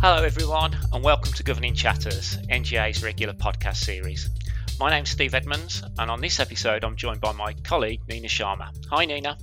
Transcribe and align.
Hello, 0.00 0.22
everyone, 0.22 0.78
and 0.92 1.02
welcome 1.02 1.32
to 1.32 1.42
Governing 1.42 1.74
Chatters, 1.74 2.36
NGA's 2.48 3.02
regular 3.02 3.34
podcast 3.34 3.78
series. 3.78 4.30
My 4.78 4.90
name's 4.90 5.10
Steve 5.10 5.34
Edmonds, 5.34 5.82
and 5.98 6.08
on 6.08 6.20
this 6.20 6.38
episode, 6.38 6.84
I'm 6.84 6.94
joined 6.94 7.20
by 7.20 7.32
my 7.32 7.52
colleague 7.64 8.02
Nina 8.08 8.28
Sharma. 8.28 8.70
Hi, 8.92 9.06
Nina. 9.06 9.36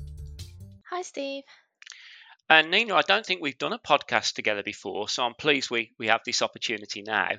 Hi, 0.90 1.02
Steve. 1.02 1.44
And 2.50 2.72
Nina, 2.72 2.96
I 2.96 3.02
don't 3.02 3.26
think 3.26 3.42
we've 3.42 3.58
done 3.58 3.74
a 3.74 3.80
podcast 3.80 4.36
together 4.36 4.64
before, 4.64 5.10
so 5.10 5.26
I'm 5.26 5.34
pleased 5.34 5.70
we, 5.70 5.92
we 6.00 6.08
have 6.08 6.22
this 6.26 6.42
opportunity 6.42 7.02
now 7.02 7.32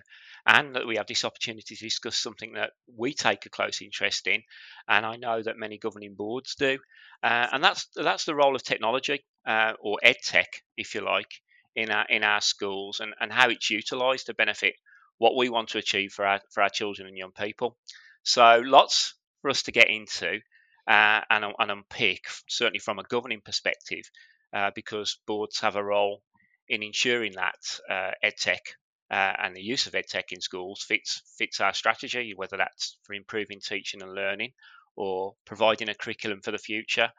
and 0.45 0.77
that 0.77 0.87
we 0.87 0.97
have 0.97 1.07
this 1.07 1.25
opportunity 1.25 1.75
to 1.75 1.85
discuss 1.85 2.19
something 2.19 2.53
that 2.53 2.73
we 2.99 3.15
take 3.15 3.47
a 3.47 3.51
close 3.51 3.81
interest 3.81 4.27
in, 4.27 4.43
and 4.89 5.07
I 5.07 5.17
know 5.17 5.43
that 5.43 5.57
many 5.57 5.79
governing 5.79 6.17
boards 6.17 6.55
do, 6.55 6.79
uh, 7.23 7.47
and 7.51 7.65
that's 7.65 7.89
that's 7.97 8.27
the 8.27 8.35
role 8.35 8.55
of 8.55 8.63
technology 8.63 9.25
uh, 9.47 9.73
or 9.81 10.01
ed 10.03 10.17
tech, 10.23 10.63
if 10.77 10.95
you 10.95 11.01
like, 11.01 11.31
in 11.77 11.91
our 11.91 12.07
in 12.09 12.25
our 12.25 12.41
schools 12.41 13.01
and, 13.01 13.15
and 13.21 13.33
how 13.33 13.49
it's 13.49 13.71
utilised 13.71 14.27
to 14.27 14.35
benefit 14.35 14.75
what 15.19 15.37
we 15.37 15.49
want 15.49 15.69
to 15.69 15.79
achieve 15.79 16.13
for 16.13 16.27
our 16.27 16.41
for 16.51 16.63
our 16.63 16.71
children 16.71 17.07
and 17.07 17.17
young 17.17 17.33
people. 17.33 17.77
So 18.23 18.61
lots 18.65 19.15
for 19.43 19.51
us 19.51 19.63
to 19.65 19.73
get 19.73 19.89
into 19.89 20.41
uh, 20.89 21.21
and, 21.31 21.45
and 21.59 21.71
unpick, 21.71 22.25
certainly 22.49 22.81
from 22.81 22.99
a 22.99 23.05
governing 23.05 23.41
perspective, 23.45 24.11
uh, 24.53 24.71
because 24.75 25.19
boards 25.27 25.61
have 25.61 25.77
a 25.77 25.85
role 25.85 26.23
in 26.69 26.83
ensuring 26.83 27.33
that 27.33 27.81
uh, 27.89 28.11
edtech 28.25 28.75
uh, 29.11 29.33
and 29.43 29.55
the 29.55 29.63
use 29.63 29.87
of 29.87 29.93
edtech 29.93 30.33
in 30.33 30.41
schools 30.41 30.83
fits 30.83 31.23
fits 31.39 31.61
our 31.61 31.75
strategy, 31.75 32.33
whether 32.35 32.57
that's 32.57 32.99
for 33.05 33.15
improving 33.15 33.61
teaching 33.61 34.03
and 34.03 34.15
learning, 34.15 34.53
or 34.97 35.35
providing 35.45 35.89
a 35.89 35.95
curriculum 35.95 36.41
for 36.41 36.51
the 36.51 36.59
future, 36.59 37.11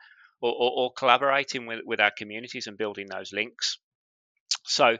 or, 0.41 0.51
or, 0.51 0.71
or 0.75 0.93
collaborating 0.93 1.65
with, 1.65 1.81
with 1.85 1.99
our 1.99 2.11
communities 2.11 2.67
and 2.67 2.77
building 2.77 3.07
those 3.07 3.31
links. 3.31 3.79
So 4.63 4.97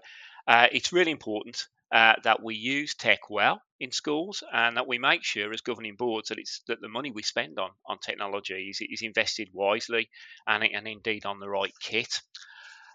uh, 0.48 0.68
it's 0.72 0.94
really 0.94 1.12
important 1.12 1.68
uh, 1.92 2.16
that 2.24 2.44
we 2.44 2.56
use 2.56 2.96
tech 2.96 3.30
well 3.30 3.62
in 3.80 3.92
schools 3.92 4.44
and 4.52 4.78
that 4.78 4.88
we 4.88 4.98
make 4.98 5.24
sure 5.24 5.54
as 5.54 5.62
governing 5.62 5.96
boards 5.96 6.30
that 6.30 6.40
it's 6.40 6.62
that 6.68 6.82
the 6.82 6.90
money 6.90 7.12
we 7.12 7.24
spend 7.24 7.60
on 7.60 7.70
on 7.86 7.98
technology 8.00 8.70
is, 8.70 8.82
is 8.82 9.02
invested 9.02 9.50
wisely 9.54 10.10
and, 10.48 10.64
and 10.64 10.88
indeed 10.88 11.26
on 11.26 11.40
the 11.40 11.50
right 11.50 11.74
kit. 11.80 12.22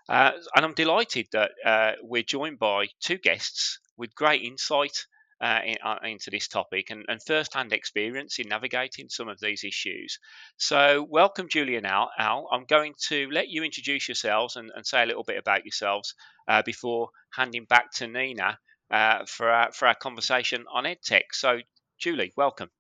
Uh, 0.08 0.32
and 0.56 0.64
I'm 0.64 0.74
delighted 0.74 1.28
that 1.32 1.52
uh, 1.64 1.92
we're 2.02 2.24
joined 2.24 2.58
by 2.58 2.88
two 3.00 3.18
guests 3.18 3.78
with 3.96 4.14
great 4.14 4.42
insight 4.42 5.06
uh, 5.42 5.60
in, 5.64 5.76
uh, 5.84 5.98
into 6.04 6.30
this 6.30 6.48
topic 6.48 6.90
and, 6.90 7.04
and 7.08 7.20
first-hand 7.22 7.72
experience 7.72 8.38
in 8.38 8.48
navigating 8.48 9.08
some 9.08 9.28
of 9.28 9.40
these 9.40 9.64
issues. 9.64 10.18
So, 10.56 11.06
welcome, 11.10 11.48
Julie 11.48 11.76
and 11.76 11.86
Al. 11.86 12.10
Al 12.18 12.48
I'm 12.52 12.64
going 12.64 12.94
to 13.08 13.28
let 13.30 13.48
you 13.48 13.64
introduce 13.64 14.08
yourselves 14.08 14.56
and, 14.56 14.70
and 14.74 14.86
say 14.86 15.02
a 15.02 15.06
little 15.06 15.24
bit 15.24 15.38
about 15.38 15.64
yourselves 15.64 16.14
uh, 16.48 16.62
before 16.62 17.08
handing 17.34 17.64
back 17.64 17.92
to 17.94 18.06
Nina 18.06 18.58
uh, 18.90 19.24
for 19.26 19.50
our, 19.50 19.72
for 19.72 19.88
our 19.88 19.96
conversation 19.96 20.64
on 20.72 20.84
EdTech. 20.84 21.32
So, 21.32 21.58
Julie, 21.98 22.32
welcome. 22.36 22.70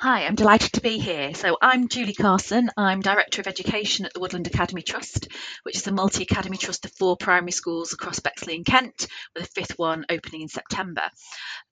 Hi, 0.00 0.24
I'm 0.24 0.36
delighted 0.36 0.74
to 0.74 0.80
be 0.80 0.98
here. 0.98 1.34
So, 1.34 1.58
I'm 1.60 1.88
Julie 1.88 2.14
Carson. 2.14 2.70
I'm 2.76 3.00
Director 3.00 3.40
of 3.40 3.48
Education 3.48 4.06
at 4.06 4.14
the 4.14 4.20
Woodland 4.20 4.46
Academy 4.46 4.82
Trust, 4.82 5.26
which 5.64 5.74
is 5.74 5.86
a 5.88 5.92
multi 5.92 6.22
academy 6.22 6.56
trust 6.56 6.84
of 6.84 6.92
four 6.92 7.16
primary 7.16 7.50
schools 7.50 7.92
across 7.92 8.20
Bexley 8.20 8.54
and 8.54 8.64
Kent, 8.64 9.08
with 9.34 9.44
a 9.44 9.48
fifth 9.48 9.76
one 9.76 10.06
opening 10.08 10.42
in 10.42 10.48
September. 10.48 11.10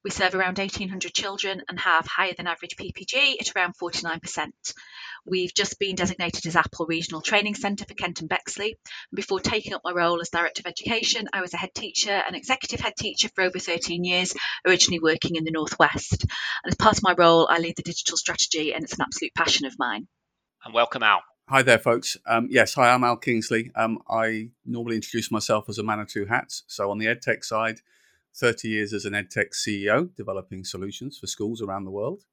We 0.03 0.11
serve 0.11 0.35
around 0.35 0.59
1,800 0.59 1.15
children 1.15 1.63
and 1.69 1.79
have 1.79 2.07
higher 2.07 2.35
than 2.37 2.49
average 2.49 2.77
PPG 2.77 3.41
at 3.41 3.55
around 3.55 3.75
49%. 3.81 4.51
We've 5.25 5.55
just 5.55 5.79
been 5.79 5.97
designated 5.97 6.47
as 6.47 6.55
Apple 6.55 6.87
Regional 6.87 7.21
Training 7.21 7.57
Centre 7.57 7.85
for 7.85 7.95
Kent 7.95 8.21
and 8.21 8.29
Bexley. 8.29 8.77
And 9.11 9.17
before 9.17 9.41
taking 9.41 9.75
up 9.75 9.83
my 9.85 9.93
role 9.93 10.21
as 10.21 10.31
Director 10.31 10.61
of 10.61 10.67
Education, 10.67 11.29
I 11.33 11.41
was 11.41 11.55
a 11.55 11.57
head 11.57 11.75
teacher 11.75 12.13
and 12.13 12.37
executive 12.37 12.81
head 12.81 12.95
teacher 12.97 13.29
for 13.35 13.43
over 13.43 13.59
13 13.59 14.05
years, 14.05 14.35
originally 14.67 15.01
working 15.01 15.37
in 15.37 15.45
the 15.45 15.51
Northwest. 15.51 16.23
And 16.23 16.71
as 16.71 16.77
part 16.77 16.97
of 16.97 17.03
my 17.03 17.15
role, 17.17 17.49
I 17.51 17.59
lead 17.59 17.76
the 17.77 17.83
digital 17.83 18.17
strategy, 18.17 18.73
and 18.73 18.85
it's 18.85 18.95
an 18.95 19.03
absolute 19.03 19.35
passion 19.35 19.67
of 19.67 19.75
mine. 19.79 20.09
And 20.65 20.75
welcome, 20.75 21.03
Al. 21.03 21.23
Hi 21.49 21.63
there, 21.63 21.79
folks. 21.79 22.17
Um, 22.27 22.49
yes, 22.51 22.75
hi, 22.75 22.91
I'm 22.91 23.05
Al 23.05 23.17
Kingsley. 23.17 23.71
Um, 23.77 24.01
I 24.09 24.49
normally 24.65 24.97
introduce 24.97 25.31
myself 25.31 25.69
as 25.69 25.79
a 25.79 25.85
man 25.85 26.01
of 26.01 26.09
two 26.09 26.27
hats. 26.27 26.65
So, 26.67 26.91
on 26.91 26.99
the 26.99 27.07
EdTech 27.07 27.45
side, 27.45 27.81
30 28.35 28.69
years 28.69 28.93
as 28.93 29.05
an 29.05 29.13
EdTech 29.13 29.55
CEO, 29.55 30.15
developing 30.17 30.65
solutions 30.65 31.19
for 31.19 31.27
schools 31.27 31.63
around 31.63 31.85
the 31.85 31.91
world. 31.91 32.25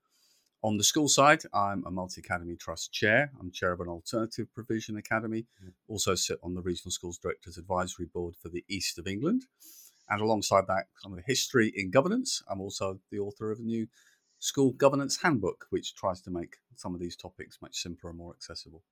On 0.64 0.78
the 0.78 0.84
school 0.84 1.10
side, 1.10 1.44
I'm 1.54 1.86
a 1.86 1.92
multi 1.92 2.22
academy 2.22 2.56
trust 2.56 2.94
chair. 2.94 3.32
I'm 3.40 3.52
chair 3.52 3.74
of 3.74 3.82
an 3.82 3.90
alternative 3.90 4.48
provision 4.54 4.96
academy. 4.96 5.46
Mm. 5.64 5.74
Also 5.90 6.16
sit 6.16 6.40
on 6.42 6.56
the 6.56 6.62
Regional 6.62 6.92
Schools 6.92 7.18
Directors 7.18 7.58
Advisory 7.58 8.06
Board 8.06 8.36
for 8.42 8.48
the 8.48 8.64
East 8.70 8.98
of 8.98 9.06
England. 9.06 9.44
And 10.10 10.22
alongside 10.22 10.68
that, 10.68 10.86
kind 11.02 11.14
of 11.14 11.20
a 11.20 11.28
history 11.28 11.72
in 11.76 11.92
governance, 11.92 12.42
I'm 12.50 12.62
also 12.62 13.00
the 13.12 13.20
author 13.20 13.52
of 13.52 13.60
a 13.60 13.64
new 13.64 13.88
school 14.44 14.74
governance 14.74 15.22
handbook, 15.22 15.68
which 15.70 15.96
tries 15.96 16.20
to 16.20 16.30
make 16.30 16.58
some 16.76 16.94
of 16.94 17.00
these 17.00 17.16
topics 17.16 17.62
much 17.62 17.78
simpler 17.78 18.10
and 18.10 18.20
more 18.20 18.34
accessible. 18.34 18.84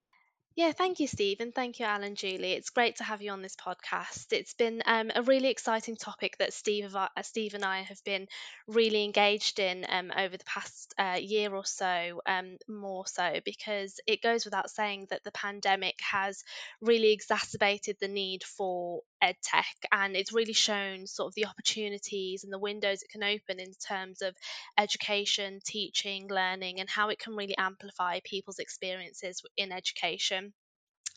Yeah, 0.61 0.73
thank 0.73 0.99
you, 0.99 1.07
Steve, 1.07 1.37
and 1.39 1.55
thank 1.55 1.79
you, 1.79 1.87
Al 1.87 2.03
and 2.03 2.15
Julie. 2.15 2.51
It's 2.51 2.69
great 2.69 2.97
to 2.97 3.03
have 3.03 3.23
you 3.23 3.31
on 3.31 3.41
this 3.41 3.55
podcast. 3.55 4.27
It's 4.31 4.53
been 4.53 4.83
um, 4.85 5.09
a 5.15 5.23
really 5.23 5.47
exciting 5.47 5.95
topic 5.95 6.37
that 6.37 6.53
Steve, 6.53 6.95
uh, 6.95 7.07
Steve 7.23 7.55
and 7.55 7.65
I 7.65 7.81
have 7.81 8.03
been 8.03 8.27
really 8.67 9.03
engaged 9.03 9.57
in 9.57 9.87
um, 9.89 10.11
over 10.15 10.37
the 10.37 10.43
past 10.45 10.93
uh, 10.99 11.17
year 11.19 11.51
or 11.55 11.65
so, 11.65 12.21
um, 12.27 12.57
more 12.69 13.07
so, 13.07 13.39
because 13.43 13.99
it 14.05 14.21
goes 14.21 14.45
without 14.45 14.69
saying 14.69 15.07
that 15.09 15.23
the 15.23 15.31
pandemic 15.31 15.95
has 16.11 16.43
really 16.79 17.11
exacerbated 17.11 17.97
the 17.99 18.07
need 18.07 18.43
for 18.43 19.01
edtech 19.23 19.65
and 19.91 20.15
it's 20.15 20.33
really 20.33 20.53
shown 20.53 21.05
sort 21.07 21.27
of 21.29 21.35
the 21.35 21.45
opportunities 21.45 22.43
and 22.43 22.51
the 22.53 22.59
windows 22.59 23.01
it 23.03 23.09
can 23.11 23.23
open 23.23 23.59
in 23.59 23.71
terms 23.87 24.21
of 24.21 24.35
education, 24.77 25.59
teaching, 25.65 26.27
learning, 26.27 26.79
and 26.79 26.89
how 26.89 27.09
it 27.09 27.19
can 27.19 27.35
really 27.35 27.57
amplify 27.57 28.19
people's 28.23 28.59
experiences 28.59 29.41
in 29.57 29.71
education. 29.71 30.50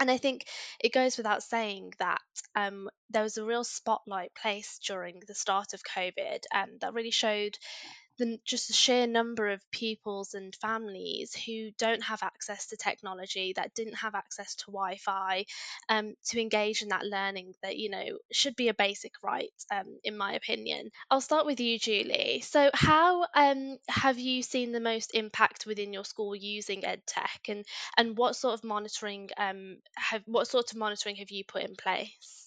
And 0.00 0.10
I 0.10 0.18
think 0.18 0.46
it 0.80 0.92
goes 0.92 1.16
without 1.16 1.42
saying 1.42 1.92
that 1.98 2.20
um, 2.54 2.90
there 3.10 3.22
was 3.22 3.36
a 3.36 3.44
real 3.44 3.64
spotlight 3.64 4.34
placed 4.34 4.82
during 4.84 5.22
the 5.26 5.34
start 5.34 5.72
of 5.72 5.82
COVID 5.82 6.40
um, 6.52 6.70
that 6.80 6.94
really 6.94 7.12
showed 7.12 7.58
the 8.18 8.38
just 8.44 8.68
the 8.68 8.74
sheer 8.74 9.06
number 9.06 9.48
of 9.48 9.60
pupils 9.70 10.34
and 10.34 10.54
families 10.56 11.34
who 11.34 11.70
don't 11.78 12.02
have 12.02 12.22
access 12.22 12.68
to 12.68 12.76
technology 12.76 13.52
that 13.56 13.74
didn't 13.74 13.96
have 13.96 14.14
access 14.14 14.54
to 14.54 14.66
wi-fi 14.66 15.44
um, 15.88 16.14
to 16.26 16.40
engage 16.40 16.82
in 16.82 16.88
that 16.88 17.04
learning 17.04 17.54
that 17.62 17.76
you 17.76 17.90
know 17.90 18.18
should 18.32 18.56
be 18.56 18.68
a 18.68 18.74
basic 18.74 19.12
right 19.22 19.50
um, 19.72 19.98
in 20.04 20.16
my 20.16 20.34
opinion. 20.34 20.90
I'll 21.10 21.20
start 21.20 21.46
with 21.46 21.60
you 21.60 21.78
julie. 21.78 22.42
So 22.44 22.70
how 22.72 23.26
um, 23.34 23.78
have 23.88 24.18
you 24.18 24.42
seen 24.42 24.72
the 24.72 24.80
most 24.80 25.14
impact 25.14 25.66
within 25.66 25.92
your 25.92 26.04
school 26.04 26.34
using 26.34 26.82
edtech 26.82 27.48
and 27.48 27.64
and 27.96 28.16
what 28.16 28.36
sort 28.36 28.54
of 28.54 28.64
monitoring 28.64 29.30
um, 29.36 29.78
have 29.96 30.22
what 30.26 30.48
sort 30.48 30.70
of 30.70 30.78
monitoring 30.78 31.16
have 31.16 31.30
you 31.30 31.44
put 31.44 31.62
in 31.62 31.76
place 31.76 32.43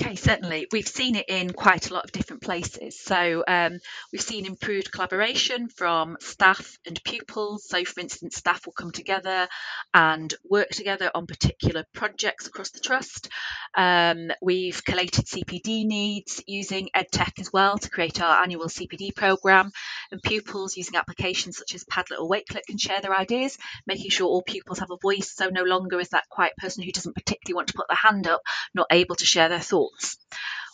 Okay, 0.00 0.14
certainly. 0.14 0.66
We've 0.72 0.86
seen 0.86 1.16
it 1.16 1.28
in 1.28 1.52
quite 1.52 1.90
a 1.90 1.94
lot 1.94 2.04
of 2.04 2.12
different 2.12 2.42
places. 2.42 3.00
So 3.00 3.44
um, 3.46 3.78
we've 4.12 4.20
seen 4.20 4.46
improved 4.46 4.92
collaboration 4.92 5.68
from 5.68 6.16
staff 6.20 6.78
and 6.86 7.00
pupils. 7.04 7.66
So, 7.68 7.84
for 7.84 8.00
instance, 8.00 8.36
staff 8.36 8.66
will 8.66 8.72
come 8.72 8.90
together 8.90 9.48
and 9.94 10.32
work 10.48 10.68
together 10.70 11.10
on 11.14 11.26
particular 11.26 11.84
projects 11.92 12.46
across 12.46 12.70
the 12.70 12.80
trust. 12.80 13.28
Um, 13.76 14.30
we've 14.42 14.84
collated 14.84 15.26
CPD 15.26 15.84
needs 15.86 16.42
using 16.46 16.88
EdTech 16.94 17.40
as 17.40 17.52
well 17.52 17.78
to 17.78 17.90
create 17.90 18.20
our 18.20 18.42
annual 18.42 18.66
CPD 18.66 19.14
programme. 19.14 19.70
And 20.10 20.22
pupils 20.22 20.76
using 20.76 20.96
applications 20.96 21.58
such 21.58 21.74
as 21.74 21.84
Padlet 21.84 22.20
or 22.20 22.28
Wakelet 22.28 22.66
can 22.66 22.78
share 22.78 23.00
their 23.00 23.16
ideas, 23.16 23.58
making 23.86 24.10
sure 24.10 24.26
all 24.26 24.42
pupils 24.42 24.80
have 24.80 24.90
a 24.90 24.96
voice. 24.96 25.32
So, 25.34 25.48
no 25.48 25.62
longer 25.62 26.00
is 26.00 26.10
that 26.10 26.28
quiet 26.28 26.52
person 26.58 26.82
who 26.82 26.92
doesn't 26.92 27.14
particularly 27.14 27.56
want 27.56 27.68
to 27.68 27.74
put 27.74 27.88
their 27.88 27.96
hand 27.96 28.26
up 28.26 28.40
not 28.74 28.86
able 28.90 29.14
to 29.16 29.24
share 29.24 29.39
their 29.48 29.60
thoughts. 29.60 30.16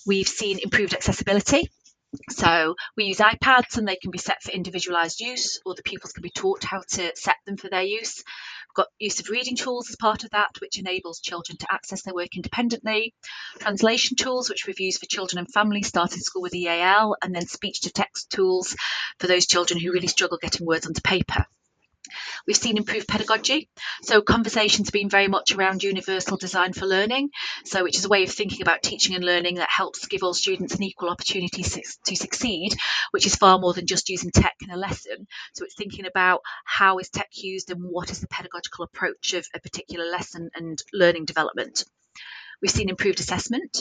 We've 0.06 0.28
seen 0.28 0.58
improved 0.62 0.94
accessibility. 0.94 1.70
So 2.30 2.76
we 2.96 3.04
use 3.04 3.18
iPads 3.18 3.76
and 3.76 3.86
they 3.86 3.96
can 3.96 4.10
be 4.10 4.18
set 4.18 4.42
for 4.42 4.52
individualized 4.52 5.20
use, 5.20 5.60
or 5.66 5.74
the 5.74 5.82
pupils 5.82 6.12
can 6.12 6.22
be 6.22 6.30
taught 6.30 6.64
how 6.64 6.80
to 6.80 7.12
set 7.14 7.36
them 7.44 7.56
for 7.56 7.68
their 7.68 7.82
use. 7.82 8.22
We've 8.68 8.84
got 8.84 8.86
use 8.98 9.20
of 9.20 9.28
reading 9.28 9.56
tools 9.56 9.90
as 9.90 9.96
part 9.96 10.24
of 10.24 10.30
that, 10.30 10.50
which 10.60 10.78
enables 10.78 11.20
children 11.20 11.58
to 11.58 11.66
access 11.70 12.02
their 12.02 12.14
work 12.14 12.36
independently. 12.36 13.14
Translation 13.58 14.16
tools, 14.16 14.48
which 14.48 14.66
we've 14.66 14.80
used 14.80 15.00
for 15.00 15.06
children 15.06 15.38
and 15.38 15.52
families, 15.52 15.88
started 15.88 16.22
school 16.22 16.42
with 16.42 16.54
EAL, 16.54 17.16
and 17.22 17.34
then 17.34 17.46
speech 17.46 17.82
to 17.82 17.90
text 17.90 18.30
tools 18.30 18.76
for 19.18 19.26
those 19.26 19.46
children 19.46 19.80
who 19.80 19.92
really 19.92 20.06
struggle 20.06 20.38
getting 20.40 20.66
words 20.66 20.86
onto 20.86 21.00
paper. 21.02 21.44
We've 22.46 22.56
seen 22.56 22.76
improved 22.76 23.08
pedagogy. 23.08 23.68
So 24.02 24.22
conversations 24.22 24.88
have 24.88 24.92
been 24.92 25.10
very 25.10 25.28
much 25.28 25.52
around 25.52 25.82
universal 25.82 26.36
design 26.36 26.72
for 26.72 26.86
learning. 26.86 27.30
So 27.64 27.84
which 27.84 27.96
is 27.96 28.04
a 28.04 28.08
way 28.08 28.22
of 28.24 28.30
thinking 28.30 28.62
about 28.62 28.82
teaching 28.82 29.14
and 29.14 29.24
learning 29.24 29.56
that 29.56 29.70
helps 29.70 30.06
give 30.06 30.22
all 30.22 30.34
students 30.34 30.74
an 30.74 30.82
equal 30.82 31.10
opportunity 31.10 31.62
to 31.62 32.16
succeed, 32.16 32.76
which 33.10 33.26
is 33.26 33.36
far 33.36 33.58
more 33.58 33.72
than 33.72 33.86
just 33.86 34.08
using 34.08 34.30
tech 34.30 34.54
in 34.62 34.70
a 34.70 34.76
lesson. 34.76 35.26
So 35.54 35.64
it's 35.64 35.76
thinking 35.76 36.06
about 36.06 36.40
how 36.64 36.98
is 36.98 37.10
tech 37.10 37.28
used 37.32 37.70
and 37.70 37.82
what 37.82 38.10
is 38.10 38.20
the 38.20 38.28
pedagogical 38.28 38.84
approach 38.84 39.32
of 39.34 39.46
a 39.54 39.60
particular 39.60 40.06
lesson 40.06 40.50
and 40.54 40.82
learning 40.92 41.24
development. 41.24 41.84
We've 42.62 42.70
seen 42.70 42.88
improved 42.88 43.20
assessment. 43.20 43.80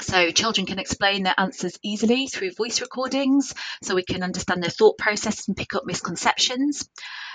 So 0.00 0.30
children 0.30 0.66
can 0.66 0.78
explain 0.78 1.24
their 1.24 1.34
answers 1.38 1.76
easily 1.82 2.28
through 2.28 2.52
voice 2.52 2.80
recordings, 2.80 3.52
so 3.82 3.96
we 3.96 4.04
can 4.04 4.22
understand 4.22 4.62
their 4.62 4.70
thought 4.70 4.96
process 4.96 5.48
and 5.48 5.56
pick 5.56 5.74
up 5.74 5.84
misconceptions. 5.84 6.88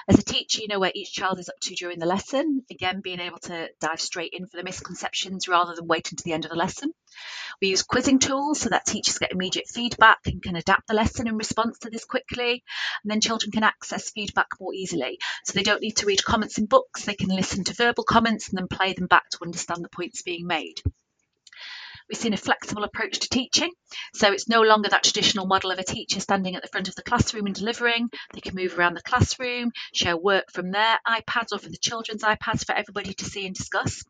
As 0.08 0.18
a 0.18 0.24
teacher, 0.24 0.62
you 0.62 0.70
know 0.70 0.80
where 0.80 0.94
each 0.96 1.12
child 1.12 1.40
is 1.40 1.50
up 1.50 1.60
to 1.64 1.76
during 1.76 2.00
the 2.00 2.06
lesson. 2.06 2.64
Again, 2.72 3.02
being 3.02 3.20
able 3.20 3.40
to 3.40 3.70
dive 3.82 4.00
straight 4.00 4.32
in 4.32 4.48
for 4.48 4.56
the 4.56 4.64
misconceptions 4.64 5.50
rather 5.50 5.76
than 5.76 5.88
waiting 5.88 6.16
to 6.16 6.24
the 6.24 6.32
end 6.32 6.46
of 6.46 6.52
the 6.52 6.56
lesson. 6.56 6.94
We 7.62 7.68
use 7.68 7.84
quizzing 7.84 8.20
tools 8.20 8.62
so 8.62 8.70
that 8.70 8.86
teachers 8.86 9.18
get 9.18 9.34
immediate 9.34 9.68
feedback 9.68 10.20
and 10.26 10.42
can 10.42 10.56
adapt 10.56 10.88
the 10.88 10.94
lesson 10.94 11.28
in 11.28 11.36
response 11.36 11.80
to 11.80 11.90
this 11.90 12.06
quickly. 12.06 12.64
And 13.04 13.12
then 13.12 13.20
children 13.20 13.52
can 13.52 13.64
access 13.64 14.12
feedback 14.12 14.48
more 14.62 14.74
easily. 14.74 15.20
So 15.44 15.52
they 15.52 15.64
don't 15.64 15.82
need 15.82 15.98
to 15.98 16.06
read 16.06 16.24
comments 16.24 16.58
in 16.58 16.66
books, 16.66 17.04
they 17.04 17.16
can 17.16 17.30
listen 17.30 17.66
to 17.66 17.74
verbal 17.74 18.06
comments 18.06 18.48
and 18.48 18.58
then 18.58 18.70
play 18.70 18.94
them 18.94 19.08
back 19.08 19.30
to 19.32 19.44
understand 19.44 19.84
the 19.84 19.90
points 19.90 20.22
being 20.22 20.48
made. 20.48 20.82
We've 22.10 22.18
seen 22.18 22.34
a 22.34 22.38
flexible 22.38 22.84
approach 22.84 23.20
to 23.20 23.30
teaching. 23.30 23.72
So 24.14 24.32
it's 24.32 24.48
no 24.48 24.62
longer 24.62 24.90
that 24.90 25.04
traditional 25.04 25.46
model 25.46 25.72
of 25.72 25.80
a 25.80 25.84
teacher 25.84 26.20
standing 26.20 26.56
at 26.56 26.62
the 26.62 26.70
front 26.70 26.88
of 26.88 26.96
the 26.96 27.04
classroom 27.04 27.46
and 27.46 27.56
delivering. 27.56 28.10
They 28.34 28.42
can 28.42 28.56
move 28.56 28.78
around 28.78 28.94
the 28.94 29.02
classroom, 29.02 29.72
share 29.94 30.18
work 30.18 30.52
from 30.52 30.72
their 30.72 31.00
iPads 31.08 31.52
or 31.52 31.60
from 31.60 31.72
the 31.72 31.78
children's 31.78 32.24
iPads 32.24 32.66
for 32.66 32.74
everybody 32.74 33.14
to 33.14 33.26
see 33.26 33.46
and 33.46 33.56
discuss. 33.56 34.04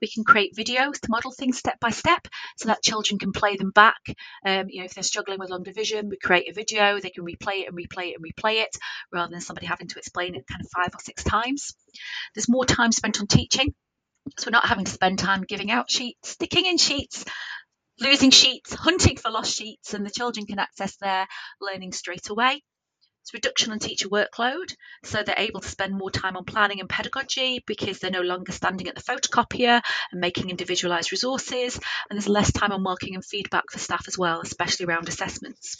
We 0.00 0.08
can 0.08 0.24
create 0.24 0.56
videos 0.56 1.00
to 1.00 1.10
model 1.10 1.30
things 1.30 1.58
step 1.58 1.78
by 1.80 1.90
step 1.90 2.26
so 2.56 2.68
that 2.68 2.82
children 2.82 3.18
can 3.18 3.32
play 3.32 3.56
them 3.56 3.70
back. 3.70 4.00
Um, 4.46 4.66
you 4.68 4.80
know, 4.80 4.86
if 4.86 4.94
they're 4.94 5.02
struggling 5.02 5.38
with 5.38 5.50
long 5.50 5.62
division, 5.62 6.08
we 6.08 6.16
create 6.16 6.50
a 6.50 6.54
video, 6.54 7.00
they 7.00 7.10
can 7.10 7.24
replay 7.24 7.62
it 7.62 7.68
and 7.68 7.76
replay 7.76 8.10
it 8.10 8.16
and 8.16 8.24
replay 8.24 8.62
it 8.62 8.76
rather 9.12 9.30
than 9.30 9.40
somebody 9.40 9.66
having 9.66 9.88
to 9.88 9.98
explain 9.98 10.34
it 10.34 10.46
kind 10.46 10.62
of 10.62 10.70
five 10.70 10.94
or 10.94 11.00
six 11.00 11.22
times. 11.22 11.74
There's 12.34 12.48
more 12.48 12.64
time 12.64 12.92
spent 12.92 13.20
on 13.20 13.26
teaching. 13.26 13.74
So 14.38 14.46
we're 14.48 14.52
not 14.52 14.66
having 14.66 14.84
to 14.84 14.92
spend 14.92 15.18
time 15.18 15.42
giving 15.42 15.70
out 15.70 15.90
sheets, 15.90 16.30
sticking 16.30 16.66
in 16.66 16.78
sheets, 16.78 17.24
losing 18.00 18.30
sheets, 18.30 18.72
hunting 18.72 19.16
for 19.16 19.30
lost 19.30 19.54
sheets, 19.54 19.94
and 19.94 20.06
the 20.06 20.10
children 20.10 20.46
can 20.46 20.58
access 20.58 20.96
their 20.96 21.26
learning 21.60 21.92
straight 21.92 22.28
away. 22.30 22.62
It's 23.22 23.34
reduction 23.34 23.70
on 23.70 23.78
teacher 23.78 24.08
workload, 24.08 24.74
so 25.04 25.22
they're 25.22 25.36
able 25.38 25.60
to 25.60 25.68
spend 25.68 25.94
more 25.96 26.10
time 26.10 26.36
on 26.36 26.44
planning 26.44 26.80
and 26.80 26.88
pedagogy 26.88 27.62
because 27.66 28.00
they're 28.00 28.10
no 28.10 28.22
longer 28.22 28.50
standing 28.50 28.88
at 28.88 28.96
the 28.96 29.00
photocopier 29.00 29.80
and 30.10 30.20
making 30.20 30.50
individualised 30.50 31.12
resources, 31.12 31.76
and 32.10 32.16
there's 32.16 32.28
less 32.28 32.50
time 32.52 32.72
on 32.72 32.82
marking 32.82 33.14
and 33.14 33.24
feedback 33.24 33.70
for 33.70 33.78
staff 33.78 34.08
as 34.08 34.18
well, 34.18 34.40
especially 34.40 34.86
around 34.86 35.08
assessments. 35.08 35.76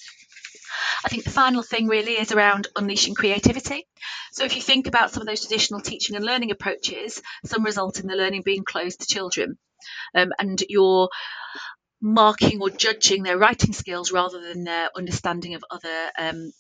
I 1.05 1.09
think 1.09 1.25
the 1.25 1.31
final 1.31 1.63
thing 1.63 1.87
really 1.87 2.13
is 2.13 2.33
around 2.33 2.69
unleashing 2.77 3.15
creativity. 3.15 3.87
So 4.33 4.45
if 4.45 4.57
you 4.57 4.63
think 4.63 4.87
about 4.87 5.11
some 5.11 5.23
of 5.23 5.27
those 5.27 5.47
traditional 5.47 5.81
teaching 5.81 6.17
and 6.17 6.25
learning 6.25 6.51
approaches, 6.51 7.23
some 7.45 7.65
result 7.65 8.01
in 8.01 8.07
the 8.07 8.17
learning 8.17 8.43
being 8.43 8.65
closed 8.65 9.01
to 9.01 9.07
children. 9.07 9.59
Um, 10.15 10.33
and 10.39 10.63
you're 10.69 11.09
marking 12.01 12.61
or 12.61 12.71
judging 12.71 13.23
their 13.23 13.39
writing 13.39 13.73
skills 13.73 14.13
rather 14.13 14.41
than 14.41 14.65
their 14.65 14.91
understanding 14.97 15.55
of 15.55 15.65
other 15.71 16.11
um, 16.19 16.53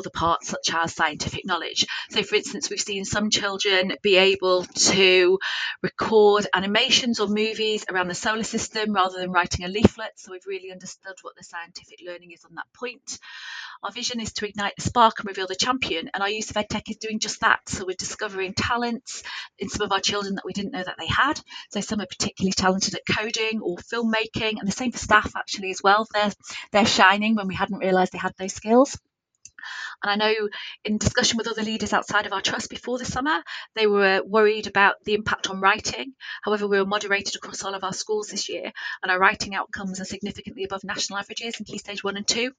other 0.00 0.10
parts 0.10 0.48
such 0.48 0.74
as 0.74 0.94
scientific 0.94 1.46
knowledge. 1.46 1.86
So, 2.10 2.22
for 2.22 2.34
instance, 2.36 2.68
we've 2.68 2.80
seen 2.80 3.04
some 3.04 3.30
children 3.30 3.92
be 4.02 4.16
able 4.16 4.64
to 4.64 5.38
record 5.82 6.46
animations 6.54 7.20
or 7.20 7.28
movies 7.28 7.84
around 7.90 8.08
the 8.08 8.14
solar 8.14 8.42
system 8.42 8.92
rather 8.92 9.18
than 9.18 9.30
writing 9.30 9.64
a 9.64 9.68
leaflet. 9.68 10.12
So, 10.16 10.32
we've 10.32 10.46
really 10.46 10.72
understood 10.72 11.14
what 11.22 11.36
the 11.36 11.44
scientific 11.44 12.00
learning 12.04 12.32
is 12.32 12.44
on 12.44 12.54
that 12.56 12.66
point. 12.74 13.18
Our 13.82 13.92
vision 13.92 14.20
is 14.20 14.32
to 14.34 14.46
ignite 14.46 14.74
the 14.76 14.82
spark 14.82 15.20
and 15.20 15.28
reveal 15.28 15.46
the 15.46 15.54
champion, 15.54 16.10
and 16.12 16.22
our 16.22 16.28
use 16.28 16.50
of 16.50 16.56
EdTech 16.56 16.90
is 16.90 16.96
doing 16.96 17.18
just 17.18 17.40
that. 17.40 17.60
So, 17.68 17.84
we're 17.86 17.96
discovering 17.98 18.54
talents 18.54 19.22
in 19.58 19.68
some 19.68 19.84
of 19.84 19.92
our 19.92 20.00
children 20.00 20.34
that 20.34 20.44
we 20.44 20.52
didn't 20.52 20.72
know 20.72 20.84
that 20.84 20.96
they 20.98 21.06
had. 21.06 21.40
So, 21.70 21.80
some 21.80 22.00
are 22.00 22.06
particularly 22.06 22.52
talented 22.52 22.94
at 22.94 23.16
coding 23.16 23.60
or 23.62 23.76
filmmaking, 23.76 24.58
and 24.58 24.68
the 24.68 24.72
same 24.72 24.92
for 24.92 24.98
staff 24.98 25.32
actually 25.36 25.70
as 25.70 25.82
well. 25.82 26.06
They're, 26.12 26.32
they're 26.72 26.86
shining 26.86 27.36
when 27.36 27.48
we 27.48 27.54
hadn't 27.54 27.78
realised 27.78 28.12
they 28.12 28.18
had 28.18 28.34
those 28.38 28.52
skills. 28.52 28.98
And 30.02 30.10
I 30.10 30.16
know 30.16 30.48
in 30.84 30.98
discussion 30.98 31.36
with 31.36 31.48
other 31.48 31.62
leaders 31.62 31.92
outside 31.92 32.26
of 32.26 32.32
our 32.32 32.40
trust 32.40 32.70
before 32.70 32.98
the 32.98 33.04
summer, 33.04 33.42
they 33.74 33.86
were 33.86 34.22
worried 34.24 34.66
about 34.66 34.96
the 35.04 35.14
impact 35.14 35.50
on 35.50 35.60
writing. 35.60 36.14
However, 36.42 36.66
we 36.66 36.78
were 36.78 36.86
moderated 36.86 37.36
across 37.36 37.62
all 37.62 37.74
of 37.74 37.84
our 37.84 37.92
schools 37.92 38.28
this 38.28 38.48
year, 38.48 38.72
and 39.02 39.10
our 39.10 39.18
writing 39.18 39.54
outcomes 39.54 40.00
are 40.00 40.04
significantly 40.04 40.64
above 40.64 40.84
national 40.84 41.18
averages 41.18 41.58
in 41.58 41.64
Key 41.64 41.78
Stage 41.78 42.02
1 42.02 42.16
and 42.16 42.26
2. 42.26 42.52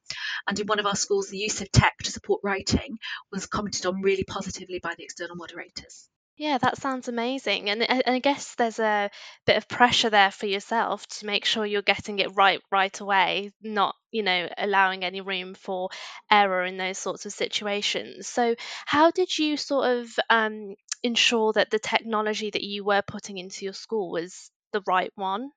And 0.48 0.60
in 0.60 0.68
one 0.68 0.80
of 0.80 0.86
our 0.86 0.96
schools, 0.96 1.30
the 1.30 1.38
use 1.38 1.62
of 1.62 1.72
tech 1.72 1.98
to 2.04 2.12
support 2.12 2.42
writing 2.44 2.98
was 3.32 3.48
commented 3.48 3.86
on 3.86 4.02
really 4.02 4.24
positively 4.24 4.80
by 4.80 4.96
the 4.98 5.04
external 5.04 5.36
moderators. 5.36 6.10
Yeah, 6.36 6.58
that 6.58 6.78
sounds 6.78 7.08
amazing. 7.08 7.70
And, 7.70 7.84
and 7.90 8.04
I 8.06 8.20
guess 8.20 8.56
there's 8.56 8.80
a 8.80 9.10
bit 9.46 9.56
of 9.58 9.68
pressure 9.70 10.10
there 10.10 10.32
for 10.32 10.46
yourself 10.46 11.08
to 11.08 11.26
make 11.26 11.46
sure 11.46 11.66
you're 11.66 11.82
getting 11.82 12.20
it 12.20 12.36
right 12.36 12.62
right 12.70 13.00
away, 13.00 13.52
not, 13.62 13.96
you 14.12 14.22
know, 14.24 14.50
allowing 14.58 15.06
any 15.06 15.22
room 15.22 15.54
for 15.54 15.90
error 16.30 16.66
in 16.66 16.76
those 16.78 16.98
sorts 16.98 17.26
of 17.26 17.32
situations. 17.34 18.28
So, 18.28 18.56
how 18.86 19.12
did 19.12 19.38
you 19.38 19.56
sort 19.56 19.88
of 20.00 20.10
um, 20.30 20.76
ensure 21.04 21.54
that 21.54 21.70
the 21.70 21.80
technology 21.80 22.50
that 22.50 22.64
you 22.64 22.84
were 22.84 23.04
putting 23.04 23.38
into 23.38 23.64
your 23.66 23.74
school 23.74 24.12
was 24.12 24.52
the 24.74 24.82
right 24.88 25.12
one? 25.16 25.52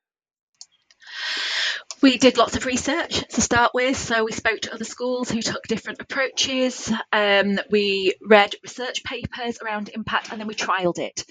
We 2.04 2.18
did 2.18 2.36
lots 2.36 2.54
of 2.54 2.66
research 2.66 3.26
to 3.28 3.40
start 3.40 3.72
with, 3.72 3.96
so 3.96 4.24
we 4.24 4.32
spoke 4.32 4.60
to 4.60 4.74
other 4.74 4.84
schools 4.84 5.30
who 5.30 5.40
took 5.40 5.62
different 5.62 6.02
approaches. 6.02 6.92
Um, 7.10 7.58
we 7.70 8.12
read 8.20 8.54
research 8.62 9.02
papers 9.04 9.58
around 9.62 9.88
impact, 9.88 10.30
and 10.30 10.38
then 10.38 10.46
we 10.46 10.54
trialed 10.54 10.98
it. 10.98 11.24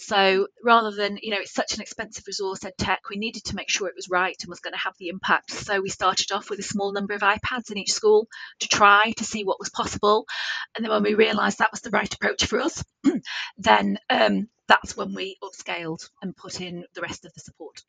So 0.00 0.48
rather 0.64 0.90
than, 0.90 1.20
you 1.22 1.30
know, 1.30 1.38
it's 1.38 1.54
such 1.54 1.74
an 1.74 1.80
expensive 1.80 2.24
resource, 2.26 2.64
ed 2.64 2.72
tech, 2.76 3.02
we 3.08 3.18
needed 3.18 3.44
to 3.44 3.54
make 3.54 3.70
sure 3.70 3.86
it 3.86 3.94
was 3.94 4.08
right 4.10 4.34
and 4.40 4.50
was 4.50 4.58
going 4.58 4.72
to 4.72 4.80
have 4.80 4.94
the 4.98 5.10
impact. 5.10 5.52
So 5.52 5.80
we 5.80 5.90
started 5.90 6.32
off 6.32 6.50
with 6.50 6.58
a 6.58 6.64
small 6.64 6.92
number 6.92 7.14
of 7.14 7.20
iPads 7.20 7.70
in 7.70 7.78
each 7.78 7.92
school 7.92 8.26
to 8.58 8.66
try 8.66 9.12
to 9.18 9.24
see 9.24 9.44
what 9.44 9.60
was 9.60 9.70
possible. 9.70 10.26
And 10.74 10.84
then 10.84 10.90
when 10.90 11.04
we 11.04 11.14
realised 11.14 11.58
that 11.58 11.70
was 11.70 11.82
the 11.82 11.90
right 11.90 12.12
approach 12.12 12.46
for 12.46 12.58
us, 12.58 12.82
then 13.58 14.00
um, 14.10 14.48
that's 14.66 14.96
when 14.96 15.14
we 15.14 15.38
upscaled 15.40 16.10
and 16.20 16.36
put 16.36 16.60
in 16.60 16.84
the 16.94 17.02
rest 17.02 17.24
of 17.24 17.32
the 17.32 17.40
support. 17.40 17.80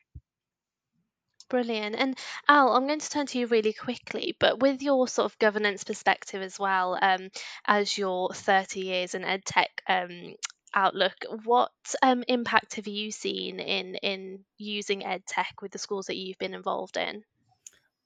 Brilliant. 1.48 1.96
And 1.96 2.18
Al, 2.46 2.72
I'm 2.72 2.86
going 2.86 3.00
to 3.00 3.10
turn 3.10 3.26
to 3.26 3.38
you 3.38 3.46
really 3.46 3.72
quickly, 3.72 4.36
but 4.38 4.60
with 4.60 4.82
your 4.82 5.08
sort 5.08 5.32
of 5.32 5.38
governance 5.38 5.82
perspective 5.82 6.42
as 6.42 6.58
well, 6.58 6.98
um, 7.00 7.30
as 7.66 7.96
your 7.96 8.30
30 8.34 8.80
years 8.80 9.14
in 9.14 9.22
EdTech 9.22 9.66
um, 9.88 10.34
outlook, 10.74 11.14
what 11.44 11.72
um, 12.02 12.22
impact 12.28 12.74
have 12.74 12.86
you 12.86 13.10
seen 13.10 13.60
in 13.60 13.94
in 13.96 14.40
using 14.58 15.00
EdTech 15.00 15.62
with 15.62 15.72
the 15.72 15.78
schools 15.78 16.06
that 16.06 16.16
you've 16.16 16.38
been 16.38 16.54
involved 16.54 16.98
in? 16.98 17.22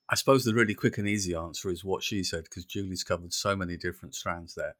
I 0.09 0.15
suppose 0.15 0.43
the 0.43 0.53
really 0.53 0.75
quick 0.75 0.97
and 0.97 1.07
easy 1.07 1.35
answer 1.35 1.69
is 1.69 1.83
what 1.83 2.03
she 2.03 2.23
said 2.23 2.43
because 2.45 2.65
Julie's 2.65 3.03
covered 3.03 3.33
so 3.33 3.55
many 3.55 3.77
different 3.77 4.15
strands 4.15 4.55
there. 4.55 4.75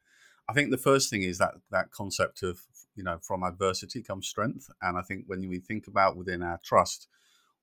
I 0.49 0.53
think 0.53 0.71
the 0.71 0.77
first 0.77 1.09
thing 1.09 1.23
is 1.23 1.37
that 1.37 1.55
that 1.71 1.91
concept 1.91 2.43
of 2.43 2.61
you 2.95 3.03
know 3.03 3.19
from 3.21 3.43
adversity 3.43 4.03
comes 4.03 4.27
strength, 4.27 4.69
and 4.81 4.97
I 4.97 5.01
think 5.01 5.25
when 5.27 5.47
we 5.49 5.59
think 5.59 5.87
about 5.87 6.15
within 6.15 6.43
our 6.43 6.61
trust 6.63 7.07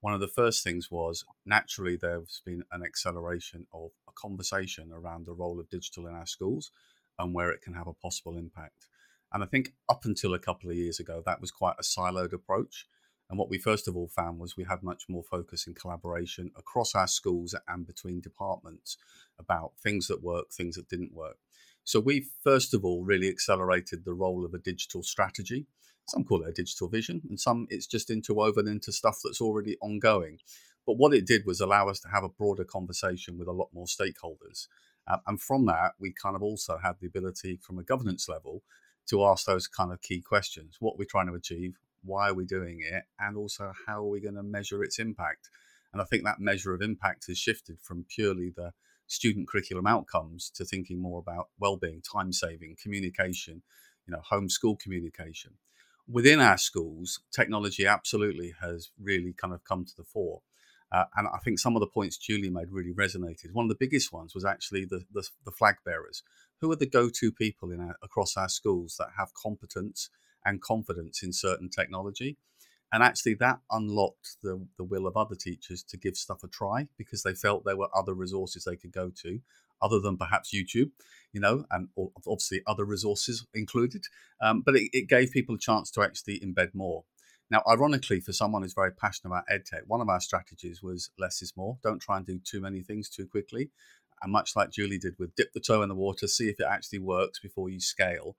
one 0.01 0.15
of 0.15 0.21
the 0.21 0.29
first 0.29 0.65
things 0.65 0.91
was 0.91 1.25
naturally 1.45 1.97
there's 1.97 2.43
been 2.45 2.65
an 2.73 2.83
acceleration 2.83 3.67
of 3.73 3.91
a 4.09 4.13
conversation 4.15 4.91
around 4.93 5.27
the 5.27 5.35
role 5.35 5.61
of 5.61 5.69
digital 5.69 6.07
in 6.07 6.15
our 6.15 6.27
schools 6.27 6.71
and 7.19 7.35
where 7.35 7.51
it 7.51 7.61
can 7.61 7.75
have 7.75 7.87
a 7.87 7.93
possible 7.93 8.37
impact. 8.37 8.87
And 9.33 9.43
I 9.43 9.47
think 9.47 9.75
up 9.89 10.05
until 10.05 10.35
a 10.35 10.39
couple 10.39 10.71
of 10.71 10.77
years 10.77 10.99
ago, 10.99 11.23
that 11.25 11.41
was 11.41 11.51
quite 11.51 11.77
a 11.79 11.83
siloed 11.83 12.33
approach. 12.33 12.87
And 13.29 13.39
what 13.39 13.51
we 13.51 13.59
first 13.59 13.87
of 13.87 13.97
all 13.97 14.09
found 14.09 14.41
was 14.41 14.57
we 14.57 14.65
had 14.65 14.83
much 14.83 15.05
more 15.09 15.23
focus 15.23 15.67
in 15.67 15.75
collaboration 15.75 16.51
across 16.57 16.95
our 16.95 17.07
schools 17.07 17.55
and 17.69 17.87
between 17.87 18.21
departments 18.21 18.97
about 19.39 19.73
things 19.83 20.09
that 20.09 20.23
work, 20.23 20.51
things 20.51 20.77
that 20.77 20.89
didn't 20.89 21.15
work. 21.15 21.37
So 21.85 22.01
we 22.01 22.27
first 22.43 22.75
of 22.75 22.85
all 22.85 23.05
really 23.05 23.29
accelerated 23.29 24.05
the 24.05 24.15
role 24.15 24.45
of 24.45 24.55
a 24.55 24.59
digital 24.59 25.03
strategy 25.03 25.67
some 26.11 26.25
call 26.25 26.43
it 26.43 26.49
a 26.49 26.53
digital 26.53 26.89
vision, 26.89 27.23
and 27.29 27.39
some 27.39 27.67
it's 27.71 27.87
just 27.87 28.11
interwoven 28.11 28.69
into 28.69 28.93
stuff 28.93 29.19
that's 29.23 29.41
already 29.41 29.77
ongoing. 29.81 30.39
But 30.87 30.97
what 30.97 31.15
it 31.15 31.27
did 31.27 31.47
was 31.47 31.61
allow 31.61 31.89
us 31.89 32.01
to 32.01 32.09
have 32.09 32.25
a 32.25 32.29
broader 32.29 32.65
conversation 32.65 33.39
with 33.39 33.49
a 33.49 33.53
lot 33.53 33.69
more 33.73 33.87
stakeholders. 33.87 34.67
Uh, 35.07 35.19
and 35.27 35.41
from 35.41 35.67
that, 35.67 35.93
we 35.99 36.13
kind 36.13 36.37
of 36.37 36.43
also 36.43 36.79
had 36.83 36.95
the 37.01 37.07
ability 37.07 37.59
from 37.63 37.79
a 37.79 37.83
governance 37.83 38.29
level 38.29 38.63
to 39.09 39.25
ask 39.25 39.47
those 39.47 39.67
kind 39.67 39.93
of 39.93 40.03
key 40.03 40.21
questions 40.21 40.77
what 40.79 40.95
we're 40.95 41.03
we 41.03 41.07
trying 41.07 41.27
to 41.27 41.35
achieve? 41.35 41.75
Why 42.03 42.31
are 42.31 42.35
we 42.35 42.45
doing 42.45 42.81
it? 42.81 43.05
And 43.19 43.37
also, 43.37 43.73
how 43.87 43.99
are 44.05 44.09
we 44.09 44.21
going 44.21 44.37
to 44.37 44.43
measure 44.43 44.83
its 44.83 44.99
impact? 44.99 45.49
And 45.93 46.01
I 46.01 46.05
think 46.05 46.25
that 46.25 46.41
measure 46.41 46.73
of 46.73 46.81
impact 46.81 47.27
has 47.27 47.39
shifted 47.39 47.79
from 47.83 48.07
purely 48.09 48.51
the 48.55 48.73
student 49.07 49.49
curriculum 49.49 49.87
outcomes 49.87 50.51
to 50.55 50.65
thinking 50.65 51.03
more 51.03 51.19
about 51.19 51.49
well-being, 51.59 52.01
time 52.01 52.33
saving, 52.33 52.77
communication, 52.81 53.63
you 54.07 54.13
know, 54.13 54.21
home 54.23 54.49
school 54.49 54.77
communication 54.77 55.55
within 56.11 56.41
our 56.41 56.59
schools, 56.59 57.21
technology 57.33 57.87
absolutely 57.87 58.55
has 58.61 58.91
really 59.01 59.33
kind 59.33 59.55
of 59.55 59.65
come 59.65 59.85
to 59.85 59.97
the 59.97 60.05
fore. 60.05 60.43
Uh, 60.93 61.05
and 61.17 61.29
I 61.29 61.39
think 61.39 61.59
some 61.59 61.77
of 61.77 61.81
the 61.81 61.87
points 61.87 62.17
Julie 62.19 62.51
made 62.51 62.71
really 62.71 62.93
resonated. 62.93 63.53
One 63.53 63.65
of 63.65 63.69
the 63.69 63.77
biggest 63.79 64.13
ones 64.13 64.35
was 64.35 64.45
actually 64.45 64.85
the, 64.85 65.05
the, 65.13 65.27
the 65.45 65.53
flag 65.53 65.77
bearers. 65.85 66.23
Who 66.61 66.71
are 66.73 66.77
the 66.77 66.87
go 66.87 67.09
to 67.09 67.33
people 67.33 67.71
in 67.71 67.81
our, 67.81 67.97
across 68.03 68.37
our 68.37 68.49
schools 68.49 68.97
that 68.99 69.11
have 69.17 69.33
competence 69.35 70.11
and 70.45 70.61
confidence 70.61 71.23
in 71.23 71.33
certain 71.33 71.69
technology? 71.69 72.39
And 72.93 73.05
actually, 73.05 73.35
that 73.35 73.61
unlocked 73.71 74.39
the, 74.43 74.67
the 74.77 74.83
will 74.83 75.07
of 75.07 75.17
other 75.17 75.37
teachers 75.37 75.85
to 75.85 75.97
give 75.97 76.17
stuff 76.17 76.43
a 76.43 76.49
try 76.49 76.89
because 76.99 77.23
they 77.23 77.35
felt 77.35 77.65
there 77.65 77.77
were 77.77 77.97
other 77.97 78.15
resources 78.15 78.65
they 78.65 78.75
could 78.75 78.91
go 78.91 79.13
to 79.23 79.41
other 79.83 80.01
than 80.01 80.17
perhaps 80.17 80.55
YouTube, 80.55 80.91
you 81.33 81.41
know, 81.41 81.65
and 81.71 81.89
obviously 82.27 82.63
other 82.67 82.85
resources 82.85 83.47
included. 83.55 84.05
Um, 84.41 84.63
but 84.63 84.77
it, 84.77 84.91
it, 84.93 85.09
gave 85.09 85.33
people 85.33 85.55
a 85.55 85.59
chance 85.59 85.91
to 85.93 86.03
actually 86.03 86.41
embed 86.41 86.75
more. 86.75 87.05
Now, 87.51 87.63
ironically, 87.69 88.21
for 88.21 88.33
someone 88.33 88.63
who's 88.63 88.75
very 88.75 88.93
passionate 88.93 89.31
about 89.31 89.49
edtech, 89.53 89.83
one 89.87 90.01
of 90.01 90.09
our 90.09 90.21
strategies 90.21 90.83
was 90.83 91.11
less 91.19 91.43
is 91.43 91.53
more. 91.57 91.79
Don't 91.83 92.01
try 92.01 92.17
and 92.17 92.27
do 92.27 92.39
too 92.39 92.61
many 92.61 92.83
things 92.83 93.09
too 93.09 93.27
quickly. 93.27 93.71
And 94.23 94.33
much 94.33 94.55
like 94.55 94.71
Julie 94.71 94.99
did 94.99 95.15
with 95.19 95.35
dip 95.35 95.53
the 95.53 95.61
toe 95.61 95.83
in 95.83 95.89
the 95.89 95.95
water, 95.95 96.27
see 96.29 96.49
if 96.49 96.61
it 96.61 96.67
actually 96.69 97.01
works 97.01 97.41
before 97.41 97.71
you 97.71 97.81
scale 97.81 98.37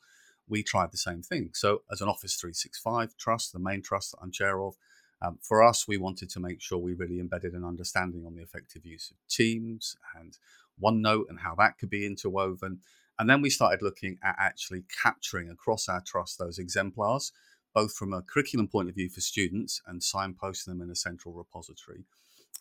we 0.51 0.61
tried 0.61 0.91
the 0.91 0.97
same 0.97 1.23
thing. 1.23 1.51
So, 1.53 1.81
as 1.91 2.01
an 2.01 2.09
Office 2.09 2.35
365 2.35 3.15
trust, 3.17 3.53
the 3.53 3.59
main 3.59 3.81
trust 3.81 4.11
that 4.11 4.19
I'm 4.21 4.31
chair 4.31 4.61
of, 4.61 4.75
um, 5.21 5.37
for 5.41 5.63
us, 5.63 5.87
we 5.87 5.97
wanted 5.97 6.29
to 6.31 6.39
make 6.39 6.61
sure 6.61 6.77
we 6.77 6.93
really 6.93 7.19
embedded 7.19 7.53
an 7.53 7.63
understanding 7.63 8.25
on 8.25 8.35
the 8.35 8.41
effective 8.41 8.85
use 8.85 9.11
of 9.11 9.17
Teams 9.29 9.95
and 10.19 10.37
OneNote 10.81 11.29
and 11.29 11.39
how 11.39 11.55
that 11.55 11.77
could 11.77 11.89
be 11.89 12.05
interwoven. 12.05 12.79
And 13.19 13.29
then 13.29 13.41
we 13.41 13.49
started 13.49 13.81
looking 13.81 14.17
at 14.23 14.35
actually 14.39 14.83
capturing 15.01 15.49
across 15.49 15.87
our 15.87 16.01
trust 16.01 16.39
those 16.39 16.57
exemplars, 16.57 17.31
both 17.73 17.93
from 17.93 18.13
a 18.13 18.21
curriculum 18.21 18.67
point 18.67 18.89
of 18.89 18.95
view 18.95 19.09
for 19.09 19.21
students 19.21 19.81
and 19.85 20.01
signposting 20.01 20.65
them 20.65 20.81
in 20.81 20.89
a 20.89 20.95
central 20.95 21.33
repository, 21.33 22.03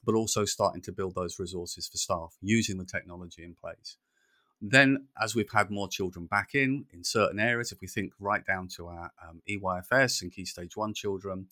but 0.04 0.14
also 0.14 0.44
starting 0.44 0.82
to 0.82 0.92
build 0.92 1.14
those 1.14 1.38
resources 1.38 1.88
for 1.88 1.96
staff 1.96 2.36
using 2.40 2.78
the 2.78 2.84
technology 2.84 3.42
in 3.42 3.54
place. 3.54 3.96
Then, 4.60 5.06
as 5.20 5.34
we've 5.34 5.50
had 5.50 5.70
more 5.70 5.88
children 5.88 6.26
back 6.26 6.54
in 6.54 6.84
in 6.92 7.02
certain 7.02 7.40
areas, 7.40 7.72
if 7.72 7.80
we 7.80 7.88
think 7.88 8.12
right 8.20 8.44
down 8.44 8.68
to 8.76 8.88
our 8.88 9.10
um, 9.26 9.40
EYFS 9.48 10.20
and 10.20 10.30
Key 10.30 10.44
Stage 10.44 10.76
1 10.76 10.92
children, 10.92 11.46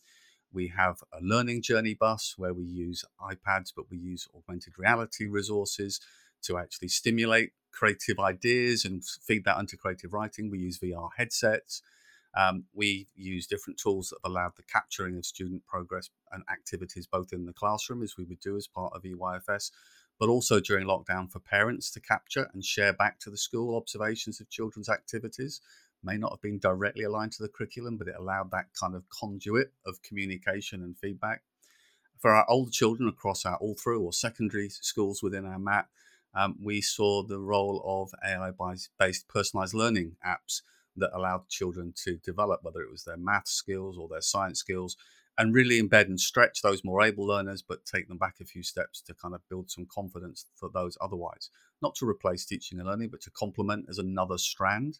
we 0.52 0.68
have 0.68 1.02
a 1.12 1.22
learning 1.22 1.62
journey 1.62 1.94
bus 1.94 2.34
where 2.36 2.52
we 2.52 2.64
use 2.64 3.04
iPads, 3.20 3.72
but 3.74 3.90
we 3.90 3.96
use 3.96 4.28
augmented 4.36 4.74
reality 4.78 5.26
resources 5.26 6.00
to 6.42 6.58
actually 6.58 6.88
stimulate 6.88 7.52
creative 7.72 8.18
ideas 8.18 8.84
and 8.84 9.04
feed 9.04 9.44
that 9.44 9.58
into 9.58 9.76
creative 9.76 10.12
writing. 10.12 10.50
We 10.50 10.58
use 10.58 10.78
VR 10.78 11.10
headsets. 11.16 11.82
Um, 12.36 12.64
we 12.74 13.06
use 13.16 13.46
different 13.46 13.78
tools 13.78 14.10
that 14.10 14.18
have 14.22 14.30
allowed 14.30 14.56
the 14.56 14.62
capturing 14.62 15.16
of 15.16 15.24
student 15.24 15.64
progress 15.66 16.10
and 16.32 16.42
activities 16.50 17.06
both 17.06 17.32
in 17.32 17.46
the 17.46 17.52
classroom, 17.52 18.02
as 18.02 18.16
we 18.16 18.24
would 18.24 18.40
do 18.40 18.56
as 18.56 18.66
part 18.66 18.92
of 18.94 19.02
EYFS, 19.02 19.70
but 20.18 20.28
also 20.28 20.60
during 20.60 20.86
lockdown 20.86 21.30
for 21.30 21.38
parents 21.38 21.90
to 21.92 22.00
capture 22.00 22.50
and 22.52 22.64
share 22.64 22.92
back 22.92 23.18
to 23.20 23.30
the 23.30 23.36
school 23.36 23.76
observations 23.76 24.40
of 24.40 24.50
children's 24.50 24.88
activities. 24.88 25.60
May 26.02 26.16
not 26.16 26.32
have 26.32 26.42
been 26.42 26.58
directly 26.58 27.04
aligned 27.04 27.32
to 27.32 27.42
the 27.42 27.48
curriculum, 27.48 27.96
but 27.96 28.08
it 28.08 28.14
allowed 28.18 28.50
that 28.50 28.66
kind 28.78 28.94
of 28.94 29.08
conduit 29.08 29.72
of 29.84 30.02
communication 30.02 30.82
and 30.82 30.96
feedback. 30.96 31.42
For 32.18 32.32
our 32.32 32.48
older 32.48 32.70
children 32.70 33.08
across 33.08 33.46
our 33.46 33.56
all 33.56 33.74
through 33.74 34.02
or 34.02 34.12
secondary 34.12 34.68
schools 34.68 35.22
within 35.22 35.44
our 35.44 35.58
MAT, 35.58 35.86
um, 36.34 36.56
we 36.62 36.80
saw 36.80 37.22
the 37.22 37.38
role 37.38 37.82
of 37.84 38.12
AI 38.24 38.52
based 38.98 39.28
personalized 39.28 39.74
learning 39.74 40.16
apps 40.24 40.62
that 40.96 41.16
allowed 41.16 41.48
children 41.48 41.92
to 42.04 42.16
develop, 42.18 42.60
whether 42.62 42.80
it 42.80 42.90
was 42.90 43.04
their 43.04 43.16
math 43.16 43.48
skills 43.48 43.96
or 43.96 44.08
their 44.08 44.20
science 44.20 44.58
skills, 44.58 44.96
and 45.38 45.54
really 45.54 45.80
embed 45.80 46.06
and 46.06 46.20
stretch 46.20 46.62
those 46.62 46.82
more 46.84 47.02
able 47.02 47.24
learners, 47.24 47.62
but 47.62 47.84
take 47.84 48.08
them 48.08 48.18
back 48.18 48.36
a 48.40 48.44
few 48.44 48.62
steps 48.62 49.00
to 49.00 49.14
kind 49.14 49.34
of 49.34 49.48
build 49.48 49.70
some 49.70 49.86
confidence 49.86 50.46
for 50.56 50.68
those 50.68 50.98
otherwise. 51.00 51.50
Not 51.80 51.94
to 51.96 52.08
replace 52.08 52.44
teaching 52.44 52.80
and 52.80 52.88
learning, 52.88 53.10
but 53.10 53.20
to 53.22 53.30
complement 53.30 53.86
as 53.88 53.98
another 53.98 54.36
strand. 54.36 54.98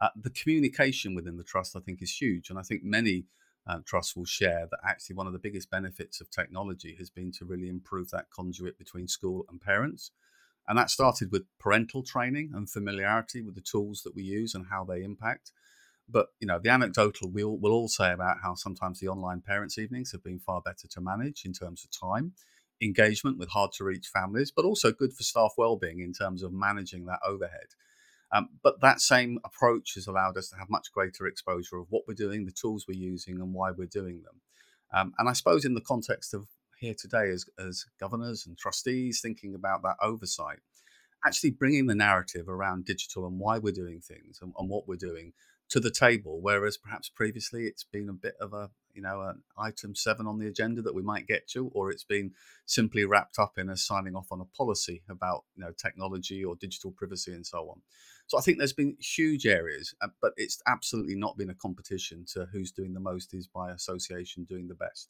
Uh, 0.00 0.08
the 0.20 0.30
communication 0.30 1.14
within 1.14 1.36
the 1.36 1.44
trust, 1.44 1.76
I 1.76 1.80
think, 1.80 2.02
is 2.02 2.20
huge. 2.20 2.50
And 2.50 2.58
I 2.58 2.62
think 2.62 2.82
many 2.82 3.26
uh, 3.66 3.78
trusts 3.84 4.16
will 4.16 4.24
share 4.24 4.66
that 4.70 4.80
actually 4.84 5.14
one 5.16 5.26
of 5.28 5.32
the 5.32 5.38
biggest 5.38 5.70
benefits 5.70 6.20
of 6.20 6.30
technology 6.30 6.96
has 6.98 7.10
been 7.10 7.30
to 7.32 7.44
really 7.44 7.68
improve 7.68 8.10
that 8.10 8.30
conduit 8.30 8.78
between 8.78 9.06
school 9.06 9.44
and 9.48 9.60
parents. 9.60 10.10
And 10.70 10.78
that 10.78 10.88
started 10.88 11.32
with 11.32 11.46
parental 11.58 12.04
training 12.04 12.52
and 12.54 12.70
familiarity 12.70 13.42
with 13.42 13.56
the 13.56 13.60
tools 13.60 14.02
that 14.04 14.14
we 14.14 14.22
use 14.22 14.54
and 14.54 14.66
how 14.70 14.84
they 14.84 15.02
impact. 15.02 15.50
But 16.08 16.28
you 16.38 16.46
know, 16.46 16.60
the 16.62 16.70
anecdotal 16.70 17.28
we'll 17.28 17.58
we'll 17.58 17.72
all 17.72 17.88
say 17.88 18.12
about 18.12 18.36
how 18.44 18.54
sometimes 18.54 19.00
the 19.00 19.08
online 19.08 19.40
parents' 19.40 19.78
evenings 19.78 20.12
have 20.12 20.22
been 20.22 20.38
far 20.38 20.60
better 20.60 20.86
to 20.86 21.00
manage 21.00 21.44
in 21.44 21.52
terms 21.52 21.84
of 21.84 21.90
time, 21.90 22.34
engagement 22.80 23.36
with 23.36 23.48
hard 23.48 23.72
to 23.72 23.84
reach 23.84 24.06
families, 24.14 24.52
but 24.54 24.64
also 24.64 24.92
good 24.92 25.12
for 25.12 25.24
staff 25.24 25.54
well-being 25.58 25.98
in 25.98 26.12
terms 26.12 26.40
of 26.40 26.52
managing 26.52 27.06
that 27.06 27.18
overhead. 27.26 27.74
Um, 28.30 28.50
but 28.62 28.80
that 28.80 29.00
same 29.00 29.40
approach 29.44 29.94
has 29.96 30.06
allowed 30.06 30.36
us 30.36 30.50
to 30.50 30.56
have 30.56 30.70
much 30.70 30.92
greater 30.92 31.26
exposure 31.26 31.78
of 31.78 31.86
what 31.90 32.04
we're 32.06 32.14
doing, 32.14 32.44
the 32.44 32.52
tools 32.52 32.84
we're 32.86 32.96
using, 32.96 33.40
and 33.40 33.52
why 33.52 33.72
we're 33.72 33.86
doing 33.86 34.22
them. 34.22 34.40
Um, 34.94 35.14
and 35.18 35.28
I 35.28 35.32
suppose 35.32 35.64
in 35.64 35.74
the 35.74 35.80
context 35.80 36.32
of 36.32 36.46
here 36.80 36.94
today 36.98 37.30
as, 37.30 37.44
as 37.58 37.86
governors 38.00 38.46
and 38.46 38.58
trustees 38.58 39.20
thinking 39.20 39.54
about 39.54 39.82
that 39.82 39.96
oversight, 40.02 40.58
actually 41.24 41.50
bringing 41.50 41.86
the 41.86 41.94
narrative 41.94 42.48
around 42.48 42.84
digital 42.84 43.26
and 43.26 43.38
why 43.38 43.58
we're 43.58 43.72
doing 43.72 44.00
things 44.00 44.38
and, 44.40 44.52
and 44.58 44.68
what 44.68 44.88
we're 44.88 44.96
doing 44.96 45.32
to 45.70 45.78
the 45.78 45.90
table, 45.90 46.40
whereas 46.40 46.76
perhaps 46.76 47.08
previously 47.08 47.64
it's 47.64 47.84
been 47.84 48.08
a 48.08 48.12
bit 48.12 48.34
of 48.40 48.52
a 48.52 48.70
you 48.92 49.00
know 49.00 49.22
an 49.22 49.40
item 49.56 49.94
seven 49.94 50.26
on 50.26 50.38
the 50.38 50.48
agenda 50.48 50.82
that 50.82 50.94
we 50.94 51.02
might 51.02 51.28
get 51.28 51.46
to, 51.48 51.68
or 51.68 51.90
it's 51.90 52.02
been 52.02 52.32
simply 52.66 53.04
wrapped 53.04 53.38
up 53.38 53.56
in 53.56 53.70
a 53.70 53.76
signing 53.76 54.16
off 54.16 54.32
on 54.32 54.40
a 54.40 54.56
policy 54.56 55.02
about 55.08 55.44
you 55.54 55.62
know 55.62 55.70
technology 55.78 56.44
or 56.44 56.56
digital 56.56 56.90
privacy 56.90 57.32
and 57.32 57.46
so 57.46 57.58
on. 57.70 57.80
So 58.26 58.36
I 58.36 58.40
think 58.40 58.58
there's 58.58 58.72
been 58.72 58.96
huge 59.00 59.46
areas, 59.46 59.94
uh, 60.02 60.08
but 60.20 60.32
it's 60.36 60.60
absolutely 60.66 61.14
not 61.14 61.36
been 61.36 61.50
a 61.50 61.54
competition 61.54 62.24
to 62.32 62.46
who's 62.52 62.72
doing 62.72 62.92
the 62.92 63.00
most 63.00 63.32
is 63.32 63.46
by 63.46 63.70
association 63.70 64.44
doing 64.44 64.66
the 64.66 64.74
best. 64.74 65.08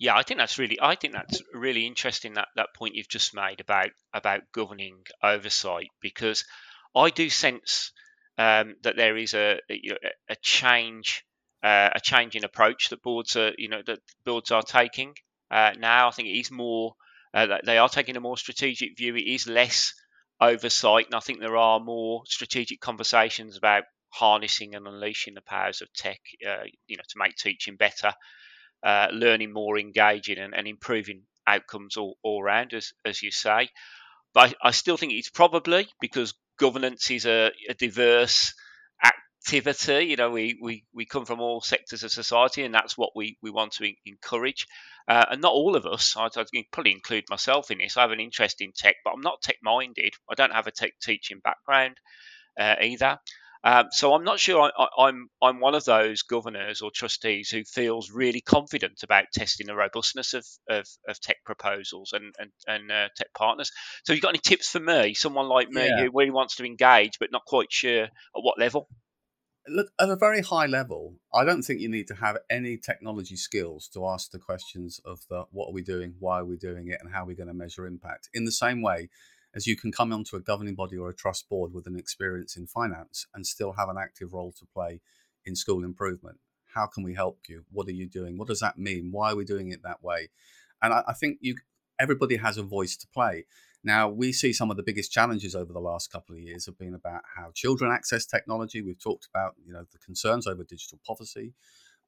Yeah, 0.00 0.16
I 0.16 0.22
think 0.22 0.38
that's 0.38 0.58
really 0.58 0.78
I 0.80 0.94
think 0.94 1.12
that's 1.12 1.42
really 1.52 1.86
interesting 1.86 2.32
that 2.34 2.48
that 2.56 2.74
point 2.74 2.94
you've 2.94 3.06
just 3.08 3.34
made 3.34 3.60
about 3.60 3.90
about 4.14 4.50
governing 4.50 5.02
oversight 5.22 5.90
because 6.00 6.44
I 6.96 7.10
do 7.10 7.28
sense 7.28 7.92
um, 8.38 8.76
that 8.82 8.96
there 8.96 9.18
is 9.18 9.34
a 9.34 9.60
a, 9.70 10.36
change 10.40 11.22
uh, 11.62 11.90
a 11.94 12.00
change 12.00 12.34
in 12.34 12.44
approach 12.44 12.88
that 12.88 13.02
boards 13.02 13.36
are 13.36 13.52
you 13.58 13.68
know 13.68 13.82
that 13.84 13.98
boards 14.24 14.50
are 14.50 14.62
taking 14.62 15.14
uh, 15.50 15.72
now. 15.78 16.08
I 16.08 16.12
think 16.12 16.28
it 16.28 16.38
is 16.40 16.50
more 16.50 16.94
uh, 17.34 17.58
they 17.66 17.76
are 17.76 17.90
taking 17.90 18.16
a 18.16 18.20
more 18.20 18.38
strategic 18.38 18.96
view. 18.96 19.14
It 19.16 19.28
is 19.28 19.46
less 19.46 19.92
oversight, 20.40 21.06
and 21.06 21.14
I 21.14 21.20
think 21.20 21.40
there 21.40 21.58
are 21.58 21.78
more 21.78 22.22
strategic 22.24 22.80
conversations 22.80 23.58
about 23.58 23.84
harnessing 24.08 24.74
and 24.74 24.88
unleashing 24.88 25.34
the 25.34 25.42
powers 25.42 25.82
of 25.82 25.92
tech. 25.92 26.20
Uh, 26.42 26.64
you 26.86 26.96
know, 26.96 27.04
to 27.06 27.18
make 27.18 27.36
teaching 27.36 27.76
better, 27.76 28.14
uh, 28.82 29.08
learning 29.12 29.52
more 29.52 29.78
engaging, 29.78 30.38
and, 30.38 30.54
and 30.54 30.66
improving 30.66 31.22
outcomes 31.46 31.96
all, 31.96 32.16
all 32.22 32.42
around, 32.42 32.72
as 32.72 32.92
as 33.04 33.22
you 33.22 33.30
say. 33.30 33.68
But 34.32 34.54
I, 34.62 34.68
I 34.68 34.70
still 34.70 34.96
think 34.96 35.12
it's 35.12 35.30
probably 35.30 35.88
because 36.00 36.34
governance 36.58 37.10
is 37.10 37.26
a, 37.26 37.50
a 37.68 37.74
diverse 37.74 38.54
activity. 39.02 40.04
You 40.04 40.16
know, 40.16 40.30
we, 40.30 40.58
we, 40.60 40.84
we 40.94 41.06
come 41.06 41.24
from 41.24 41.40
all 41.40 41.60
sectors 41.60 42.04
of 42.04 42.12
society, 42.12 42.62
and 42.62 42.74
that's 42.74 42.96
what 42.96 43.10
we, 43.16 43.38
we 43.42 43.50
want 43.50 43.72
to 43.72 43.92
encourage. 44.06 44.66
Uh, 45.08 45.24
and 45.30 45.42
not 45.42 45.52
all 45.52 45.74
of 45.74 45.86
us, 45.86 46.14
I'd, 46.16 46.36
I'd, 46.36 46.46
probably 46.70 46.92
include 46.92 47.24
myself 47.28 47.70
in 47.70 47.78
this. 47.78 47.96
I 47.96 48.02
have 48.02 48.12
an 48.12 48.20
interest 48.20 48.60
in 48.60 48.72
tech, 48.76 48.96
but 49.04 49.12
I'm 49.12 49.22
not 49.22 49.42
tech 49.42 49.56
minded. 49.62 50.14
I 50.30 50.34
don't 50.34 50.52
have 50.52 50.66
a 50.66 50.72
tech 50.72 50.92
teaching 51.02 51.40
background 51.42 51.96
uh, 52.58 52.76
either. 52.80 53.18
Um, 53.62 53.88
so 53.90 54.14
I'm 54.14 54.24
not 54.24 54.40
sure 54.40 54.62
I, 54.62 54.68
am 54.68 54.88
I'm, 54.98 55.28
I'm 55.42 55.60
one 55.60 55.74
of 55.74 55.84
those 55.84 56.22
governors 56.22 56.80
or 56.80 56.90
trustees 56.90 57.50
who 57.50 57.62
feels 57.64 58.10
really 58.10 58.40
confident 58.40 59.02
about 59.02 59.26
testing 59.34 59.66
the 59.66 59.74
robustness 59.74 60.32
of, 60.32 60.46
of, 60.68 60.86
of 61.06 61.20
tech 61.20 61.36
proposals 61.44 62.12
and 62.14 62.34
and, 62.38 62.50
and 62.66 62.90
uh, 62.90 63.08
tech 63.16 63.28
partners. 63.36 63.70
So 64.04 64.14
you 64.14 64.20
got 64.20 64.30
any 64.30 64.38
tips 64.38 64.70
for 64.70 64.80
me, 64.80 65.12
someone 65.12 65.48
like 65.48 65.68
me 65.68 65.86
yeah. 65.86 66.04
who 66.04 66.10
really 66.14 66.30
wants 66.30 66.56
to 66.56 66.64
engage 66.64 67.18
but 67.18 67.32
not 67.32 67.44
quite 67.44 67.70
sure 67.70 68.04
at 68.04 68.10
what 68.34 68.58
level? 68.58 68.88
Look, 69.68 69.88
at 70.00 70.08
a 70.08 70.16
very 70.16 70.40
high 70.40 70.66
level, 70.66 71.16
I 71.34 71.44
don't 71.44 71.62
think 71.62 71.80
you 71.80 71.90
need 71.90 72.08
to 72.08 72.14
have 72.14 72.38
any 72.48 72.78
technology 72.78 73.36
skills 73.36 73.88
to 73.92 74.06
ask 74.06 74.30
the 74.30 74.38
questions 74.38 75.00
of 75.04 75.20
the 75.28 75.44
what 75.50 75.68
are 75.68 75.74
we 75.74 75.82
doing, 75.82 76.14
why 76.18 76.38
are 76.38 76.46
we 76.46 76.56
doing 76.56 76.88
it, 76.88 76.98
and 77.02 77.12
how 77.12 77.24
are 77.24 77.26
we 77.26 77.34
going 77.34 77.48
to 77.48 77.54
measure 77.54 77.86
impact. 77.86 78.30
In 78.32 78.46
the 78.46 78.52
same 78.52 78.80
way, 78.80 79.10
as 79.54 79.66
you 79.66 79.76
can 79.76 79.90
come 79.92 80.12
onto 80.12 80.36
a 80.36 80.40
governing 80.40 80.74
body 80.74 80.96
or 80.96 81.10
a 81.10 81.14
trust 81.14 81.48
board 81.48 81.72
with 81.72 81.86
an 81.86 81.96
experience 81.96 82.56
in 82.56 82.66
finance 82.66 83.26
and 83.34 83.46
still 83.46 83.72
have 83.72 83.88
an 83.88 83.96
active 83.98 84.32
role 84.32 84.52
to 84.58 84.66
play 84.66 85.00
in 85.44 85.56
school 85.56 85.84
improvement. 85.84 86.38
How 86.74 86.86
can 86.86 87.02
we 87.02 87.14
help 87.14 87.40
you? 87.48 87.64
What 87.70 87.88
are 87.88 87.92
you 87.92 88.06
doing? 88.06 88.38
What 88.38 88.48
does 88.48 88.60
that 88.60 88.78
mean? 88.78 89.10
Why 89.10 89.32
are 89.32 89.36
we 89.36 89.44
doing 89.44 89.70
it 89.70 89.82
that 89.82 90.02
way? 90.02 90.28
And 90.82 90.92
I, 90.92 91.02
I 91.08 91.12
think 91.12 91.38
you 91.40 91.56
everybody 91.98 92.36
has 92.36 92.56
a 92.56 92.62
voice 92.62 92.96
to 92.96 93.06
play. 93.08 93.44
Now, 93.82 94.08
we 94.08 94.32
see 94.32 94.52
some 94.52 94.70
of 94.70 94.76
the 94.76 94.82
biggest 94.82 95.12
challenges 95.12 95.54
over 95.54 95.72
the 95.72 95.80
last 95.80 96.12
couple 96.12 96.34
of 96.34 96.40
years 96.40 96.66
have 96.66 96.78
been 96.78 96.94
about 96.94 97.22
how 97.36 97.50
children 97.54 97.90
access 97.90 98.26
technology. 98.26 98.82
We've 98.82 99.02
talked 99.02 99.26
about, 99.32 99.54
you 99.64 99.72
know, 99.72 99.84
the 99.90 99.98
concerns 99.98 100.46
over 100.46 100.64
digital 100.64 100.98
poverty, 101.06 101.54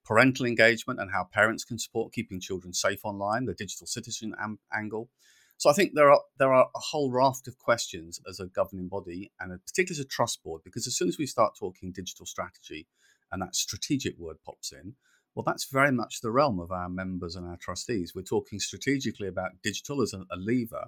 parental 0.05 0.47
engagement 0.47 1.01
and 1.01 1.11
how 1.11 1.25
parents 1.25 1.65
can 1.65 1.79
support 1.79 2.13
keeping 2.13 2.41
children 2.41 2.75
safe 2.75 3.01
online, 3.05 3.47
the 3.47 3.55
digital 3.55 3.87
citizen 3.87 4.35
am- 4.39 4.59
angle. 4.73 5.09
So 5.57 5.71
I 5.71 5.75
think 5.75 5.93
there 5.95 6.11
are 6.11 6.21
there 6.39 6.53
are 6.53 6.69
a 6.75 6.81
whole 6.81 7.11
raft 7.13 7.47
of 7.47 7.59
questions 7.59 8.21
as 8.29 8.41
a 8.41 8.47
governing 8.47 8.89
body 8.89 9.31
and 9.39 9.59
particularly 9.65 10.01
as 10.01 10.05
a 10.05 10.09
trust 10.09 10.43
board, 10.43 10.63
because 10.65 10.87
as 10.87 10.97
soon 10.97 11.09
as 11.09 11.19
we 11.19 11.27
start 11.27 11.57
talking 11.57 11.93
digital 11.93 12.27
strategy 12.27 12.89
and 13.31 13.41
that 13.41 13.55
strategic 13.55 14.19
word 14.19 14.37
pops 14.45 14.73
in, 14.73 14.95
Well, 15.35 15.45
that's 15.45 15.65
very 15.65 15.93
much 15.93 16.21
the 16.21 16.31
realm 16.31 16.61
of 16.61 16.71
our 16.71 16.89
members 16.89 17.37
and 17.37 17.47
our 17.47 17.57
trustees. 17.57 18.15
We're 18.15 18.23
talking 18.23 18.59
strategically 18.61 19.29
about 19.29 19.63
digital 19.63 20.03
as 20.03 20.13
a, 20.13 20.25
a 20.31 20.37
lever, 20.37 20.87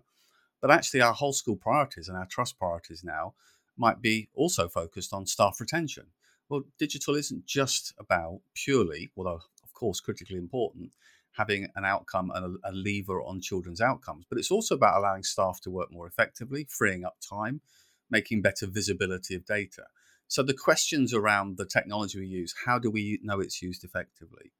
but 0.61 0.71
actually, 0.71 1.01
our 1.03 1.15
whole 1.15 1.33
school 1.33 1.57
priorities 1.57 2.09
and 2.09 2.17
our 2.17 2.27
trust 2.27 2.59
priorities 2.59 3.03
now 3.05 3.35
might 3.77 4.01
be 4.01 4.29
also 4.35 4.69
focused 4.69 5.13
on 5.13 5.27
staff 5.27 5.61
retention. 5.61 6.07
Well, 6.49 6.65
digital 6.79 7.15
isn't 7.15 7.47
just 7.47 7.95
about 7.99 8.41
purely, 8.55 9.11
although 9.17 9.41
of 9.63 9.73
course 9.73 10.01
critically 10.01 10.37
important, 10.37 10.93
having 11.37 11.69
an 11.75 11.85
outcome 11.85 12.31
and 12.35 12.59
a, 12.65 12.73
lever 12.73 13.21
on 13.23 13.41
children's 13.41 13.81
outcomes, 13.81 14.25
but 14.29 14.39
it's 14.39 14.51
also 14.51 14.75
about 14.75 14.99
allowing 14.99 15.23
staff 15.23 15.61
to 15.61 15.71
work 15.71 15.93
more 15.93 16.07
effectively, 16.07 16.67
freeing 16.71 17.05
up 17.05 17.17
time, 17.21 17.61
making 18.11 18.41
better 18.41 18.67
visibility 18.67 19.35
of 19.35 19.45
data. 19.45 19.85
So 20.29 20.43
the 20.43 20.55
questions 20.55 21.13
around 21.13 21.57
the 21.57 21.67
technology 21.67 22.21
we 22.21 22.27
use, 22.27 22.55
how 22.65 22.79
do 22.79 22.91
we 22.91 23.19
know 23.23 23.41
it's 23.41 23.61
used 23.61 23.85
effectively? 23.85 24.53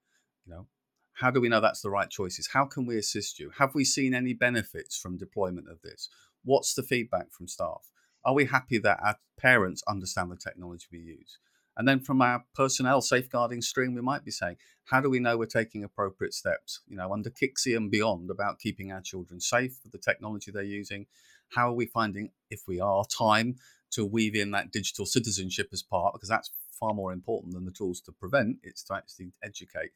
You 0.45 0.53
know, 0.53 0.67
how 1.15 1.31
do 1.31 1.41
we 1.41 1.49
know 1.49 1.61
that's 1.61 1.81
the 1.81 1.91
right 1.91 2.11
choices? 2.11 2.49
How 2.53 2.65
can 2.67 2.87
we 2.87 2.99
assist 2.99 3.39
you? 3.39 3.51
Have 3.59 3.75
we 3.75 3.85
seen 3.85 4.15
any 4.15 4.35
benefits 4.35 4.97
from 4.97 5.17
deployment 5.17 5.69
of 5.69 5.81
this? 5.83 6.09
What's 6.45 6.75
the 6.75 6.83
feedback 6.83 7.31
from 7.33 7.49
staff? 7.49 7.91
Are 8.25 8.35
we 8.35 8.47
happy 8.47 8.79
that 8.79 8.99
our 9.03 9.17
parents 9.39 9.83
understand 9.87 10.31
the 10.31 10.37
technology 10.37 10.87
we 10.91 10.99
use? 10.99 11.39
And 11.77 11.89
then 11.89 12.01
from 12.01 12.23
our 12.23 12.45
personnel 12.55 13.01
safeguarding 13.01 13.63
stream, 13.63 13.95
we 13.95 14.01
might 14.01 14.25
be 14.25 14.31
saying, 14.31 14.57
how 14.85 15.01
do 15.01 15.11
we 15.11 15.19
know 15.19 15.37
we're 15.37 15.47
taking 15.47 15.83
appropriate 15.83 16.35
steps, 16.35 16.81
you 16.87 16.97
know, 16.97 17.13
under 17.13 17.31
KCSIE 17.31 17.77
and 17.77 17.91
beyond 17.91 18.31
about 18.31 18.59
keeping 18.59 18.93
our 18.93 19.01
children 19.01 19.41
safe 19.41 19.79
with 19.83 19.93
the 19.93 19.99
technology 19.99 20.51
they're 20.51 20.63
using? 20.63 21.07
How 21.55 21.71
are 21.71 21.75
we 21.75 21.87
finding, 21.87 22.31
if 22.51 22.63
we 22.69 22.81
are, 22.81 23.05
time 23.05 23.57
to 23.93 24.05
weave 24.05 24.35
in 24.35 24.51
that 24.53 24.73
digital 24.73 25.07
citizenship 25.07 25.69
as 25.73 25.83
part, 25.83 26.15
because 26.15 26.29
that's 26.29 26.51
far 26.79 26.95
more 26.95 27.13
important 27.13 27.55
than 27.55 27.65
the 27.65 27.71
tools 27.71 28.01
to 28.03 28.13
prevent, 28.13 28.59
it's 28.63 28.83
to 28.85 28.95
actually 28.95 29.33
educate. 29.43 29.91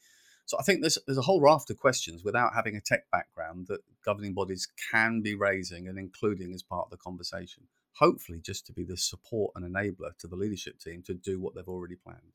So 0.47 0.57
I 0.59 0.63
think 0.63 0.81
there's 0.81 0.97
there's 1.07 1.19
a 1.19 1.23
whole 1.23 1.43
raft 1.43 1.69
of 1.69 1.77
questions 1.77 2.25
without 2.25 2.55
having 2.55 2.75
a 2.75 2.81
tech 2.81 3.11
background 3.13 3.67
that 3.67 3.81
governing 4.03 4.33
bodies 4.33 4.67
can 4.91 5.21
be 5.21 5.35
raising 5.35 5.89
and 5.89 5.99
including 5.99 6.55
as 6.55 6.63
part 6.63 6.87
of 6.87 6.91
the 6.91 6.97
conversation. 6.97 7.65
Hopefully, 7.99 8.41
just 8.41 8.67
to 8.67 8.73
be 8.73 8.85
the 8.85 8.97
support 8.97 9.53
and 9.57 9.65
enabler 9.65 10.17
to 10.19 10.29
the 10.29 10.37
leadership 10.37 10.79
team 10.79 11.03
to 11.03 11.15
do 11.15 11.41
what 11.41 11.55
they've 11.55 11.69
already 11.69 11.97
planned. 11.97 12.33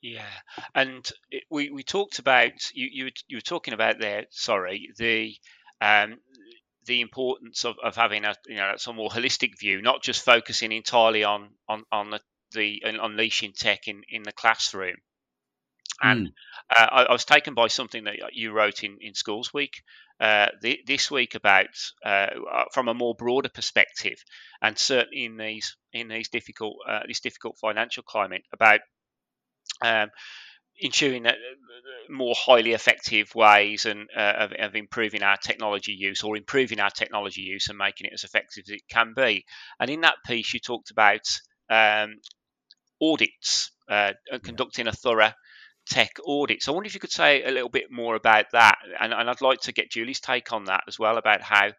Yeah, 0.00 0.22
and 0.74 1.08
it, 1.30 1.44
we 1.50 1.70
we 1.70 1.82
talked 1.82 2.18
about 2.18 2.52
you 2.72 2.88
you 2.92 3.10
you 3.26 3.36
were 3.36 3.42
talking 3.42 3.74
about 3.74 3.98
there. 3.98 4.26
Sorry, 4.30 4.90
the 4.96 5.34
um, 5.80 6.18
the 6.86 7.00
importance 7.00 7.64
of, 7.64 7.76
of 7.82 7.96
having 7.96 8.24
a 8.24 8.34
you 8.46 8.56
know 8.56 8.74
some 8.76 8.96
more 8.96 9.10
holistic 9.10 9.58
view, 9.58 9.82
not 9.82 10.02
just 10.02 10.24
focusing 10.24 10.72
entirely 10.72 11.24
on 11.24 11.50
on 11.68 11.84
on 11.92 12.10
the, 12.10 12.20
the 12.52 12.82
unleashing 12.84 13.52
tech 13.52 13.88
in 13.88 14.02
in 14.08 14.22
the 14.22 14.32
classroom. 14.32 14.96
And 16.00 16.28
mm. 16.28 16.32
uh, 16.76 16.86
I, 16.90 17.02
I, 17.04 17.12
was 17.12 17.24
taken 17.24 17.54
by 17.54 17.68
something 17.68 18.04
that 18.04 18.16
you 18.32 18.52
wrote 18.52 18.84
in, 18.84 18.98
in 19.00 19.14
Schools 19.14 19.52
Week 19.52 19.82
uh, 20.20 20.48
the, 20.62 20.80
this 20.86 21.10
week 21.10 21.36
about 21.36 21.68
uh, 22.04 22.26
uh, 22.52 22.64
from 22.72 22.88
a 22.88 22.94
more 22.94 23.14
broader 23.14 23.48
perspective, 23.48 24.18
and 24.60 24.76
certainly 24.76 25.24
in 25.24 25.36
these 25.36 25.76
in 25.92 26.08
these 26.08 26.28
difficult 26.28 26.76
uh, 26.88 27.00
this 27.06 27.20
difficult 27.20 27.56
financial 27.60 28.02
climate 28.02 28.42
about 28.52 28.80
um, 29.80 30.08
ensuring 30.80 31.22
that 31.22 31.36
uh, 31.36 32.12
more 32.12 32.34
highly 32.36 32.72
effective 32.72 33.32
ways 33.36 33.86
and 33.86 34.08
of, 34.16 34.50
of, 34.52 34.74
improving 34.74 35.22
our 35.22 35.36
technology 35.36 35.92
use 35.92 36.24
or 36.24 36.36
improving 36.36 36.80
our 36.80 36.90
technology 36.90 37.42
use 37.42 37.68
and 37.68 37.78
making 37.78 38.08
it 38.08 38.12
as 38.12 38.24
effective 38.24 38.64
as 38.66 38.74
it 38.74 38.82
can 38.90 39.12
be. 39.14 39.44
And 39.78 39.88
in 39.88 40.00
that 40.00 40.16
piece, 40.26 40.52
you 40.52 40.58
talked 40.58 40.90
about 40.90 41.20
um, 41.70 42.16
audits, 43.00 43.70
conducting 44.42 44.88
a 44.88 44.92
thorough 44.92 45.32
tech 45.88 46.16
audits. 46.26 46.68
I 46.68 46.72
wonder 46.72 46.86
if 46.86 46.94
you 46.94 47.00
could 47.00 47.12
say 47.12 47.44
a 47.44 47.50
little 47.50 47.68
bit 47.68 47.90
more 47.90 48.14
about 48.14 48.46
that, 48.52 48.78
and, 49.00 49.12
and 49.12 49.28
I'd 49.28 49.40
like 49.40 49.60
to 49.62 49.72
get 49.72 49.90
Julie's 49.90 50.20
take 50.20 50.52
on 50.52 50.66
that 50.66 50.84
as 50.88 50.98
well 50.98 51.18
about 51.18 51.42
how 51.42 51.70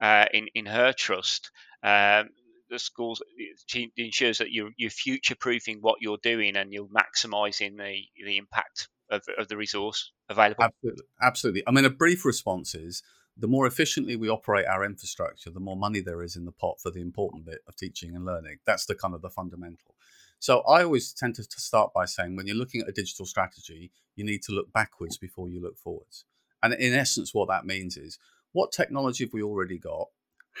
uh, 0.00 0.26
in 0.32 0.48
in 0.54 0.66
her 0.66 0.92
trust. 0.92 1.50
Um, 1.82 2.30
the 2.70 2.78
schools 2.78 3.20
she 3.66 3.92
ensures 3.96 4.38
that 4.38 4.52
you're, 4.52 4.70
you're 4.76 4.90
future 4.90 5.34
proofing 5.34 5.78
what 5.80 5.96
you're 6.00 6.18
doing 6.22 6.56
and 6.56 6.72
you're 6.72 6.86
maximizing 6.86 7.76
the, 7.76 8.02
the 8.24 8.36
impact 8.36 8.88
of, 9.10 9.22
of 9.36 9.48
the 9.48 9.56
resource 9.56 10.12
available. 10.28 10.62
Absolutely. 10.62 11.04
Absolutely. 11.20 11.62
I 11.66 11.72
mean, 11.72 11.84
a 11.84 11.90
brief 11.90 12.24
response 12.24 12.74
is 12.74 13.02
the 13.36 13.48
more 13.48 13.66
efficiently 13.66 14.16
we 14.16 14.28
operate 14.28 14.66
our 14.66 14.84
infrastructure, 14.84 15.50
the 15.50 15.60
more 15.60 15.76
money 15.76 16.00
there 16.00 16.22
is 16.22 16.36
in 16.36 16.44
the 16.44 16.52
pot 16.52 16.76
for 16.80 16.90
the 16.90 17.00
important 17.00 17.44
bit 17.44 17.58
of 17.66 17.76
teaching 17.76 18.14
and 18.14 18.24
learning. 18.24 18.58
That's 18.66 18.86
the 18.86 18.94
kind 18.94 19.14
of 19.14 19.22
the 19.22 19.30
fundamental. 19.30 19.94
So 20.40 20.60
I 20.60 20.82
always 20.82 21.12
tend 21.12 21.34
to, 21.34 21.44
start 21.44 21.92
by 21.92 22.06
saying 22.06 22.34
when 22.34 22.46
you're 22.46 22.56
looking 22.56 22.80
at 22.80 22.88
a 22.88 22.92
digital 22.92 23.26
strategy, 23.26 23.92
you 24.16 24.24
need 24.24 24.42
to 24.44 24.52
look 24.52 24.72
backwards 24.72 25.18
before 25.18 25.50
you 25.50 25.60
look 25.60 25.76
forwards. 25.76 26.24
And 26.62 26.72
in 26.72 26.94
essence, 26.94 27.34
what 27.34 27.48
that 27.48 27.66
means 27.66 27.98
is 27.98 28.18
what 28.52 28.72
technology 28.72 29.24
have 29.24 29.34
we 29.34 29.42
already 29.42 29.78
got? 29.78 30.08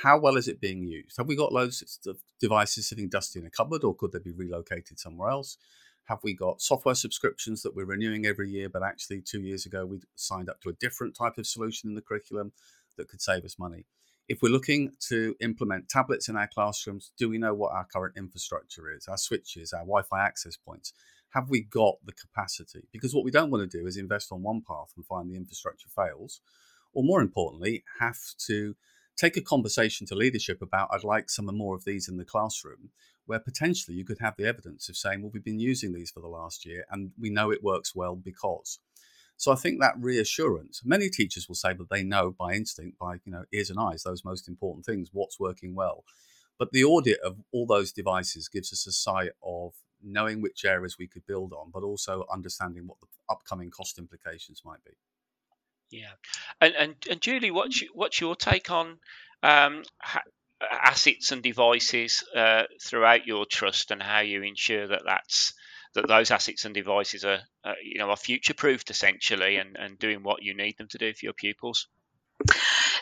How 0.02 0.18
well 0.18 0.36
is 0.36 0.48
it 0.48 0.60
being 0.60 0.84
used? 0.84 1.16
Have 1.16 1.28
we 1.28 1.34
got 1.34 1.52
loads 1.52 1.98
of 2.06 2.18
devices 2.40 2.88
sitting 2.88 3.08
dusty 3.08 3.40
in 3.40 3.46
a 3.46 3.50
cupboard 3.50 3.82
or 3.82 3.94
could 3.94 4.12
they 4.12 4.18
be 4.18 4.32
relocated 4.32 5.00
somewhere 5.00 5.30
else? 5.30 5.56
Have 6.04 6.18
we 6.22 6.34
got 6.34 6.60
software 6.60 6.94
subscriptions 6.94 7.62
that 7.62 7.74
we're 7.74 7.86
renewing 7.86 8.26
every 8.26 8.50
year, 8.50 8.68
but 8.68 8.82
actually 8.82 9.22
two 9.22 9.40
years 9.40 9.64
ago 9.64 9.86
we 9.86 10.00
signed 10.14 10.50
up 10.50 10.60
to 10.60 10.68
a 10.68 10.74
different 10.74 11.16
type 11.16 11.38
of 11.38 11.46
solution 11.46 11.88
in 11.88 11.94
the 11.94 12.02
curriculum 12.02 12.52
that 12.98 13.08
could 13.08 13.22
save 13.22 13.44
us 13.44 13.58
money? 13.58 13.86
If 14.30 14.42
we're 14.42 14.52
looking 14.52 14.92
to 15.08 15.34
implement 15.40 15.88
tablets 15.88 16.28
in 16.28 16.36
our 16.36 16.46
classrooms, 16.46 17.10
do 17.18 17.28
we 17.28 17.36
know 17.36 17.52
what 17.52 17.72
our 17.72 17.84
current 17.84 18.14
infrastructure 18.16 18.88
is, 18.88 19.08
our 19.08 19.16
switches, 19.18 19.72
our 19.72 19.80
Wi 19.80 20.02
Fi 20.02 20.24
access 20.24 20.56
points? 20.56 20.92
Have 21.30 21.50
we 21.50 21.62
got 21.62 21.96
the 22.04 22.12
capacity? 22.12 22.86
Because 22.92 23.12
what 23.12 23.24
we 23.24 23.32
don't 23.32 23.50
want 23.50 23.68
to 23.68 23.78
do 23.78 23.88
is 23.88 23.96
invest 23.96 24.30
on 24.30 24.44
one 24.44 24.62
path 24.62 24.92
and 24.96 25.04
find 25.04 25.28
the 25.28 25.36
infrastructure 25.36 25.88
fails, 25.88 26.42
or 26.92 27.02
more 27.02 27.20
importantly, 27.20 27.82
have 27.98 28.20
to 28.46 28.76
take 29.16 29.36
a 29.36 29.42
conversation 29.42 30.06
to 30.06 30.14
leadership 30.14 30.62
about 30.62 30.90
I'd 30.92 31.02
like 31.02 31.28
some 31.28 31.46
more 31.46 31.74
of 31.74 31.84
these 31.84 32.08
in 32.08 32.16
the 32.16 32.24
classroom, 32.24 32.90
where 33.26 33.40
potentially 33.40 33.96
you 33.96 34.04
could 34.04 34.20
have 34.20 34.36
the 34.38 34.46
evidence 34.46 34.88
of 34.88 34.96
saying, 34.96 35.22
well, 35.22 35.32
we've 35.34 35.42
been 35.42 35.58
using 35.58 35.92
these 35.92 36.12
for 36.12 36.20
the 36.20 36.28
last 36.28 36.64
year 36.64 36.84
and 36.92 37.10
we 37.18 37.30
know 37.30 37.50
it 37.50 37.64
works 37.64 37.96
well 37.96 38.14
because. 38.14 38.78
So 39.40 39.50
I 39.50 39.54
think 39.54 39.80
that 39.80 39.94
reassurance, 39.98 40.82
many 40.84 41.08
teachers 41.08 41.48
will 41.48 41.54
say 41.54 41.72
that 41.72 41.88
they 41.88 42.02
know 42.02 42.30
by 42.30 42.52
instinct, 42.52 42.98
by 42.98 43.14
you 43.24 43.32
know 43.32 43.44
ears 43.52 43.70
and 43.70 43.80
eyes, 43.80 44.02
those 44.02 44.22
most 44.22 44.46
important 44.46 44.84
things, 44.84 45.08
what's 45.14 45.40
working 45.40 45.74
well. 45.74 46.04
But 46.58 46.72
the 46.72 46.84
audit 46.84 47.18
of 47.20 47.38
all 47.50 47.64
those 47.64 47.90
devices 47.90 48.48
gives 48.48 48.70
us 48.70 48.86
a 48.86 48.92
sight 48.92 49.30
of 49.42 49.72
knowing 50.02 50.42
which 50.42 50.66
areas 50.66 50.98
we 50.98 51.06
could 51.06 51.26
build 51.26 51.54
on, 51.54 51.70
but 51.72 51.82
also 51.82 52.26
understanding 52.30 52.86
what 52.86 53.00
the 53.00 53.06
upcoming 53.30 53.70
cost 53.70 53.98
implications 53.98 54.60
might 54.62 54.84
be. 54.84 54.90
Yeah, 55.90 56.12
and 56.60 56.74
and, 56.74 56.94
and 57.08 57.20
Julie, 57.22 57.50
what's 57.50 57.82
what's 57.94 58.20
your 58.20 58.36
take 58.36 58.70
on 58.70 58.98
um, 59.42 59.84
ha- 60.02 60.20
assets 60.60 61.32
and 61.32 61.42
devices 61.42 62.24
uh, 62.36 62.64
throughout 62.82 63.26
your 63.26 63.46
trust, 63.46 63.90
and 63.90 64.02
how 64.02 64.20
you 64.20 64.42
ensure 64.42 64.86
that 64.86 65.04
that's 65.06 65.54
that 65.94 66.08
those 66.08 66.30
assets 66.30 66.64
and 66.64 66.74
devices 66.74 67.24
are, 67.24 67.40
uh, 67.64 67.74
you 67.82 67.98
know, 67.98 68.10
are 68.10 68.16
future 68.16 68.54
proofed 68.54 68.90
essentially 68.90 69.56
and, 69.56 69.76
and 69.76 69.98
doing 69.98 70.22
what 70.22 70.42
you 70.42 70.54
need 70.54 70.76
them 70.78 70.88
to 70.88 70.98
do 70.98 71.12
for 71.12 71.26
your 71.26 71.32
pupils. 71.32 71.88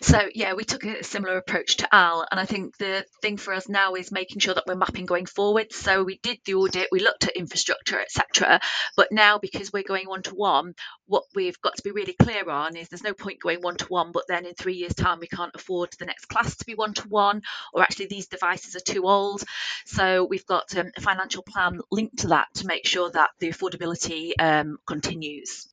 So 0.03 0.29
yeah, 0.35 0.55
we 0.55 0.65
took 0.65 0.85
a 0.85 1.03
similar 1.03 1.39
approach 1.39 1.79
to 1.79 1.95
Al, 1.95 2.27
and 2.31 2.39
I 2.39 2.45
think 2.45 2.77
the 2.77 3.05
thing 3.23 3.37
for 3.37 3.53
us 3.53 3.69
now 3.69 3.95
is 3.95 4.13
making 4.13 4.41
sure 4.41 4.55
that 4.55 4.65
we're 4.67 4.77
mapping 4.77 5.07
going 5.07 5.27
forward. 5.27 5.73
So 5.73 6.05
we 6.05 6.19
did 6.19 6.39
the 6.45 6.55
audit, 6.55 6.89
we 6.93 7.01
looked 7.01 7.27
at 7.27 7.37
infrastructure, 7.37 8.01
etc. 8.01 8.61
But 8.97 9.13
now 9.13 9.39
because 9.39 9.73
we're 9.73 9.83
going 9.83 10.09
one 10.09 10.23
to 10.23 10.35
one, 10.35 10.75
what 11.07 11.25
we've 11.35 11.61
got 11.61 11.77
to 11.77 11.83
be 11.83 11.91
really 11.91 12.15
clear 12.15 12.49
on 12.49 12.77
is 12.77 12.89
there's 12.89 13.03
no 13.03 13.15
point 13.15 13.41
going 13.41 13.61
one 13.61 13.77
to 13.77 13.87
one, 13.87 14.13
but 14.13 14.25
then 14.29 14.47
in 14.47 14.55
three 14.55 14.75
years' 14.75 14.95
time 14.95 15.19
we 15.21 15.27
can't 15.27 15.55
afford 15.55 15.91
the 15.99 16.07
next 16.07 16.27
class 16.27 16.57
to 16.57 16.67
be 16.67 16.75
one 16.75 16.95
to 16.95 17.09
one, 17.09 17.43
or 17.73 17.83
actually 17.83 18.07
these 18.07 18.29
devices 18.29 18.77
are 18.77 18.81
too 18.81 19.05
old. 19.05 19.43
So 19.87 20.25
we've 20.25 20.47
got 20.47 20.77
um, 20.77 20.91
a 20.97 21.01
financial 21.01 21.43
plan 21.43 21.81
linked 21.91 22.19
to 22.19 22.29
that 22.29 22.49
to 22.55 22.67
make 22.67 22.87
sure 22.87 23.11
that 23.11 23.31
the 23.41 23.49
affordability 23.49 24.33
um, 24.39 24.79
continues. 24.87 25.69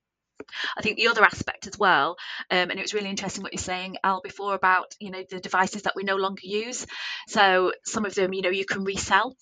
I 0.78 0.82
think 0.82 0.98
the 0.98 1.08
other 1.08 1.24
aspect 1.24 1.68
as 1.68 1.78
well, 1.78 2.18
um, 2.52 2.70
and 2.70 2.80
it 2.80 2.82
was 2.82 2.94
really 2.94 3.10
interesting 3.10 3.44
what 3.44 3.54
you're 3.54 3.60
saying, 3.60 3.98
Al, 4.04 4.22
before 4.22 4.56
about 4.56 4.94
you 5.00 5.12
know 5.12 5.24
the 5.30 5.40
devices 5.40 5.84
that 5.84 5.96
we 5.96 6.04
no 6.04 6.16
longer 6.16 6.42
use. 6.44 6.86
So 7.28 7.74
some 7.86 8.06
of 8.06 8.16
them, 8.16 8.34
you 8.34 8.42
know, 8.42 8.50
you 8.50 8.66
can 8.66 8.84
resell. 8.84 9.36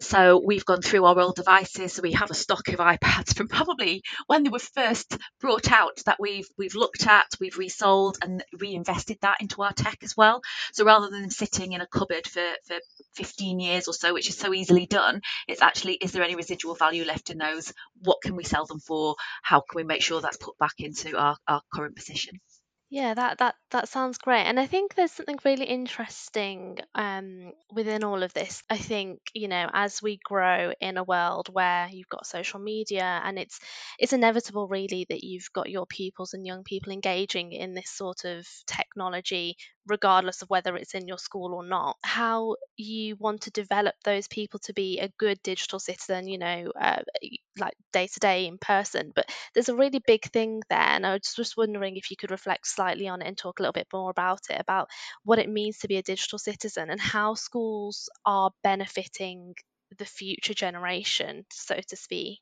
So 0.00 0.42
we've 0.44 0.64
gone 0.64 0.82
through 0.82 1.04
our 1.04 1.18
old 1.18 1.36
devices. 1.36 1.94
So 1.94 2.02
we 2.02 2.12
have 2.12 2.30
a 2.30 2.34
stock 2.34 2.68
of 2.68 2.76
iPads 2.76 3.36
from 3.36 3.48
probably 3.56 4.02
when 4.26 4.42
they 4.42 4.50
were 4.50 4.58
first 4.58 5.16
brought 5.40 5.70
out 5.72 6.02
that 6.06 6.18
we've 6.20 6.48
we've 6.58 6.74
looked 6.74 7.06
at, 7.06 7.26
we've 7.40 7.58
resold 7.58 8.18
and 8.22 8.44
reinvested 8.58 9.18
that 9.22 9.40
into 9.40 9.62
our 9.62 9.72
tech 9.72 9.98
as 10.02 10.16
well. 10.16 10.42
So 10.72 10.84
rather 10.84 11.10
than 11.10 11.30
sitting 11.30 11.72
in 11.72 11.80
a 11.80 11.86
cupboard 11.86 12.26
for 12.26 12.46
for 12.66 12.76
15 13.14 13.60
years 13.60 13.88
or 13.88 13.94
so, 13.94 14.12
which 14.14 14.28
is 14.28 14.36
so 14.36 14.52
easily 14.54 14.86
done, 14.86 15.20
it's 15.48 15.62
actually 15.62 15.94
is 15.94 16.12
there 16.12 16.22
any 16.22 16.36
residual 16.36 16.74
value 16.74 17.04
left 17.04 17.30
in 17.30 17.38
those? 17.38 17.72
What 18.02 18.22
can 18.22 18.36
we 18.36 18.44
sell 18.44 18.66
them 18.66 18.80
for? 18.80 19.16
How 19.42 19.60
can 19.60 19.76
we 19.76 19.84
make 19.84 20.02
sure 20.02 20.20
put 20.36 20.58
back 20.58 20.74
into 20.78 21.16
our, 21.18 21.36
our 21.48 21.62
current 21.72 21.96
position? 21.96 22.40
Yeah, 22.88 23.14
that 23.14 23.38
that 23.38 23.56
that 23.72 23.88
sounds 23.88 24.16
great. 24.18 24.44
And 24.44 24.60
I 24.60 24.66
think 24.66 24.94
there's 24.94 25.10
something 25.10 25.38
really 25.44 25.64
interesting 25.64 26.78
um, 26.94 27.52
within 27.72 28.04
all 28.04 28.22
of 28.22 28.32
this. 28.32 28.62
I 28.70 28.76
think, 28.78 29.18
you 29.34 29.48
know, 29.48 29.68
as 29.72 30.00
we 30.00 30.20
grow 30.22 30.72
in 30.80 30.96
a 30.96 31.02
world 31.02 31.48
where 31.52 31.88
you've 31.90 32.08
got 32.08 32.26
social 32.26 32.60
media 32.60 33.20
and 33.24 33.40
it's 33.40 33.58
it's 33.98 34.12
inevitable 34.12 34.68
really 34.68 35.04
that 35.08 35.24
you've 35.24 35.52
got 35.52 35.68
your 35.68 35.86
pupils 35.86 36.32
and 36.32 36.46
young 36.46 36.62
people 36.62 36.92
engaging 36.92 37.50
in 37.50 37.74
this 37.74 37.90
sort 37.90 38.24
of 38.24 38.46
technology 38.68 39.56
regardless 39.86 40.42
of 40.42 40.50
whether 40.50 40.76
it's 40.76 40.94
in 40.94 41.06
your 41.08 41.18
school 41.18 41.54
or 41.54 41.64
not. 41.66 41.96
How 42.04 42.56
you 42.76 43.16
want 43.16 43.42
to 43.42 43.50
develop 43.50 43.94
those 44.04 44.28
people 44.28 44.60
to 44.64 44.72
be 44.72 44.98
a 45.00 45.08
good 45.18 45.42
digital 45.42 45.78
citizen, 45.78 46.28
you 46.28 46.38
know, 46.38 46.72
uh, 46.80 47.02
like 47.58 47.74
day 47.92 48.06
to 48.06 48.20
day 48.20 48.46
in 48.46 48.58
person, 48.58 49.12
but 49.14 49.26
there's 49.54 49.68
a 49.68 49.76
really 49.76 50.00
big 50.06 50.24
thing 50.32 50.62
there, 50.68 50.78
and 50.78 51.06
I 51.06 51.12
was 51.14 51.34
just 51.34 51.56
wondering 51.56 51.96
if 51.96 52.10
you 52.10 52.16
could 52.16 52.30
reflect 52.30 52.66
slightly 52.66 53.08
on 53.08 53.22
it 53.22 53.28
and 53.28 53.36
talk 53.38 53.58
a 53.58 53.62
little 53.62 53.72
bit 53.72 53.88
more 53.92 54.10
about 54.10 54.40
it, 54.50 54.60
about 54.60 54.88
what 55.24 55.38
it 55.38 55.48
means 55.48 55.78
to 55.78 55.88
be 55.88 55.96
a 55.96 56.02
digital 56.02 56.38
citizen 56.38 56.90
and 56.90 57.00
how 57.00 57.34
schools 57.34 58.08
are 58.26 58.50
benefiting 58.62 59.54
the 59.98 60.04
future 60.04 60.54
generation, 60.54 61.44
so 61.52 61.76
to 61.88 61.96
speak. 61.96 62.40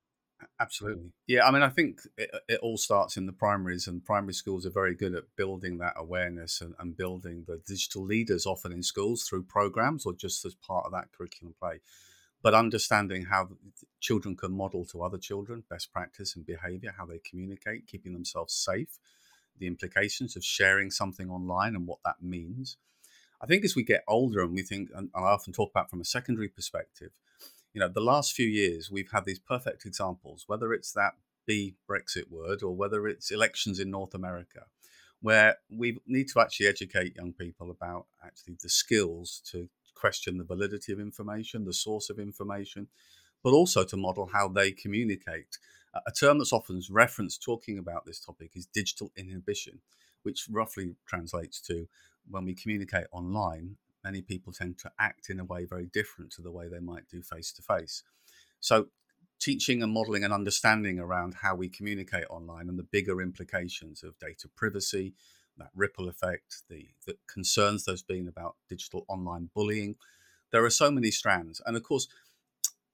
Absolutely. 0.61 1.12
Yeah, 1.26 1.46
I 1.46 1.50
mean, 1.50 1.62
I 1.62 1.68
think 1.68 2.00
it, 2.16 2.30
it, 2.48 2.61
all 2.61 2.76
starts 2.76 3.16
in 3.16 3.26
the 3.26 3.33
primaries, 3.33 3.87
and 3.87 4.04
primary 4.04 4.35
schools 4.35 4.66
are 4.66 4.70
very 4.70 4.94
good 4.94 5.14
at 5.14 5.24
building 5.37 5.78
that 5.78 5.94
awareness 5.96 6.61
and, 6.61 6.74
and, 6.78 6.96
building 6.96 7.44
the 7.46 7.61
digital 7.66 8.04
leaders 8.04 8.46
often 8.46 8.72
in 8.72 8.83
schools 8.83 9.24
through 9.24 9.44
programs 9.44 10.07
or 10.07 10.12
just 10.12 10.44
as 10.44 10.54
part 10.54 10.87
of 10.87 10.92
that 10.92 11.12
curriculum 11.12 11.54
play 11.61 11.80
but 12.44 12.52
understanding 12.52 13.24
how 13.24 13.48
children 14.00 14.37
can 14.37 14.52
model 14.52 14.85
to 14.85 15.02
other 15.02 15.16
children 15.16 15.64
best 15.70 15.90
practice 15.90 16.37
and 16.37 16.44
behavior, 16.44 16.94
how 16.96 17.07
they 17.07 17.18
communicate, 17.18 17.87
keeping 17.87 18.12
themselves 18.12 18.52
safe, 18.52 18.98
the 19.59 19.66
implications 19.66 20.37
of 20.37 20.44
sharing 20.44 20.90
something 20.90 21.30
online 21.30 21.74
and 21.74 21.87
what 21.87 22.00
that 22.04 22.16
means. 22.20 22.76
I 23.40 23.46
think 23.46 23.64
as 23.64 23.74
we 23.74 23.83
get 23.83 24.04
older 24.07 24.42
and 24.42 24.52
we 24.52 24.62
think, 24.62 24.90
and 24.94 25.09
I 25.14 25.20
often 25.20 25.54
talk 25.54 25.70
about 25.70 25.88
from 25.88 26.02
a 26.02 26.04
secondary 26.04 26.48
perspective, 26.48 27.12
you 27.74 27.80
know, 27.80 27.88
the 27.88 28.00
last 28.00 28.32
few 28.32 28.46
years 28.46 28.90
we've 28.90 29.10
had 29.10 29.24
these 29.24 29.40
perfect 29.40 29.84
examples, 29.84 30.44
whether 30.46 30.72
it's 30.72 30.92
that 30.92 31.14
B 31.46 31.74
Brexit 31.90 32.30
word 32.30 32.62
or 32.62 32.74
whether 32.74 33.06
it's 33.06 33.30
elections 33.30 33.80
in 33.80 33.90
North 33.90 34.14
America, 34.14 34.66
where 35.20 35.56
we 35.68 35.98
need 36.06 36.28
to 36.28 36.40
actually 36.40 36.68
educate 36.68 37.16
young 37.16 37.32
people 37.32 37.70
about 37.70 38.06
actually 38.24 38.56
the 38.62 38.68
skills 38.68 39.42
to 39.50 39.68
question 39.94 40.38
the 40.38 40.44
validity 40.44 40.92
of 40.92 41.00
information, 41.00 41.64
the 41.64 41.72
source 41.72 42.10
of 42.10 42.18
information, 42.18 42.87
but 43.42 43.52
also 43.52 43.84
to 43.84 43.96
model 43.96 44.30
how 44.32 44.48
they 44.48 44.70
communicate. 44.70 45.58
A 46.06 46.12
term 46.12 46.38
that's 46.38 46.52
often 46.52 46.80
referenced 46.90 47.42
talking 47.42 47.78
about 47.78 48.06
this 48.06 48.20
topic 48.20 48.52
is 48.54 48.66
digital 48.66 49.12
inhibition, 49.16 49.80
which 50.22 50.46
roughly 50.50 50.94
translates 51.06 51.60
to 51.62 51.87
when 52.28 52.44
we 52.44 52.54
communicate 52.54 53.06
online, 53.12 53.76
many 54.05 54.23
people 54.23 54.53
tend 54.53 54.79
to 54.79 54.93
act 54.99 55.31
in 55.31 55.40
a 55.40 55.45
way 55.45 55.64
very 55.64 55.87
different 55.87 56.31
to 56.33 56.43
the 56.43 56.53
way 56.53 56.69
they 56.69 56.79
might 56.79 57.09
do 57.09 57.23
face 57.23 57.53
to 57.53 57.62
face. 57.62 58.03
So, 58.61 58.88
teaching 59.40 59.83
and 59.83 59.93
modeling 59.93 60.25
and 60.25 60.33
understanding 60.33 60.99
around 60.99 61.35
how 61.43 61.55
we 61.55 61.69
communicate 61.69 62.25
online 62.31 62.69
and 62.69 62.79
the 62.79 62.85
bigger 62.85 63.21
implications 63.21 64.03
of 64.03 64.19
data 64.19 64.49
privacy, 64.55 65.14
that 65.59 65.71
ripple 65.75 66.09
effect, 66.09 66.62
the, 66.69 66.88
the 67.07 67.17
concerns 67.27 67.85
there's 67.85 68.03
been 68.03 68.29
about 68.29 68.57
digital 68.69 69.05
online 69.09 69.51
bullying. 69.55 69.97
There 70.51 70.64
are 70.64 70.71
so 70.71 70.90
many 70.90 71.11
strands. 71.11 71.61
And 71.67 71.77
of 71.77 71.83
course, 71.83 72.09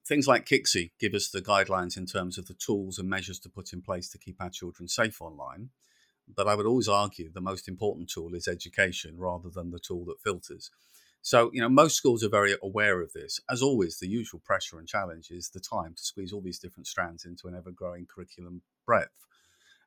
things 0.06 0.26
like 0.26 0.46
KCSIE 0.46 0.90
give 0.98 1.14
us 1.14 1.28
the 1.28 1.42
guidelines 1.42 1.96
in 1.96 2.06
terms 2.06 2.36
of 2.36 2.46
the 2.46 2.54
tools 2.54 2.98
and 2.98 3.08
measures 3.08 3.38
to 3.40 3.48
put 3.48 3.72
in 3.72 3.82
place 3.82 4.08
to 4.10 4.18
keep 4.18 4.40
our 4.40 4.50
children 4.50 4.88
safe 4.88 5.20
online. 5.22 5.70
But 6.32 6.48
I 6.48 6.54
would 6.54 6.66
always 6.66 6.88
argue 6.88 7.30
the 7.30 7.40
most 7.40 7.68
important 7.68 8.10
tool 8.10 8.34
is 8.34 8.48
education 8.48 9.18
rather 9.18 9.48
than 9.48 9.70
the 9.70 9.78
tool 9.78 10.04
that 10.06 10.20
filters. 10.20 10.70
So, 11.22 11.50
you 11.52 11.60
know, 11.60 11.68
most 11.68 11.96
schools 11.96 12.24
are 12.24 12.30
very 12.30 12.56
aware 12.62 13.02
of 13.02 13.12
this. 13.12 13.40
As 13.50 13.60
always, 13.62 13.98
the 13.98 14.08
usual 14.08 14.40
pressure 14.44 14.78
and 14.78 14.88
challenge 14.88 15.30
is 15.30 15.50
the 15.50 15.60
time 15.60 15.94
to 15.94 16.02
squeeze 16.02 16.32
all 16.32 16.40
these 16.40 16.58
different 16.58 16.86
strands 16.86 17.24
into 17.24 17.46
an 17.46 17.54
ever 17.54 17.70
growing 17.70 18.06
curriculum 18.06 18.62
breadth. 18.86 19.10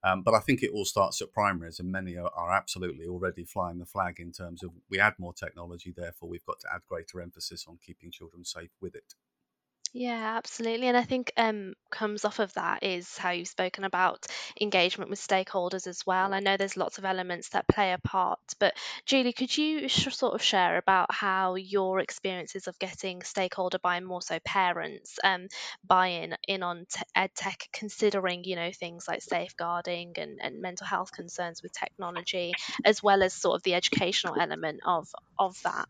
Um, 0.04 0.22
but 0.22 0.34
I 0.34 0.40
think 0.40 0.62
it 0.62 0.72
all 0.74 0.86
starts 0.86 1.22
at 1.22 1.32
primaries, 1.32 1.80
and 1.80 1.90
many 1.90 2.18
are, 2.18 2.30
are, 2.36 2.52
absolutely 2.52 3.08
already 3.08 3.46
flying 3.46 3.80
the 3.80 3.86
flag 3.86 4.20
in 4.20 4.34
terms 4.34 4.62
of 4.62 4.72
we 4.90 5.00
add 5.00 5.14
more 5.18 5.34
technology, 5.34 5.94
therefore 5.96 6.28
we've 6.28 6.46
got 6.46 6.60
to 6.60 6.68
add 6.74 6.82
greater 6.90 7.22
emphasis 7.22 7.66
on 7.68 7.80
keeping 7.84 8.12
children 8.12 8.44
safe 8.44 8.72
with 8.82 8.96
it. 8.96 9.16
Yeah, 9.96 10.38
absolutely. 10.38 10.88
And 10.88 10.98
I 10.98 11.04
think 11.04 11.32
um, 11.38 11.76
comes 11.92 12.26
off 12.26 12.40
of 12.40 12.52
that 12.54 12.82
is 12.82 13.16
how 13.16 13.30
you've 13.30 13.48
spoken 13.48 13.84
about 13.84 14.26
engagement 14.60 15.12
with 15.12 15.20
stakeholders 15.20 15.86
as 15.86 16.02
well. 16.04 16.34
I 16.34 16.40
know 16.40 16.58
there's 16.58 16.76
lots 16.76 16.98
of 16.98 17.06
elements 17.06 17.50
that 17.50 17.68
play 17.68 17.94
a 17.94 18.00
part, 18.00 18.40
but 18.60 18.74
Julie, 19.06 19.34
could 19.34 19.56
you 19.56 19.88
sh- 19.88 20.08
sort 20.16 20.34
of 20.34 20.42
share 20.42 20.78
about 20.78 21.14
how 21.14 21.54
your 21.56 22.00
experiences 22.00 22.68
of 22.68 22.80
getting 22.80 23.22
stakeholder 23.22 23.78
buy-in, 23.78 24.04
more 24.04 24.24
so 24.24 24.40
parents, 24.44 25.20
um, 25.24 25.48
buy-in 25.88 26.36
in 26.48 26.64
on 26.64 26.86
te- 26.92 27.04
ed 27.16 27.30
tech, 27.36 27.70
considering 27.72 28.44
you 28.46 28.56
know 28.56 28.72
things 28.72 29.06
like 29.08 29.22
safeguarding 29.22 30.14
and, 30.18 30.40
and 30.42 30.60
mental 30.60 30.88
health 30.88 31.12
concerns 31.12 31.62
with 31.62 31.72
technology, 31.72 32.52
as 32.84 33.04
well 33.04 33.22
as 33.22 33.36
sort 33.36 33.58
of 33.58 33.62
the 33.62 33.76
educational 33.76 34.40
element 34.42 34.80
of 34.88 35.08
of 35.38 35.56
that. 35.64 35.88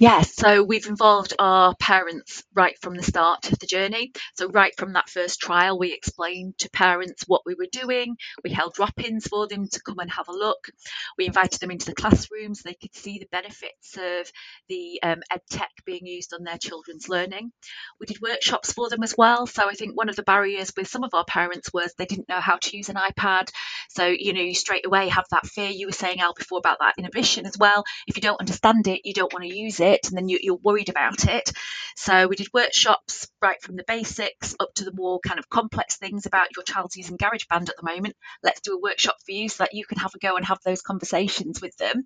Yes, 0.00 0.34
so 0.34 0.62
we've 0.64 0.86
involved 0.86 1.34
our 1.38 1.74
parents 1.76 2.42
right 2.54 2.74
from 2.80 2.96
the 2.96 3.02
start 3.02 3.52
of 3.52 3.58
the 3.58 3.66
journey. 3.66 4.12
So, 4.34 4.48
right 4.48 4.72
from 4.78 4.94
that 4.94 5.10
first 5.10 5.40
trial, 5.40 5.78
we 5.78 5.92
explained 5.92 6.56
to 6.60 6.70
parents 6.70 7.24
what 7.26 7.42
we 7.44 7.54
were 7.54 7.68
doing. 7.70 8.16
We 8.42 8.50
held 8.50 8.72
drop 8.72 8.98
ins 9.04 9.26
for 9.28 9.46
them 9.46 9.68
to 9.68 9.82
come 9.86 9.98
and 9.98 10.10
have 10.10 10.28
a 10.28 10.32
look. 10.32 10.70
We 11.18 11.26
invited 11.26 11.60
them 11.60 11.70
into 11.70 11.84
the 11.84 11.94
classroom 11.94 12.54
so 12.54 12.62
they 12.64 12.76
could 12.80 12.96
see 12.96 13.20
the 13.20 13.28
benefits 13.30 13.98
of 13.98 14.32
the 14.70 15.00
um, 15.02 15.20
ed 15.30 15.42
tech 15.50 15.70
being 15.84 16.06
used 16.06 16.32
on 16.34 16.44
their 16.44 16.58
children's 16.58 17.10
learning. 17.10 17.52
We 18.00 18.06
did 18.06 18.22
workshops 18.22 18.72
for 18.72 18.88
them 18.88 19.02
as 19.02 19.14
well. 19.18 19.46
So, 19.46 19.68
I 19.68 19.74
think 19.74 19.98
one 19.98 20.08
of 20.08 20.16
the 20.16 20.24
barriers 20.24 20.72
with 20.76 20.88
some 20.88 21.04
of 21.04 21.14
our 21.14 21.26
parents 21.26 21.74
was 21.74 21.94
they 21.98 22.06
didn't 22.06 22.28
know 22.28 22.40
how 22.40 22.56
to 22.56 22.76
use 22.76 22.88
an 22.88 22.96
iPad. 22.96 23.50
So, 23.90 24.06
you 24.06 24.32
know, 24.32 24.40
you 24.40 24.54
straight 24.54 24.86
away 24.86 25.10
have 25.10 25.26
that 25.30 25.46
fear. 25.46 25.68
You 25.68 25.86
were 25.88 25.92
saying, 25.92 26.20
Al, 26.20 26.34
before 26.34 26.58
about 26.58 26.78
that 26.80 26.94
inhibition 26.98 27.46
as 27.46 27.58
well. 27.58 27.84
If 28.06 28.16
you 28.16 28.22
don't 28.22 28.40
understand 28.40 28.88
it, 28.88 29.02
you 29.04 29.12
don't 29.12 29.32
want 29.32 29.44
to 29.44 29.54
use 29.54 29.78
it 29.78 29.89
and 30.08 30.16
then 30.16 30.28
you, 30.28 30.38
you're 30.40 30.56
worried 30.56 30.88
about 30.88 31.26
it. 31.28 31.52
So 31.96 32.28
we 32.28 32.36
did 32.36 32.48
workshops 32.54 33.28
right 33.42 33.60
from 33.60 33.76
the 33.76 33.84
basics 33.86 34.54
up 34.60 34.72
to 34.74 34.84
the 34.84 34.92
more 34.92 35.20
kind 35.20 35.38
of 35.38 35.48
complex 35.48 35.96
things 35.96 36.26
about 36.26 36.48
your 36.56 36.62
child's 36.62 36.96
using 36.96 37.18
GarageBand 37.18 37.68
at 37.68 37.76
the 37.76 37.82
moment. 37.84 38.16
Let's 38.42 38.60
do 38.60 38.74
a 38.74 38.80
workshop 38.80 39.16
for 39.24 39.32
you 39.32 39.48
so 39.48 39.64
that 39.64 39.74
you 39.74 39.84
can 39.84 39.98
have 39.98 40.14
a 40.14 40.18
go 40.18 40.36
and 40.36 40.46
have 40.46 40.60
those 40.64 40.82
conversations 40.82 41.60
with 41.60 41.76
them. 41.76 42.04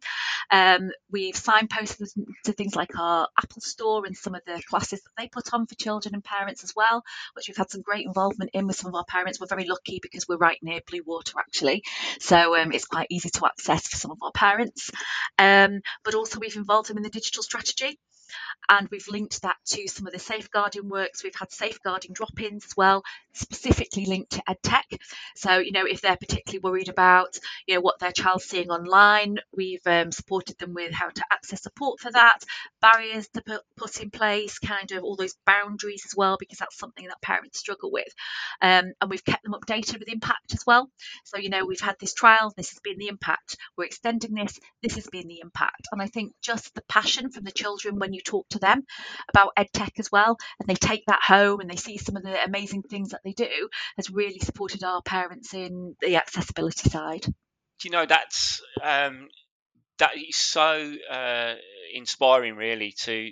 Um, 0.50 0.90
we've 1.10 1.34
signposted 1.34 2.08
to 2.44 2.52
things 2.52 2.74
like 2.74 2.98
our 2.98 3.28
Apple 3.38 3.60
Store 3.60 4.04
and 4.06 4.16
some 4.16 4.34
of 4.34 4.42
the 4.46 4.62
classes 4.68 5.02
that 5.02 5.10
they 5.16 5.28
put 5.28 5.52
on 5.52 5.66
for 5.66 5.74
children 5.74 6.14
and 6.14 6.24
parents 6.24 6.64
as 6.64 6.72
well, 6.74 7.04
which 7.34 7.48
we've 7.48 7.56
had 7.56 7.70
some 7.70 7.82
great 7.82 8.06
involvement 8.06 8.50
in 8.54 8.66
with 8.66 8.76
some 8.76 8.88
of 8.88 8.94
our 8.94 9.04
parents. 9.04 9.40
We're 9.40 9.46
very 9.46 9.66
lucky 9.66 10.00
because 10.02 10.26
we're 10.28 10.36
right 10.36 10.58
near 10.62 10.80
Bluewater 10.80 11.34
actually, 11.38 11.82
so 12.20 12.56
um, 12.56 12.72
it's 12.72 12.86
quite 12.86 13.08
easy 13.10 13.30
to 13.30 13.46
access 13.46 13.86
for 13.88 13.96
some 13.96 14.10
of 14.10 14.18
our 14.22 14.32
parents. 14.32 14.90
Um, 15.38 15.80
but 16.04 16.14
also 16.14 16.38
we've 16.38 16.56
involved 16.56 16.88
them 16.88 16.96
in 16.96 17.02
the 17.02 17.10
digital 17.10 17.42
strategy 17.42 17.73
and 18.68 18.88
we've 18.90 19.08
linked 19.08 19.42
that 19.42 19.56
to 19.66 19.88
some 19.88 20.06
of 20.06 20.12
the 20.12 20.18
safeguarding 20.18 20.88
works. 20.88 21.24
We've 21.24 21.34
had 21.34 21.52
safeguarding 21.52 22.12
drop-ins 22.14 22.66
as 22.66 22.76
well, 22.76 23.02
specifically 23.34 24.06
linked 24.06 24.32
to 24.32 24.42
EdTech. 24.48 24.98
So, 25.36 25.58
you 25.58 25.72
know, 25.72 25.84
if 25.84 26.00
they're 26.00 26.16
particularly 26.16 26.60
worried 26.60 26.88
about, 26.88 27.38
you 27.66 27.74
know, 27.74 27.80
what 27.80 27.98
their 27.98 28.12
child's 28.12 28.44
seeing 28.44 28.70
online, 28.70 29.38
we've 29.56 29.86
um, 29.86 30.12
supported 30.12 30.58
them 30.58 30.74
with 30.74 30.92
how 30.92 31.08
to 31.08 31.24
access 31.32 31.62
support 31.62 32.00
for 32.00 32.10
that, 32.12 32.40
barriers 32.80 33.28
to 33.34 33.42
put, 33.42 33.62
put 33.76 34.00
in 34.00 34.10
place, 34.10 34.58
kind 34.58 34.92
of 34.92 35.02
all 35.02 35.16
those 35.16 35.34
boundaries 35.46 36.02
as 36.06 36.14
well, 36.16 36.36
because 36.38 36.58
that's 36.58 36.78
something 36.78 37.06
that 37.06 37.20
parents 37.22 37.58
struggle 37.58 37.90
with. 37.90 38.08
Um, 38.60 38.92
and 39.00 39.10
we've 39.10 39.24
kept 39.24 39.44
them 39.44 39.54
updated 39.54 39.98
with 39.98 40.08
impact 40.08 40.52
as 40.52 40.64
well. 40.66 40.90
So, 41.24 41.38
you 41.38 41.50
know, 41.50 41.64
we've 41.64 41.80
had 41.80 41.96
this 42.00 42.14
trial, 42.14 42.52
this 42.56 42.70
has 42.70 42.80
been 42.80 42.98
the 42.98 43.08
impact. 43.08 43.56
We're 43.76 43.84
extending 43.84 44.34
this, 44.34 44.58
this 44.82 44.94
has 44.94 45.06
been 45.08 45.28
the 45.28 45.40
impact. 45.40 45.88
And 45.92 46.00
I 46.00 46.06
think 46.06 46.32
just 46.42 46.74
the 46.74 46.82
passion 46.88 47.30
from 47.30 47.44
the 47.44 47.52
children 47.52 47.98
when 47.98 48.12
you 48.12 48.20
talk 48.20 48.48
to 48.50 48.58
them 48.58 48.84
about 49.28 49.54
EdTech 49.58 49.98
as 49.98 50.10
well, 50.12 50.36
and 50.60 50.68
they 50.68 50.74
take 50.74 51.04
that 51.06 51.22
home 51.22 51.60
and 51.60 51.70
they 51.70 51.76
see 51.76 51.98
some 51.98 52.16
of 52.16 52.22
the 52.22 52.44
amazing 52.44 52.82
things 52.82 53.10
that 53.10 53.20
they 53.24 53.32
do, 53.32 53.68
has 53.96 54.10
really 54.10 54.38
supported 54.38 54.84
our 54.84 55.02
parents 55.02 55.54
in 55.54 55.96
the 56.00 56.16
accessibility 56.16 56.88
side. 56.88 57.22
Do 57.22 57.32
you 57.84 57.90
know 57.90 58.06
that's 58.06 58.62
um, 58.82 59.28
that 59.98 60.16
is 60.16 60.36
so 60.36 60.94
uh, 61.10 61.54
inspiring, 61.92 62.56
really, 62.56 62.92
to 63.02 63.30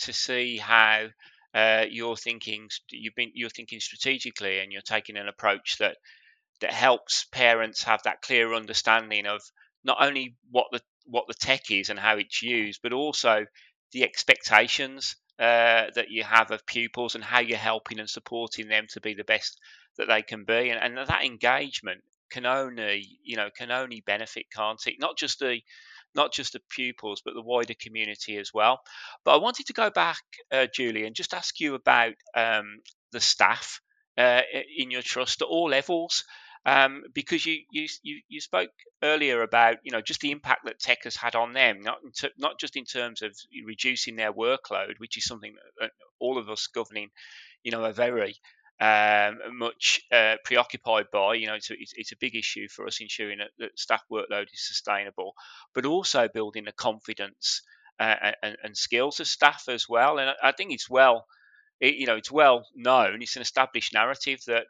to 0.00 0.12
see 0.12 0.56
how 0.56 1.06
uh, 1.54 1.84
you're 1.90 2.16
thinking 2.16 2.68
you've 2.90 3.14
been 3.14 3.32
you're 3.34 3.50
thinking 3.50 3.80
strategically 3.80 4.60
and 4.60 4.72
you're 4.72 4.82
taking 4.82 5.16
an 5.16 5.28
approach 5.28 5.78
that 5.78 5.96
that 6.60 6.72
helps 6.72 7.24
parents 7.24 7.84
have 7.84 8.02
that 8.02 8.22
clear 8.22 8.52
understanding 8.54 9.26
of 9.26 9.40
not 9.84 9.98
only 10.00 10.36
what 10.50 10.66
the 10.72 10.80
what 11.06 11.26
the 11.26 11.34
tech 11.34 11.70
is 11.70 11.88
and 11.88 11.98
how 11.98 12.16
it's 12.16 12.42
used, 12.42 12.80
but 12.82 12.92
also 12.92 13.46
the 13.92 14.02
expectations 14.04 15.16
uh, 15.38 15.86
that 15.94 16.10
you 16.10 16.24
have 16.24 16.50
of 16.50 16.66
pupils 16.66 17.14
and 17.14 17.24
how 17.24 17.40
you're 17.40 17.58
helping 17.58 18.00
and 18.00 18.10
supporting 18.10 18.68
them 18.68 18.86
to 18.90 19.00
be 19.00 19.14
the 19.14 19.24
best 19.24 19.58
that 19.96 20.08
they 20.08 20.22
can 20.22 20.44
be. 20.44 20.70
And, 20.70 20.98
and 20.98 21.08
that 21.08 21.24
engagement 21.24 22.02
can 22.30 22.44
only 22.46 23.18
you 23.24 23.36
know 23.36 23.48
can 23.56 23.70
only 23.70 24.02
benefit, 24.06 24.46
can't 24.54 24.80
it? 24.86 24.94
Not 25.00 25.16
just 25.16 25.38
the 25.40 25.60
not 26.14 26.32
just 26.32 26.54
the 26.54 26.60
pupils, 26.70 27.22
but 27.24 27.34
the 27.34 27.42
wider 27.42 27.74
community 27.74 28.36
as 28.38 28.52
well. 28.52 28.80
But 29.24 29.34
I 29.34 29.38
wanted 29.38 29.66
to 29.66 29.72
go 29.72 29.90
back, 29.90 30.22
uh, 30.50 30.66
Julie, 30.72 31.04
and 31.04 31.14
just 31.14 31.34
ask 31.34 31.60
you 31.60 31.74
about 31.74 32.14
um, 32.34 32.80
the 33.12 33.20
staff 33.20 33.80
uh, 34.16 34.40
in 34.76 34.90
your 34.90 35.02
trust 35.02 35.42
at 35.42 35.48
all 35.48 35.68
levels. 35.70 36.24
Um, 36.66 37.02
because 37.14 37.46
you, 37.46 37.58
you 37.70 37.88
you 38.02 38.40
spoke 38.40 38.70
earlier 39.02 39.42
about 39.42 39.76
you 39.84 39.92
know 39.92 40.00
just 40.00 40.20
the 40.20 40.32
impact 40.32 40.64
that 40.64 40.78
tech 40.78 41.04
has 41.04 41.16
had 41.16 41.34
on 41.34 41.52
them, 41.52 41.80
not 41.80 41.98
ter- 42.18 42.30
not 42.36 42.58
just 42.58 42.76
in 42.76 42.84
terms 42.84 43.22
of 43.22 43.32
reducing 43.64 44.16
their 44.16 44.32
workload, 44.32 44.98
which 44.98 45.16
is 45.16 45.24
something 45.24 45.54
that 45.80 45.92
all 46.18 46.38
of 46.38 46.48
us 46.48 46.66
governing, 46.66 47.10
you 47.62 47.70
know, 47.70 47.84
are 47.84 47.92
very 47.92 48.36
um, 48.80 49.38
much 49.56 50.00
uh, 50.12 50.36
preoccupied 50.44 51.06
by. 51.12 51.34
You 51.34 51.48
know, 51.48 51.54
it's 51.54 51.70
a, 51.70 51.74
it's, 51.78 52.12
a 52.12 52.16
big 52.20 52.36
issue 52.36 52.68
for 52.68 52.86
us 52.86 53.00
ensuring 53.00 53.38
that, 53.38 53.50
that, 53.58 53.78
staff 53.78 54.02
workload 54.10 54.46
is 54.52 54.66
sustainable, 54.66 55.34
but 55.74 55.84
also 55.84 56.28
building 56.32 56.64
the 56.64 56.72
confidence 56.72 57.62
uh, 57.98 58.32
and, 58.42 58.56
and, 58.62 58.76
skills 58.76 59.18
of 59.18 59.26
staff 59.26 59.64
as 59.68 59.88
well. 59.88 60.18
And 60.18 60.30
I, 60.30 60.34
I 60.44 60.52
think 60.52 60.72
it's 60.72 60.88
well, 60.88 61.26
it, 61.80 61.96
you 61.96 62.06
know, 62.06 62.16
it's 62.16 62.30
well 62.30 62.66
known. 62.76 63.20
It's 63.22 63.36
an 63.36 63.42
established 63.42 63.94
narrative 63.94 64.40
that. 64.46 64.66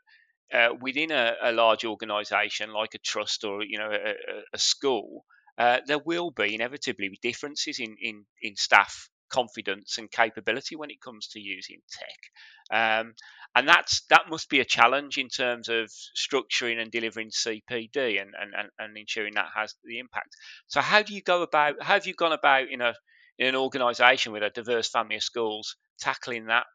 Uh, 0.53 0.69
within 0.81 1.11
a, 1.11 1.35
a 1.43 1.53
large 1.53 1.85
organisation 1.85 2.73
like 2.73 2.95
a 2.95 2.99
trust 2.99 3.45
or 3.45 3.63
you 3.63 3.79
know 3.79 3.91
a, 3.91 4.15
a 4.55 4.59
school, 4.59 5.25
uh, 5.59 5.79
there 5.87 5.99
will 5.99 6.31
be 6.31 6.55
inevitably 6.55 7.11
differences 7.21 7.81
in, 7.81 7.97
in, 8.01 8.25
in 8.41 8.57
staff 8.57 9.11
confidence 9.29 9.99
and 9.99 10.11
capability 10.11 10.77
when 10.77 10.91
it 10.91 11.01
comes 11.01 11.29
to 11.29 11.41
using 11.41 11.81
tech. 11.91 12.71
Um, 12.71 13.15
and 13.55 13.69
that's 13.69 14.03
that 14.11 14.29
must 14.31 14.49
be 14.49 14.61
a 14.61 14.65
challenge 14.65 15.19
in 15.19 15.29
terms 15.29 15.69
of 15.69 15.91
structuring 16.17 16.81
and 16.81 16.91
delivering 16.91 17.31
CPD 17.31 18.21
and, 18.21 18.35
and, 18.41 18.55
and, 18.57 18.69
and 18.79 18.97
ensuring 18.97 19.35
that 19.35 19.49
has 19.55 19.75
the 19.85 19.99
impact. 19.99 20.37
So 20.69 20.81
how 20.81 21.03
do 21.03 21.15
you 21.15 21.23
go 21.23 21.43
about 21.43 21.83
how 21.83 21.95
have 21.95 22.07
you 22.07 22.15
gone 22.15 22.33
about 22.33 22.69
in 22.71 22.81
a 22.81 22.95
in 23.39 23.49
an 23.49 23.57
organisation 23.57 24.33
with 24.33 24.43
a 24.43 24.51
diverse 24.51 24.89
family 24.89 25.17
of 25.17 25.23
schools 25.23 25.77
tackling 25.99 26.47
that 26.47 26.67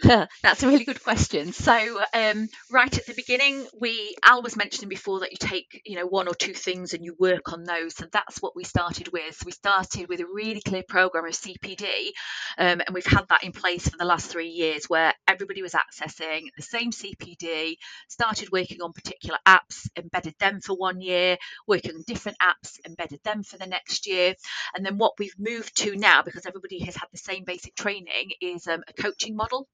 That's 0.42 0.62
a 0.62 0.68
really 0.68 0.84
good 0.84 1.02
question. 1.02 1.52
So, 1.52 2.00
um, 2.14 2.48
right 2.70 2.96
at 2.96 3.06
the 3.06 3.14
beginning, 3.14 3.66
we 3.80 4.14
Al 4.24 4.42
was 4.42 4.54
mentioning 4.54 4.88
before 4.88 5.20
that 5.20 5.32
you 5.32 5.38
take, 5.40 5.82
you 5.84 5.96
know, 5.96 6.06
one 6.06 6.28
or 6.28 6.34
two 6.34 6.54
things 6.54 6.94
and 6.94 7.04
you 7.04 7.16
work 7.18 7.52
on 7.52 7.64
those. 7.64 7.96
So 7.96 8.06
that's 8.12 8.40
what 8.40 8.54
we 8.54 8.62
started 8.62 9.08
with. 9.12 9.34
So 9.34 9.46
we 9.46 9.52
started 9.52 10.08
with 10.08 10.20
a 10.20 10.26
really 10.32 10.60
clear 10.60 10.84
program 10.88 11.24
of 11.24 11.32
CPD, 11.32 12.12
um, 12.58 12.80
and 12.80 12.90
we've 12.92 13.06
had 13.06 13.26
that 13.30 13.42
in 13.42 13.50
place 13.50 13.88
for 13.88 13.96
the 13.98 14.04
last 14.04 14.30
three 14.30 14.50
years, 14.50 14.84
where 14.84 15.14
everybody 15.26 15.62
was 15.62 15.72
accessing 15.72 16.42
the 16.56 16.62
same 16.62 16.92
CPD. 16.92 17.74
Started 18.08 18.52
working 18.52 18.80
on 18.82 18.92
particular 18.92 19.38
apps, 19.46 19.88
embedded 19.96 20.34
them 20.38 20.60
for 20.60 20.76
one 20.76 21.00
year, 21.00 21.38
working 21.66 21.96
on 21.96 22.04
different 22.06 22.38
apps, 22.38 22.78
embedded 22.86 23.22
them 23.24 23.42
for 23.42 23.58
the 23.58 23.66
next 23.66 24.06
year, 24.06 24.34
and 24.76 24.86
then 24.86 24.96
what 24.96 25.14
we've 25.18 25.38
moved 25.40 25.76
to 25.78 25.96
now, 25.96 26.22
because 26.22 26.46
everybody 26.46 26.84
has 26.84 26.94
had 26.94 27.08
the 27.10 27.18
same 27.18 27.42
basic 27.42 27.74
training, 27.74 28.30
is 28.40 28.68
um, 28.68 28.84
a 28.86 28.92
coaching 28.92 29.34
model. 29.34 29.66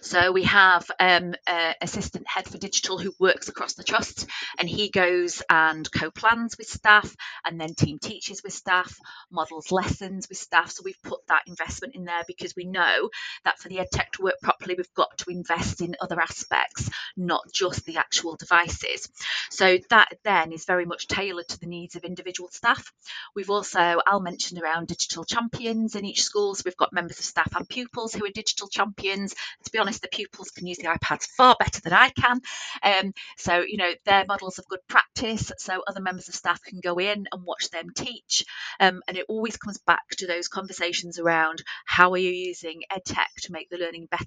So 0.00 0.32
we 0.32 0.44
have 0.44 0.90
um, 0.98 1.34
assistant 1.80 2.26
head 2.26 2.48
for 2.48 2.58
digital 2.58 2.98
who 2.98 3.12
works 3.18 3.48
across 3.48 3.74
the 3.74 3.84
trust, 3.84 4.26
and 4.58 4.68
he 4.68 4.90
goes 4.90 5.42
and 5.48 5.90
co-plans 5.90 6.56
with 6.58 6.68
staff, 6.68 7.14
and 7.44 7.60
then 7.60 7.74
team 7.74 7.98
teaches 7.98 8.42
with 8.42 8.52
staff, 8.52 8.96
models 9.30 9.70
lessons 9.70 10.28
with 10.28 10.38
staff. 10.38 10.70
So 10.70 10.82
we've 10.84 11.02
put 11.02 11.26
that 11.28 11.42
investment 11.46 11.94
in 11.94 12.04
there 12.04 12.22
because 12.26 12.54
we 12.56 12.64
know 12.64 13.10
that 13.44 13.58
for 13.58 13.68
the 13.68 13.76
EdTech 13.76 14.10
to 14.12 14.22
work 14.22 14.40
properly, 14.42 14.74
we've 14.76 14.94
got 14.94 15.18
to 15.18 15.30
invest 15.30 15.80
in 15.80 15.96
other 16.00 16.20
aspects, 16.20 16.90
not 17.16 17.42
just 17.52 17.84
the 17.84 17.96
actual 17.98 18.36
devices. 18.36 19.08
So 19.50 19.78
that 19.90 20.08
then 20.24 20.52
is 20.52 20.64
very 20.64 20.84
much 20.84 21.06
tailored 21.06 21.48
to 21.48 21.60
the 21.60 21.66
needs 21.66 21.96
of 21.96 22.04
individual 22.04 22.48
staff. 22.50 22.92
We've 23.34 23.50
also, 23.50 24.00
Al 24.06 24.20
mentioned 24.20 24.60
around 24.60 24.88
digital 24.88 25.24
champions 25.24 25.94
in 25.94 26.04
each 26.04 26.22
school. 26.22 26.54
So 26.54 26.62
we've 26.64 26.76
got 26.76 26.92
members 26.92 27.18
of 27.18 27.24
staff 27.24 27.54
and 27.54 27.68
pupils 27.68 28.14
who 28.14 28.24
are 28.24 28.30
digital 28.30 28.68
champions 28.68 29.34
to 29.64 29.70
be 29.72 29.78
honest, 29.78 30.02
the 30.02 30.08
pupils 30.08 30.50
can 30.50 30.66
use 30.66 30.78
the 30.78 30.84
iPads 30.84 31.26
far 31.36 31.56
better 31.58 31.80
than 31.80 31.92
I 31.92 32.10
can. 32.10 32.40
Um, 32.82 33.12
so, 33.36 33.60
you 33.66 33.76
know, 33.76 33.90
their 34.04 34.24
models 34.26 34.58
of 34.58 34.66
good 34.68 34.80
practice. 34.88 35.52
So 35.58 35.82
other 35.86 36.00
members 36.00 36.28
of 36.28 36.34
staff 36.34 36.62
can 36.62 36.80
go 36.80 36.98
in 36.98 37.26
and 37.30 37.44
watch 37.44 37.70
them 37.70 37.88
teach. 37.94 38.44
Um, 38.80 39.02
and 39.08 39.16
it 39.16 39.26
always 39.28 39.56
comes 39.56 39.78
back 39.78 40.08
to 40.18 40.26
those 40.26 40.48
conversations 40.48 41.18
around 41.18 41.62
how 41.86 42.12
are 42.12 42.18
you 42.18 42.30
using 42.30 42.82
EdTech 42.92 43.42
to 43.42 43.52
make 43.52 43.70
the 43.70 43.78
learning 43.78 44.08
better? 44.10 44.22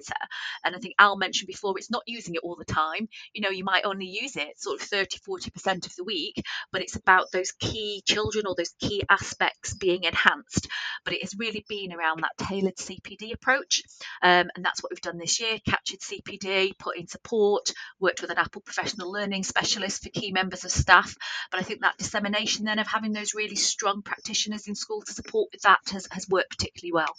And 0.63 0.75
I 0.75 0.79
think 0.79 0.95
Al 0.99 1.17
mentioned 1.17 1.47
before, 1.47 1.77
it's 1.77 1.91
not 1.91 2.03
using 2.05 2.35
it 2.35 2.41
all 2.43 2.55
the 2.55 2.65
time. 2.65 3.07
You 3.33 3.41
know, 3.41 3.49
you 3.49 3.63
might 3.63 3.85
only 3.85 4.07
use 4.07 4.35
it 4.35 4.59
sort 4.59 4.81
of 4.81 4.87
30, 4.87 5.19
40% 5.27 5.85
of 5.85 5.95
the 5.95 6.03
week, 6.03 6.41
but 6.71 6.81
it's 6.81 6.95
about 6.95 7.31
those 7.31 7.51
key 7.51 8.01
children 8.05 8.45
or 8.47 8.55
those 8.55 8.73
key 8.79 9.03
aspects 9.09 9.73
being 9.73 10.03
enhanced. 10.03 10.67
But 11.03 11.13
it 11.13 11.21
has 11.21 11.35
really 11.37 11.65
been 11.67 11.93
around 11.93 12.21
that 12.21 12.47
tailored 12.47 12.77
CPD 12.77 13.33
approach. 13.33 13.83
Um, 14.21 14.49
and 14.55 14.63
that's 14.63 14.81
what 14.83 14.91
we've 14.91 15.01
done 15.01 15.14
this 15.17 15.39
year, 15.39 15.59
captured 15.67 15.99
CPD, 15.99 16.77
put 16.77 16.97
in 16.97 17.07
support, 17.07 17.71
worked 17.99 18.21
with 18.21 18.31
an 18.31 18.37
Apple 18.37 18.61
professional 18.61 19.11
learning 19.11 19.43
specialist 19.43 20.03
for 20.03 20.09
key 20.09 20.31
members 20.31 20.65
of 20.65 20.71
staff. 20.71 21.15
But 21.51 21.59
I 21.59 21.63
think 21.63 21.81
that 21.81 21.97
dissemination 21.97 22.65
then 22.65 22.79
of 22.79 22.87
having 22.87 23.13
those 23.13 23.33
really 23.33 23.55
strong 23.55 24.01
practitioners 24.01 24.67
in 24.67 24.75
school 24.75 25.01
to 25.01 25.13
support 25.13 25.49
with 25.51 25.61
that 25.61 25.79
has, 25.91 26.07
has 26.11 26.27
worked 26.29 26.51
particularly 26.51 26.93
well. 26.93 27.15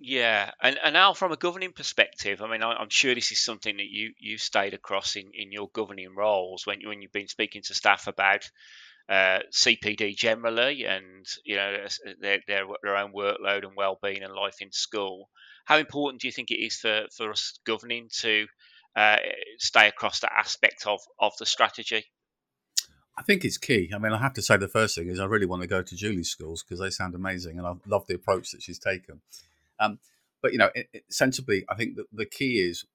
Yeah, 0.00 0.52
and, 0.62 0.78
and 0.82 0.92
now 0.92 1.12
from 1.12 1.32
a 1.32 1.36
governing 1.36 1.72
perspective, 1.72 2.40
I 2.40 2.48
mean, 2.48 2.62
I, 2.62 2.80
am 2.80 2.88
sure 2.88 3.14
this 3.14 3.32
is 3.32 3.42
something 3.42 3.76
that 3.76 3.88
you 3.88 4.12
you 4.18 4.38
stayed 4.38 4.72
across 4.72 5.16
in, 5.16 5.32
in 5.34 5.50
your 5.50 5.68
governing 5.72 6.14
roles 6.14 6.64
when 6.66 6.86
when 6.86 7.02
you've 7.02 7.12
been 7.12 7.26
speaking 7.26 7.62
to 7.62 7.74
staff 7.74 8.06
about 8.06 8.48
uh, 9.08 9.40
CPD 9.52 10.16
generally, 10.16 10.84
and 10.84 11.26
you 11.44 11.56
know 11.56 11.86
their, 12.20 12.38
their 12.46 12.64
their 12.82 12.96
own 12.96 13.12
workload 13.12 13.64
and 13.64 13.74
well-being 13.76 14.22
and 14.22 14.32
life 14.32 14.60
in 14.60 14.70
school. 14.70 15.30
How 15.68 15.76
important 15.76 16.22
do 16.22 16.28
you 16.28 16.32
think 16.32 16.50
it 16.50 16.64
is 16.64 16.76
for, 16.76 17.02
for 17.14 17.30
us 17.30 17.58
governing 17.66 18.08
to 18.20 18.46
uh, 18.96 19.16
stay 19.58 19.86
across 19.86 20.20
that 20.20 20.32
aspect 20.34 20.86
of, 20.86 21.00
of 21.20 21.34
the 21.38 21.44
strategy? 21.44 22.06
I 23.18 23.22
think 23.22 23.44
it's 23.44 23.58
key. 23.58 23.90
I 23.94 23.98
mean, 23.98 24.14
I 24.14 24.18
have 24.18 24.32
to 24.34 24.42
say 24.42 24.56
the 24.56 24.66
first 24.66 24.94
thing 24.94 25.08
is 25.08 25.20
I 25.20 25.26
really 25.26 25.44
want 25.44 25.60
to 25.60 25.68
go 25.68 25.82
to 25.82 25.94
Julie's 25.94 26.30
schools 26.30 26.62
because 26.62 26.80
they 26.80 26.88
sound 26.88 27.14
amazing, 27.14 27.58
and 27.58 27.66
I 27.66 27.74
love 27.86 28.06
the 28.06 28.14
approach 28.14 28.50
that 28.52 28.62
she's 28.62 28.78
taken. 28.78 29.20
Um, 29.78 29.98
but 30.40 30.52
you 30.52 30.58
know, 30.58 30.70
it, 30.74 30.88
it, 30.94 31.04
sensibly, 31.10 31.66
I 31.68 31.74
think 31.74 31.96
that 31.96 32.06
the 32.10 32.24
key 32.24 32.60
is 32.60 32.86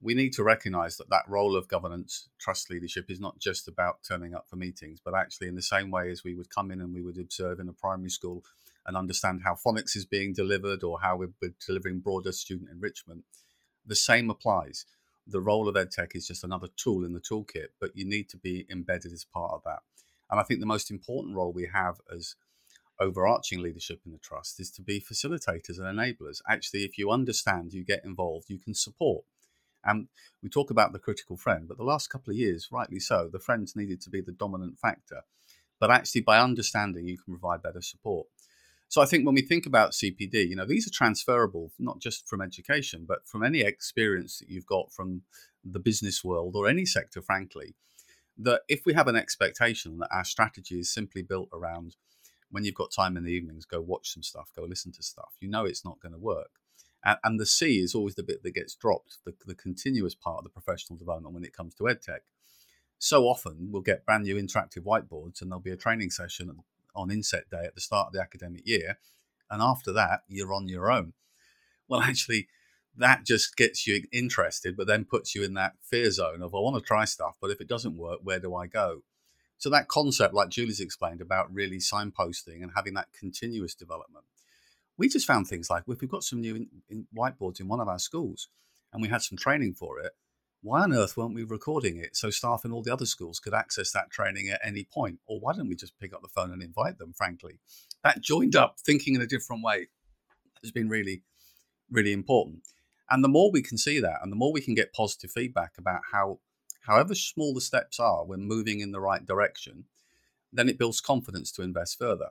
we 0.00 0.14
need 0.14 0.34
to 0.34 0.44
recognise 0.44 0.98
that 0.98 1.10
that 1.10 1.24
role 1.26 1.56
of 1.56 1.66
governance, 1.66 2.28
trust 2.38 2.70
leadership, 2.70 3.10
is 3.10 3.18
not 3.18 3.40
just 3.40 3.66
about 3.66 4.04
turning 4.08 4.36
up 4.36 4.46
for 4.48 4.54
meetings, 4.54 5.00
but 5.04 5.16
actually 5.16 5.48
in 5.48 5.56
the 5.56 5.62
same 5.62 5.90
way 5.90 6.12
as 6.12 6.22
we 6.22 6.36
would 6.36 6.48
come 6.48 6.70
in 6.70 6.80
and 6.80 6.94
we 6.94 7.02
would 7.02 7.18
observe 7.18 7.58
in 7.58 7.68
a 7.68 7.72
primary 7.72 8.10
school 8.10 8.44
and 8.88 8.96
understand 8.96 9.42
how 9.44 9.54
phonics 9.54 9.94
is 9.94 10.06
being 10.06 10.32
delivered 10.32 10.82
or 10.82 11.00
how 11.00 11.16
we're 11.16 11.52
delivering 11.64 12.00
broader 12.00 12.32
student 12.32 12.70
enrichment, 12.70 13.22
the 13.86 13.94
same 13.94 14.30
applies. 14.30 14.86
The 15.26 15.42
role 15.42 15.68
of 15.68 15.74
EdTech 15.74 16.16
is 16.16 16.26
just 16.26 16.42
another 16.42 16.68
tool 16.74 17.04
in 17.04 17.12
the 17.12 17.20
toolkit, 17.20 17.68
but 17.78 17.94
you 17.94 18.06
need 18.06 18.30
to 18.30 18.38
be 18.38 18.66
embedded 18.70 19.12
as 19.12 19.26
part 19.26 19.52
of 19.52 19.62
that. 19.64 19.80
And 20.30 20.40
I 20.40 20.42
think 20.42 20.60
the 20.60 20.66
most 20.66 20.90
important 20.90 21.36
role 21.36 21.52
we 21.52 21.68
have 21.72 22.00
as 22.14 22.34
overarching 22.98 23.60
leadership 23.60 24.00
in 24.06 24.12
the 24.12 24.18
trust 24.18 24.58
is 24.58 24.70
to 24.70 24.82
be 24.82 25.00
facilitators 25.00 25.78
and 25.78 25.98
enablers. 25.98 26.40
Actually, 26.48 26.84
if 26.84 26.96
you 26.96 27.10
understand, 27.10 27.74
you 27.74 27.84
get 27.84 28.04
involved, 28.04 28.48
you 28.48 28.58
can 28.58 28.74
support. 28.74 29.24
And 29.84 30.08
we 30.42 30.48
talk 30.48 30.70
about 30.70 30.92
the 30.92 30.98
critical 30.98 31.36
friend, 31.36 31.68
but 31.68 31.76
the 31.76 31.84
last 31.84 32.08
couple 32.08 32.30
of 32.30 32.36
years, 32.38 32.68
rightly 32.72 33.00
so, 33.00 33.28
the 33.30 33.38
friends 33.38 33.76
needed 33.76 34.00
to 34.00 34.10
be 34.10 34.22
the 34.22 34.32
dominant 34.32 34.78
factor. 34.78 35.22
But 35.78 35.90
actually, 35.90 36.22
by 36.22 36.40
understanding, 36.40 37.06
you 37.06 37.18
can 37.18 37.38
provide 37.38 37.62
better 37.62 37.82
support. 37.82 38.26
So 38.88 39.02
I 39.02 39.06
think 39.06 39.26
when 39.26 39.34
we 39.34 39.42
think 39.42 39.66
about 39.66 39.92
CPD, 39.92 40.48
you 40.48 40.56
know, 40.56 40.64
these 40.64 40.86
are 40.86 40.90
transferable 40.90 41.72
not 41.78 42.00
just 42.00 42.26
from 42.26 42.40
education, 42.40 43.04
but 43.06 43.26
from 43.26 43.44
any 43.44 43.60
experience 43.60 44.38
that 44.38 44.48
you've 44.48 44.66
got 44.66 44.92
from 44.92 45.22
the 45.62 45.78
business 45.78 46.24
world 46.24 46.56
or 46.56 46.68
any 46.68 46.86
sector, 46.86 47.20
frankly. 47.20 47.74
That 48.40 48.62
if 48.68 48.82
we 48.86 48.94
have 48.94 49.08
an 49.08 49.16
expectation 49.16 49.98
that 49.98 50.08
our 50.12 50.24
strategy 50.24 50.78
is 50.78 50.92
simply 50.92 51.22
built 51.22 51.48
around 51.52 51.96
when 52.50 52.64
you've 52.64 52.74
got 52.74 52.92
time 52.92 53.16
in 53.16 53.24
the 53.24 53.32
evenings, 53.32 53.66
go 53.66 53.80
watch 53.80 54.14
some 54.14 54.22
stuff, 54.22 54.50
go 54.56 54.62
listen 54.62 54.92
to 54.92 55.02
stuff, 55.02 55.34
you 55.40 55.48
know 55.48 55.64
it's 55.64 55.84
not 55.84 56.00
going 56.00 56.12
to 56.12 56.18
work. 56.18 56.52
And, 57.04 57.18
and 57.24 57.40
the 57.40 57.46
C 57.46 57.80
is 57.80 57.94
always 57.94 58.14
the 58.14 58.22
bit 58.22 58.42
that 58.42 58.54
gets 58.54 58.74
dropped, 58.74 59.18
the, 59.26 59.34
the 59.44 59.54
continuous 59.54 60.14
part 60.14 60.38
of 60.38 60.44
the 60.44 60.50
professional 60.50 60.96
development 60.96 61.34
when 61.34 61.44
it 61.44 61.52
comes 61.52 61.74
to 61.74 61.84
EdTech. 61.84 62.20
So 62.98 63.24
often 63.24 63.68
we'll 63.70 63.82
get 63.82 64.06
brand 64.06 64.24
new 64.24 64.36
interactive 64.36 64.84
whiteboards 64.84 65.42
and 65.42 65.50
there'll 65.50 65.60
be 65.60 65.70
a 65.70 65.76
training 65.76 66.10
session 66.10 66.48
on 66.94 67.10
inset 67.10 67.48
day 67.50 67.64
at 67.64 67.74
the 67.74 67.80
start 67.80 68.08
of 68.08 68.12
the 68.12 68.20
academic 68.20 68.66
year. 68.66 68.98
And 69.50 69.62
after 69.62 69.92
that, 69.92 70.20
you're 70.28 70.52
on 70.52 70.68
your 70.68 70.90
own. 70.90 71.14
Well, 71.88 72.00
actually, 72.02 72.48
that 72.96 73.24
just 73.24 73.56
gets 73.56 73.86
you 73.86 74.02
interested, 74.12 74.76
but 74.76 74.86
then 74.86 75.04
puts 75.04 75.34
you 75.34 75.44
in 75.44 75.54
that 75.54 75.74
fear 75.82 76.10
zone 76.10 76.42
of, 76.42 76.54
I 76.54 76.58
want 76.58 76.76
to 76.76 76.86
try 76.86 77.04
stuff, 77.04 77.36
but 77.40 77.50
if 77.50 77.60
it 77.60 77.68
doesn't 77.68 77.96
work, 77.96 78.20
where 78.22 78.40
do 78.40 78.54
I 78.54 78.66
go? 78.66 79.02
So, 79.56 79.70
that 79.70 79.88
concept, 79.88 80.34
like 80.34 80.50
Julie's 80.50 80.80
explained, 80.80 81.20
about 81.20 81.52
really 81.52 81.78
signposting 81.78 82.62
and 82.62 82.72
having 82.76 82.94
that 82.94 83.08
continuous 83.18 83.74
development, 83.74 84.24
we 84.96 85.08
just 85.08 85.26
found 85.26 85.46
things 85.46 85.70
like 85.70 85.84
if 85.88 86.00
we've 86.00 86.10
got 86.10 86.24
some 86.24 86.40
new 86.40 86.54
in, 86.54 86.68
in 86.88 87.06
whiteboards 87.16 87.60
in 87.60 87.68
one 87.68 87.80
of 87.80 87.88
our 87.88 87.98
schools 87.98 88.48
and 88.92 89.02
we 89.02 89.08
had 89.08 89.22
some 89.22 89.38
training 89.38 89.74
for 89.74 90.00
it, 90.00 90.12
why 90.60 90.82
on 90.82 90.92
earth 90.92 91.16
weren't 91.16 91.34
we 91.34 91.44
recording 91.44 91.98
it 91.98 92.16
so 92.16 92.30
staff 92.30 92.64
in 92.64 92.72
all 92.72 92.82
the 92.82 92.92
other 92.92 93.06
schools 93.06 93.38
could 93.38 93.54
access 93.54 93.92
that 93.92 94.10
training 94.10 94.48
at 94.48 94.60
any 94.64 94.84
point? 94.84 95.20
Or 95.26 95.38
why 95.38 95.52
didn't 95.52 95.68
we 95.68 95.76
just 95.76 95.98
pick 95.98 96.12
up 96.12 96.22
the 96.22 96.28
phone 96.28 96.50
and 96.50 96.62
invite 96.62 96.98
them, 96.98 97.12
frankly? 97.12 97.60
That 98.02 98.20
joined 98.20 98.56
up 98.56 98.76
thinking 98.80 99.14
in 99.14 99.20
a 99.20 99.26
different 99.26 99.62
way 99.62 99.88
has 100.62 100.72
been 100.72 100.88
really, 100.88 101.22
really 101.90 102.12
important. 102.12 102.62
And 103.10 103.22
the 103.22 103.28
more 103.28 103.50
we 103.50 103.62
can 103.62 103.78
see 103.78 104.00
that 104.00 104.18
and 104.22 104.32
the 104.32 104.36
more 104.36 104.52
we 104.52 104.60
can 104.60 104.74
get 104.74 104.92
positive 104.92 105.30
feedback 105.30 105.72
about 105.78 106.00
how, 106.12 106.40
however 106.82 107.14
small 107.14 107.54
the 107.54 107.60
steps 107.60 108.00
are, 108.00 108.24
we're 108.24 108.36
moving 108.36 108.80
in 108.80 108.92
the 108.92 109.00
right 109.00 109.24
direction, 109.24 109.84
then 110.52 110.68
it 110.68 110.78
builds 110.78 111.00
confidence 111.00 111.52
to 111.52 111.62
invest 111.62 111.98
further. 111.98 112.30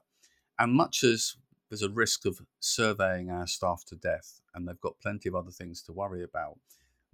And 0.60 0.74
much 0.74 1.04
as 1.04 1.38
there's 1.70 1.82
a 1.82 1.90
risk 1.90 2.26
of 2.26 2.42
surveying 2.60 3.30
our 3.30 3.48
staff 3.48 3.86
to 3.86 3.96
death 3.96 4.42
and 4.54 4.68
they've 4.68 4.80
got 4.80 5.00
plenty 5.00 5.30
of 5.30 5.36
other 5.36 5.52
things 5.52 5.82
to 5.84 5.94
worry 5.94 6.24
about, 6.24 6.58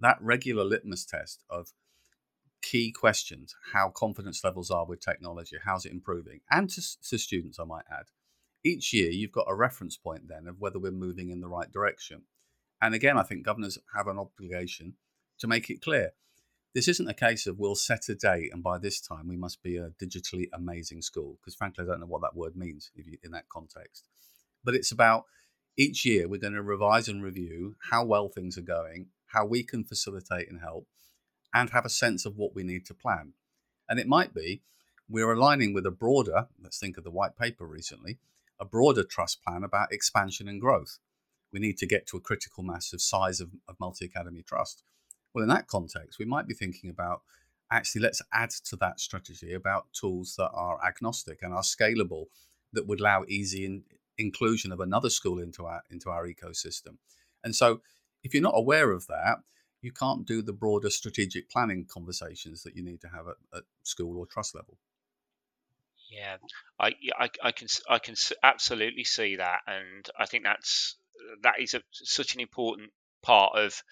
that 0.04 0.18
regular 0.22 0.64
litmus 0.64 1.06
test 1.06 1.44
of 1.50 1.72
key 2.62 2.92
questions 2.92 3.56
how 3.74 3.90
confidence 3.90 4.44
levels 4.44 4.72
are 4.72 4.86
with 4.86 5.02
technology, 5.02 5.58
how's 5.64 5.86
it 5.86 5.92
improving, 5.92 6.40
and 6.50 6.70
to, 6.70 6.82
to, 7.02 7.18
students, 7.18 7.60
I 7.60 7.66
might 7.66 7.86
add. 7.92 8.06
Each 8.64 8.94
year, 8.94 9.12
you've 9.12 9.32
got 9.32 9.48
a 9.50 9.56
reference 9.56 9.98
point 9.98 10.28
then 10.28 10.48
of 10.48 10.60
whether 10.60 10.80
we're 10.80 10.92
moving 10.92 11.30
in 11.30 11.42
the 11.42 11.50
right 11.50 11.70
direction. 11.72 12.24
And 12.82 12.96
again, 12.96 13.18
I 13.18 13.24
think 13.24 13.46
governors 13.46 13.78
have 13.96 14.08
an 14.08 14.18
obligation 14.18 14.96
to 15.40 15.48
make 15.48 15.70
it 15.70 15.82
clear. 15.82 16.14
This 16.74 16.88
isn't 16.88 17.10
a 17.10 17.14
case 17.14 17.46
of 17.46 17.60
we'll 17.60 17.76
set 17.76 18.10
a 18.10 18.16
date 18.16 18.52
and 18.52 18.64
by 18.64 18.78
this 18.78 19.00
time 19.00 19.28
we 19.28 19.36
must 19.36 19.62
be 19.62 19.78
a 19.78 19.90
digitally 19.90 20.48
amazing 20.54 21.02
school, 21.02 21.38
because 21.40 21.56
frankly, 21.56 21.84
I 21.84 21.88
don't 21.88 22.00
know 22.00 22.08
what 22.08 22.22
that 22.22 22.36
word 22.36 22.56
means 22.56 22.90
you, 22.96 23.18
in 23.24 23.32
that 23.32 23.50
context. 23.50 24.08
But 24.64 24.74
it's 24.74 24.92
about 24.92 25.26
each 25.78 26.06
year 26.06 26.28
we're 26.28 26.40
going 26.40 26.54
to 26.54 26.64
revise 26.64 27.08
and 27.08 27.24
review 27.24 27.76
how 27.92 28.06
well 28.06 28.30
things 28.30 28.58
are 28.58 28.62
going, 28.62 29.08
how 29.34 29.46
we 29.46 29.64
can 29.64 29.84
facilitate 29.84 30.50
and 30.50 30.62
help, 30.62 30.88
and 31.54 31.70
have 31.70 31.86
a 31.86 31.90
sense 31.90 32.26
of 32.26 32.36
what 32.38 32.56
we 32.56 32.64
need 32.64 32.86
to 32.86 32.94
plan. 32.94 33.34
And 33.90 34.00
it 34.00 34.08
might 34.08 34.34
be 34.34 34.62
we're 35.10 35.34
aligning 35.34 35.74
with 35.74 35.86
a 35.86 35.92
broader, 35.92 36.48
let's 36.62 36.80
think 36.80 36.98
of 36.98 37.04
the 37.04 37.12
white 37.12 37.38
paper 37.38 37.68
recently, 37.68 38.20
a 38.60 38.66
broader 38.66 39.04
trust 39.04 39.44
plan 39.44 39.64
about 39.64 39.92
expansion 39.92 40.48
and 40.48 40.62
growth. 40.62 41.00
We 41.52 41.60
need 41.60 41.78
to 41.80 41.86
get 41.86 42.08
to 42.08 42.18
a 42.18 42.22
critical 42.22 42.64
mass 42.64 42.94
of 42.94 43.02
size 43.02 43.40
of, 43.40 43.50
of 43.68 43.76
multi 43.80 44.06
academy 44.06 44.42
trust. 44.42 44.82
Well, 45.34 45.44
in 45.44 45.50
that 45.50 45.68
context, 45.68 46.18
we 46.20 46.26
might 46.26 46.48
be 46.48 46.54
thinking 46.54 46.90
about 46.90 47.22
actually 47.72 48.02
let's 48.02 48.22
add 48.32 48.52
to 48.70 48.76
that 48.78 49.00
strategy 49.00 49.54
about 49.54 49.88
tools 49.94 50.36
that 50.38 50.52
are 50.54 50.80
agnostic 50.86 51.40
and 51.42 51.54
are 51.54 51.62
scalable 51.62 52.26
that 52.72 52.88
would 52.88 53.00
allow 53.00 53.24
easy 53.28 53.66
in, 53.66 53.84
inclusion 54.18 54.72
of 54.72 54.80
another 54.80 55.10
school 55.10 55.40
into 55.40 55.66
our 55.66 55.84
into 55.90 56.10
our 56.10 56.28
ecosystem. 56.28 56.98
And 57.44 57.56
so 57.56 57.82
if 58.24 58.34
you're 58.34 58.44
not 58.44 58.58
aware 58.58 58.92
of 58.92 59.08
that, 59.08 59.38
you 59.82 59.92
can't 59.92 60.26
do 60.26 60.42
the 60.42 60.54
broader 60.54 60.90
strategic 60.90 61.50
planning 61.50 61.86
conversations 61.90 62.64
that 62.64 62.76
you 62.76 62.84
need 62.84 63.02
to 63.02 63.10
have 63.10 63.28
at, 63.28 63.36
at 63.58 63.64
school 63.84 64.18
or 64.18 64.26
trust 64.26 64.56
level. 64.56 64.78
Yeah, 66.10 66.38
I, 66.80 66.94
I, 67.18 67.30
I 67.44 67.52
can 67.52 67.68
I 67.90 68.00
can 68.00 68.16
absolutely 68.44 69.04
see 69.04 69.38
that, 69.38 69.60
and 69.68 70.08
I 70.18 70.26
think 70.26 70.44
that's 70.44 70.96
that 71.42 71.60
is 71.60 71.74
a, 71.74 71.82
such 71.92 72.36
an 72.36 72.42
important 72.42 72.92
part 73.22 73.58
of 73.58 73.84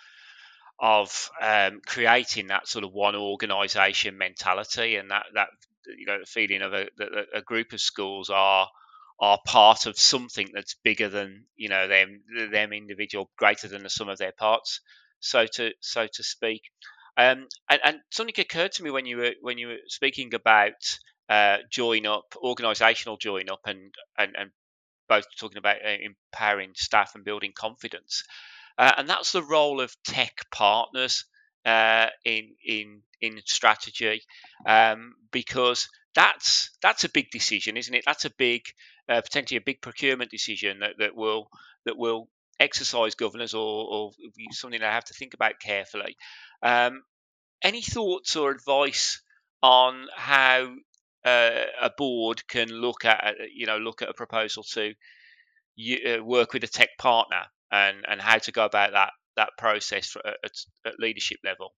of 0.80 1.30
um, 1.42 1.82
creating 1.86 2.48
that 2.48 2.68
sort 2.68 2.86
of 2.86 2.94
one 2.94 3.16
organisation 3.16 4.18
mentality, 4.18 4.96
and 4.96 5.12
that 5.12 5.26
that 5.34 5.50
you 5.98 6.06
know 6.06 6.20
the 6.20 6.26
feeling 6.26 6.62
of 6.62 6.74
a, 6.74 6.88
a 7.34 7.42
group 7.42 7.74
of 7.74 7.82
schools 7.82 8.30
are 8.30 8.68
are 9.22 9.40
part 9.46 9.86
of 9.86 9.98
something 10.00 10.50
that's 10.52 10.76
bigger 10.84 11.08
than 11.08 11.46
you 11.56 11.70
know 11.70 11.88
them 11.88 12.24
them 12.52 12.74
individual, 12.74 13.30
greater 13.38 13.68
than 13.68 13.84
the 13.84 13.90
sum 13.90 14.10
of 14.10 14.18
their 14.18 14.34
parts, 14.34 14.82
so 15.20 15.46
to 15.46 15.72
so 15.80 16.08
to 16.12 16.24
speak. 16.24 16.64
Um, 17.18 17.48
and, 17.70 17.82
and, 17.84 18.00
something 18.10 18.34
occurred 18.38 18.72
to 18.74 18.84
me 18.84 18.90
when 18.90 19.06
you 19.06 19.18
were 19.18 19.34
when 19.42 19.58
you 19.58 19.68
were 19.68 19.78
speaking 19.88 20.34
about 20.34 20.74
uh, 21.30 21.58
join 21.70 22.06
up, 22.08 22.34
organisational 22.44 23.20
join 23.20 23.50
up, 23.50 23.62
and, 23.66 23.94
and 24.18 24.36
and 24.36 24.52
both 25.08 25.26
talking 25.40 25.58
about 25.58 25.78
uh, 25.86 25.98
empowering 26.02 26.72
staff 26.76 27.14
and 27.14 27.24
building 27.24 27.52
confidence, 27.56 28.24
uh, 28.78 28.94
and 28.98 29.08
that's 29.08 29.34
the 29.34 29.44
role 29.44 29.82
of 29.82 29.96
tech 30.04 30.46
partners 30.52 31.26
uh, 31.66 32.08
in 32.26 32.56
in 32.66 33.02
in 33.22 33.40
strategy, 33.46 34.22
um, 34.66 35.14
because 35.32 35.88
that's 36.16 36.72
that's 36.82 37.04
a 37.04 37.10
big 37.10 37.30
decision, 37.30 37.78
isn't 37.78 37.94
it? 37.94 38.04
That's 38.06 38.26
a 38.26 38.32
big 38.38 38.64
uh, 39.10 39.22
potentially 39.22 39.58
a 39.58 39.62
big 39.62 39.82
procurement 39.82 40.32
decision 40.32 40.80
that, 40.80 40.98
that 41.00 41.16
will 41.16 41.48
that 41.86 41.98
will 41.98 42.30
exercise 42.60 43.16
governors 43.16 43.54
or, 43.54 43.88
or 43.90 44.12
something 44.52 44.80
they 44.80 44.86
have 44.86 45.06
to 45.06 45.14
think 45.14 45.34
about 45.34 45.60
carefully. 45.60 46.16
Um, 46.62 47.02
any 47.64 47.82
thoughts 47.82 48.36
or 48.36 48.52
advice 48.52 49.22
on 49.64 50.08
how 50.16 50.74
uh, 51.26 51.64
a 51.82 51.92
board 51.98 52.48
can 52.48 52.70
look 52.70 53.06
at 53.06 53.36
you 53.54 53.66
know 53.66 53.78
look 53.78 54.02
at 54.02 54.10
a 54.10 54.14
proposal 54.14 54.64
to 54.64 54.94
uh, 55.80 56.24
work 56.24 56.54
with 56.54 56.64
a 56.64 56.68
tech 56.68 56.90
partner 56.98 57.44
and 57.72 57.98
and 58.08 58.22
how 58.22 58.38
to 58.38 58.52
go 58.52 58.66
about 58.66 58.92
that 58.94 59.12
that 59.38 59.50
process 59.58 60.16
at, 60.26 60.52
at 60.86 61.00
leadership 61.00 61.40
level? 61.44 61.74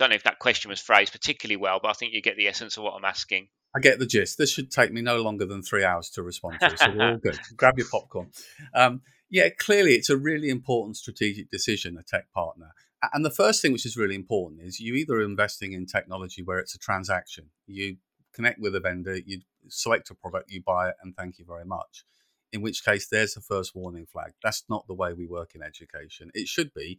I 0.00 0.04
don't 0.04 0.10
know 0.10 0.16
if 0.16 0.22
that 0.24 0.38
question 0.38 0.70
was 0.70 0.80
phrased 0.80 1.12
particularly 1.12 1.56
well, 1.56 1.78
but 1.82 1.88
I 1.88 1.92
think 1.92 2.14
you 2.14 2.22
get 2.22 2.36
the 2.36 2.48
essence 2.48 2.76
of 2.76 2.84
what 2.84 2.94
I'm 2.94 3.04
asking. 3.04 3.48
I 3.76 3.80
get 3.80 3.98
the 3.98 4.06
gist. 4.06 4.38
This 4.38 4.50
should 4.50 4.70
take 4.70 4.92
me 4.92 5.02
no 5.02 5.20
longer 5.20 5.44
than 5.44 5.62
three 5.62 5.84
hours 5.84 6.10
to 6.10 6.22
respond 6.22 6.58
to, 6.60 6.76
so 6.76 6.90
we're 6.90 7.12
all 7.12 7.18
good. 7.18 7.38
Grab 7.56 7.78
your 7.78 7.86
popcorn. 7.86 8.30
Um, 8.74 9.02
yeah, 9.28 9.48
clearly 9.58 9.92
it's 9.92 10.10
a 10.10 10.16
really 10.16 10.48
important 10.48 10.96
strategic 10.96 11.50
decision, 11.50 11.96
a 11.96 12.02
tech 12.02 12.32
partner. 12.32 12.70
And 13.12 13.24
the 13.24 13.30
first 13.30 13.62
thing 13.62 13.72
which 13.72 13.86
is 13.86 13.96
really 13.96 14.14
important 14.14 14.62
is 14.62 14.80
you 14.80 14.94
either 14.94 15.20
investing 15.20 15.72
in 15.72 15.86
technology 15.86 16.42
where 16.42 16.58
it's 16.58 16.74
a 16.74 16.78
transaction, 16.78 17.46
you 17.66 17.96
connect 18.34 18.60
with 18.60 18.74
a 18.74 18.80
vendor, 18.80 19.16
you 19.16 19.40
select 19.68 20.10
a 20.10 20.14
product, 20.14 20.50
you 20.50 20.62
buy 20.62 20.88
it, 20.88 20.96
and 21.02 21.16
thank 21.16 21.38
you 21.38 21.44
very 21.44 21.64
much. 21.64 22.04
In 22.52 22.62
which 22.62 22.84
case, 22.84 23.06
there's 23.06 23.34
the 23.34 23.40
first 23.40 23.76
warning 23.76 24.06
flag. 24.06 24.32
That's 24.42 24.64
not 24.68 24.86
the 24.86 24.94
way 24.94 25.12
we 25.12 25.26
work 25.26 25.54
in 25.54 25.62
education. 25.62 26.30
It 26.34 26.48
should 26.48 26.74
be 26.74 26.98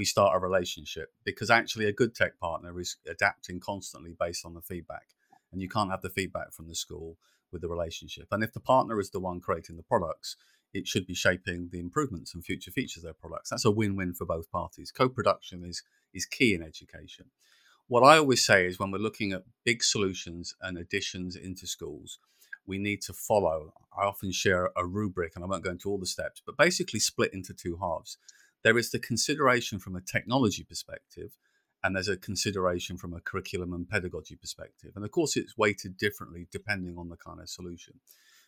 we 0.00 0.06
start 0.06 0.34
a 0.34 0.38
relationship 0.38 1.12
because 1.24 1.50
actually 1.50 1.84
a 1.84 1.92
good 1.92 2.14
tech 2.14 2.40
partner 2.40 2.80
is 2.80 2.96
adapting 3.06 3.60
constantly 3.60 4.16
based 4.18 4.46
on 4.46 4.54
the 4.54 4.62
feedback 4.62 5.08
and 5.52 5.60
you 5.60 5.68
can't 5.68 5.90
have 5.90 6.00
the 6.00 6.08
feedback 6.08 6.54
from 6.54 6.68
the 6.68 6.74
school 6.74 7.18
with 7.52 7.60
the 7.60 7.68
relationship. 7.68 8.26
And 8.30 8.42
if 8.42 8.54
the 8.54 8.60
partner 8.60 8.98
is 8.98 9.10
the 9.10 9.20
one 9.20 9.40
creating 9.40 9.76
the 9.76 9.82
products, 9.82 10.36
it 10.72 10.88
should 10.88 11.06
be 11.06 11.12
shaping 11.12 11.68
the 11.70 11.80
improvements 11.80 12.32
and 12.32 12.42
future 12.42 12.70
features 12.70 13.02
of 13.02 13.08
their 13.08 13.12
products. 13.12 13.50
That's 13.50 13.66
a 13.66 13.70
win-win 13.70 14.14
for 14.14 14.24
both 14.24 14.50
parties. 14.50 14.90
Co-production 14.90 15.66
is 15.66 15.82
is 16.14 16.24
key 16.24 16.54
in 16.54 16.62
education. 16.62 17.26
What 17.86 18.02
I 18.02 18.16
always 18.16 18.42
say 18.42 18.66
is 18.66 18.78
when 18.78 18.90
we're 18.90 19.06
looking 19.06 19.32
at 19.32 19.44
big 19.66 19.82
solutions 19.82 20.54
and 20.62 20.78
additions 20.78 21.36
into 21.36 21.66
schools, 21.66 22.20
we 22.66 22.78
need 22.78 23.02
to 23.02 23.12
follow. 23.12 23.74
I 23.94 24.06
often 24.06 24.32
share 24.32 24.70
a 24.74 24.86
rubric, 24.86 25.32
and 25.34 25.44
I 25.44 25.46
won't 25.46 25.62
go 25.62 25.70
into 25.72 25.90
all 25.90 25.98
the 25.98 26.06
steps, 26.06 26.40
but 26.46 26.56
basically 26.56 27.00
split 27.00 27.34
into 27.34 27.52
two 27.52 27.76
halves. 27.82 28.16
There 28.62 28.78
is 28.78 28.90
the 28.90 28.98
consideration 28.98 29.78
from 29.78 29.96
a 29.96 30.00
technology 30.00 30.64
perspective, 30.64 31.38
and 31.82 31.96
there's 31.96 32.08
a 32.08 32.16
consideration 32.16 32.98
from 32.98 33.14
a 33.14 33.20
curriculum 33.20 33.72
and 33.72 33.88
pedagogy 33.88 34.36
perspective. 34.36 34.92
And 34.94 35.04
of 35.04 35.10
course, 35.10 35.36
it's 35.36 35.56
weighted 35.56 35.96
differently 35.96 36.46
depending 36.50 36.98
on 36.98 37.08
the 37.08 37.16
kind 37.16 37.40
of 37.40 37.48
solution. 37.48 38.00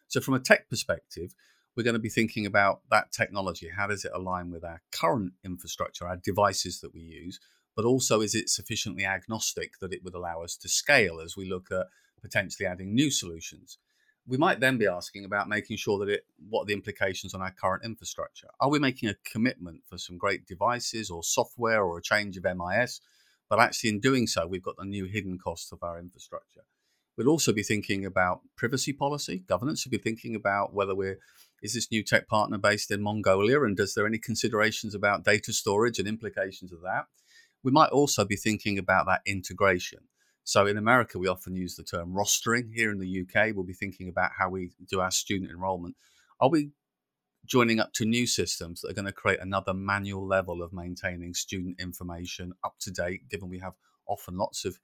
So, 0.08 0.20
from 0.20 0.34
a 0.34 0.40
tech 0.40 0.68
perspective, 0.68 1.34
we're 1.74 1.82
going 1.82 1.94
to 1.94 2.00
be 2.00 2.10
thinking 2.10 2.44
about 2.44 2.82
that 2.90 3.12
technology. 3.12 3.70
How 3.74 3.86
does 3.86 4.04
it 4.04 4.12
align 4.14 4.50
with 4.50 4.64
our 4.64 4.82
current 4.92 5.32
infrastructure, 5.42 6.06
our 6.06 6.18
devices 6.18 6.80
that 6.80 6.92
we 6.92 7.00
use? 7.00 7.40
But 7.74 7.86
also, 7.86 8.20
is 8.20 8.34
it 8.34 8.50
sufficiently 8.50 9.06
agnostic 9.06 9.78
that 9.80 9.94
it 9.94 10.04
would 10.04 10.14
allow 10.14 10.42
us 10.42 10.56
to 10.58 10.68
scale 10.68 11.20
as 11.20 11.36
we 11.36 11.48
look 11.48 11.68
at 11.70 11.86
potentially 12.20 12.66
adding 12.66 12.94
new 12.94 13.10
solutions? 13.10 13.78
We 14.26 14.38
might 14.38 14.60
then 14.60 14.78
be 14.78 14.86
asking 14.86 15.24
about 15.24 15.48
making 15.48 15.78
sure 15.78 15.98
that 15.98 16.08
it, 16.08 16.24
what 16.48 16.62
are 16.62 16.66
the 16.66 16.72
implications 16.74 17.34
on 17.34 17.42
our 17.42 17.50
current 17.50 17.84
infrastructure? 17.84 18.48
Are 18.60 18.70
we 18.70 18.78
making 18.78 19.08
a 19.08 19.16
commitment 19.24 19.82
for 19.88 19.98
some 19.98 20.16
great 20.16 20.46
devices 20.46 21.10
or 21.10 21.24
software 21.24 21.82
or 21.82 21.98
a 21.98 22.02
change 22.02 22.36
of 22.36 22.44
MIS? 22.44 23.00
But 23.50 23.58
actually, 23.58 23.90
in 23.90 24.00
doing 24.00 24.26
so, 24.26 24.46
we've 24.46 24.62
got 24.62 24.76
the 24.76 24.84
new 24.84 25.06
hidden 25.06 25.38
costs 25.38 25.72
of 25.72 25.82
our 25.82 25.98
infrastructure. 25.98 26.62
We'll 27.16 27.28
also 27.28 27.52
be 27.52 27.62
thinking 27.62 28.06
about 28.06 28.40
privacy 28.56 28.92
policy, 28.92 29.40
governance. 29.40 29.84
We'll 29.84 29.98
be 29.98 30.02
thinking 30.02 30.34
about 30.34 30.72
whether 30.72 30.94
we're 30.94 31.18
is 31.62 31.74
this 31.74 31.90
new 31.92 32.02
tech 32.02 32.26
partner 32.26 32.58
based 32.58 32.90
in 32.90 33.02
Mongolia, 33.02 33.62
and 33.62 33.76
does 33.76 33.94
there 33.94 34.06
any 34.06 34.18
considerations 34.18 34.94
about 34.94 35.24
data 35.24 35.52
storage 35.52 35.98
and 35.98 36.08
implications 36.08 36.72
of 36.72 36.80
that? 36.82 37.06
We 37.62 37.70
might 37.70 37.90
also 37.90 38.24
be 38.24 38.34
thinking 38.34 38.78
about 38.78 39.06
that 39.06 39.20
integration. 39.24 40.00
So 40.44 40.66
in 40.66 40.76
America, 40.76 41.18
we 41.18 41.28
often 41.28 41.54
use 41.54 41.76
the 41.76 41.84
term 41.84 42.12
rostering. 42.12 42.72
Here 42.74 42.90
in 42.90 42.98
the 42.98 43.22
UK, 43.22 43.54
we'll 43.54 43.64
be 43.64 43.72
thinking 43.72 44.08
about 44.08 44.30
how 44.36 44.48
we 44.48 44.70
do 44.90 45.00
our 45.00 45.10
student 45.10 45.50
enrollment. 45.50 45.96
Are 46.40 46.48
we 46.48 46.70
joining 47.46 47.80
up 47.80 47.92
to 47.92 48.04
new 48.04 48.26
systems 48.26 48.80
that 48.80 48.90
are 48.90 48.94
going 48.94 49.06
to 49.06 49.12
create 49.12 49.40
another 49.40 49.74
manual 49.74 50.26
level 50.26 50.62
of 50.62 50.72
maintaining 50.72 51.34
student 51.34 51.80
information 51.80 52.52
up 52.64 52.74
to 52.80 52.90
date, 52.90 53.28
given 53.28 53.48
we 53.48 53.58
have 53.58 53.74
often 54.06 54.36
lots 54.36 54.64
of 54.64 54.78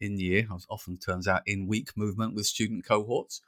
in 0.00 0.18
year, 0.18 0.46
as 0.54 0.66
often 0.68 0.96
turns 0.96 1.28
out 1.28 1.42
in 1.46 1.66
week 1.66 1.96
movement 1.96 2.34
with 2.34 2.46
student 2.46 2.84
cohorts. 2.84 3.40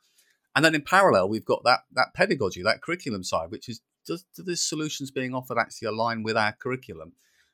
And 0.54 0.64
then 0.64 0.74
in 0.74 0.82
parallel, 0.82 1.28
we've 1.28 1.44
got 1.44 1.64
that 1.64 1.80
that 1.92 2.14
pedagogy, 2.14 2.62
that 2.62 2.80
curriculum 2.80 3.24
side, 3.24 3.50
which 3.50 3.68
is 3.68 3.80
does 4.06 4.24
do 4.34 4.42
the 4.42 4.56
solutions 4.56 5.10
being 5.10 5.34
offered 5.34 5.58
actually 5.58 5.88
align 5.88 6.22
with 6.22 6.36
our 6.36 6.52
curriculum? 6.52 7.12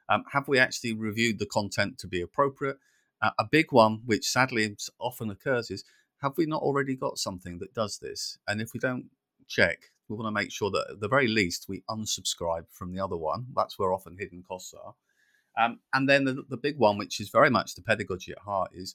Um, 0.09 0.25
have 0.33 0.47
we 0.47 0.59
actually 0.59 0.93
reviewed 0.93 1.39
the 1.39 1.47
content 1.47 1.99
to 1.99 2.07
be 2.07 2.21
appropriate? 2.21 2.77
A 3.23 3.45
big 3.49 3.71
one, 3.71 4.01
which 4.05 4.29
sadly 4.29 4.77
often 4.99 5.31
occurs, 5.31 5.71
is 5.71 5.85
have 6.23 6.37
we 6.37 6.47
not 6.47 6.63
already 6.63 6.97
got 6.97 7.19
something 7.19 7.59
that 7.59 7.75
does 7.75 7.99
this? 7.99 8.39
And 8.49 8.61
if 8.61 8.73
we 8.73 8.81
don't 8.81 9.11
check, 9.47 9.91
we 10.09 10.17
want 10.17 10.27
to 10.27 10.41
make 10.41 10.51
sure 10.51 10.71
that 10.71 10.87
at 10.91 11.01
the 11.01 11.09
very 11.09 11.29
least 11.29 11.67
we 11.69 11.83
unsubscribe 11.89 12.65
from 12.71 12.93
the 12.93 13.03
other 13.03 13.17
one. 13.17 13.47
That's 13.55 13.79
where 13.79 13.93
often 13.93 14.17
hidden 14.19 14.43
costs 14.47 14.75
are. 14.75 14.95
Um, 15.57 15.81
and 15.93 16.09
then 16.09 16.25
the, 16.25 16.45
the 16.49 16.57
big 16.57 16.79
one, 16.79 16.99
which 16.99 17.21
is 17.21 17.29
very 17.29 17.51
much 17.51 17.75
the 17.75 17.83
pedagogy 17.83 18.33
at 18.33 18.39
heart, 18.39 18.71
is 18.75 18.95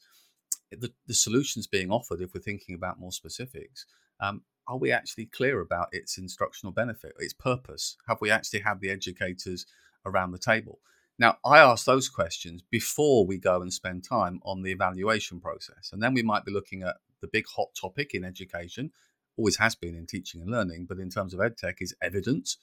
the, 0.71 0.91
the 1.07 1.13
solutions 1.13 1.67
being 1.67 1.91
offered. 1.91 2.21
If 2.21 2.33
we're 2.33 2.41
thinking 2.41 2.75
about 2.75 2.99
more 2.99 3.11
specifics, 3.11 3.85
um, 4.19 4.41
are 4.67 4.77
we 4.77 4.91
actually 4.91 5.27
clear 5.27 5.61
about 5.61 5.87
its 5.91 6.17
instructional 6.17 6.73
benefit, 6.73 7.13
its 7.19 7.33
purpose? 7.33 7.95
Have 8.07 8.19
we 8.19 8.29
actually 8.29 8.59
had 8.59 8.81
the 8.81 8.89
educators 8.89 9.65
around 10.05 10.31
the 10.31 10.39
table? 10.39 10.79
Now, 11.19 11.37
I 11.43 11.57
ask 11.59 11.85
those 11.85 12.09
questions 12.09 12.61
before 12.69 13.25
we 13.25 13.37
go 13.39 13.61
and 13.61 13.73
spend 13.73 14.03
time 14.03 14.39
on 14.43 14.61
the 14.61 14.71
evaluation 14.71 15.39
process. 15.39 15.89
And 15.91 16.01
then 16.01 16.13
we 16.13 16.21
might 16.21 16.45
be 16.45 16.51
looking 16.51 16.83
at 16.83 16.97
the 17.21 17.27
big 17.27 17.45
hot 17.55 17.69
topic 17.79 18.13
in 18.13 18.23
education, 18.23 18.91
always 19.35 19.57
has 19.57 19.75
been 19.75 19.95
in 19.95 20.05
teaching 20.05 20.41
and 20.41 20.51
learning, 20.51 20.85
but 20.87 20.99
in 20.99 21.09
terms 21.09 21.33
of 21.33 21.39
edtech, 21.39 21.75
is 21.79 21.95
evidence. 22.01 22.57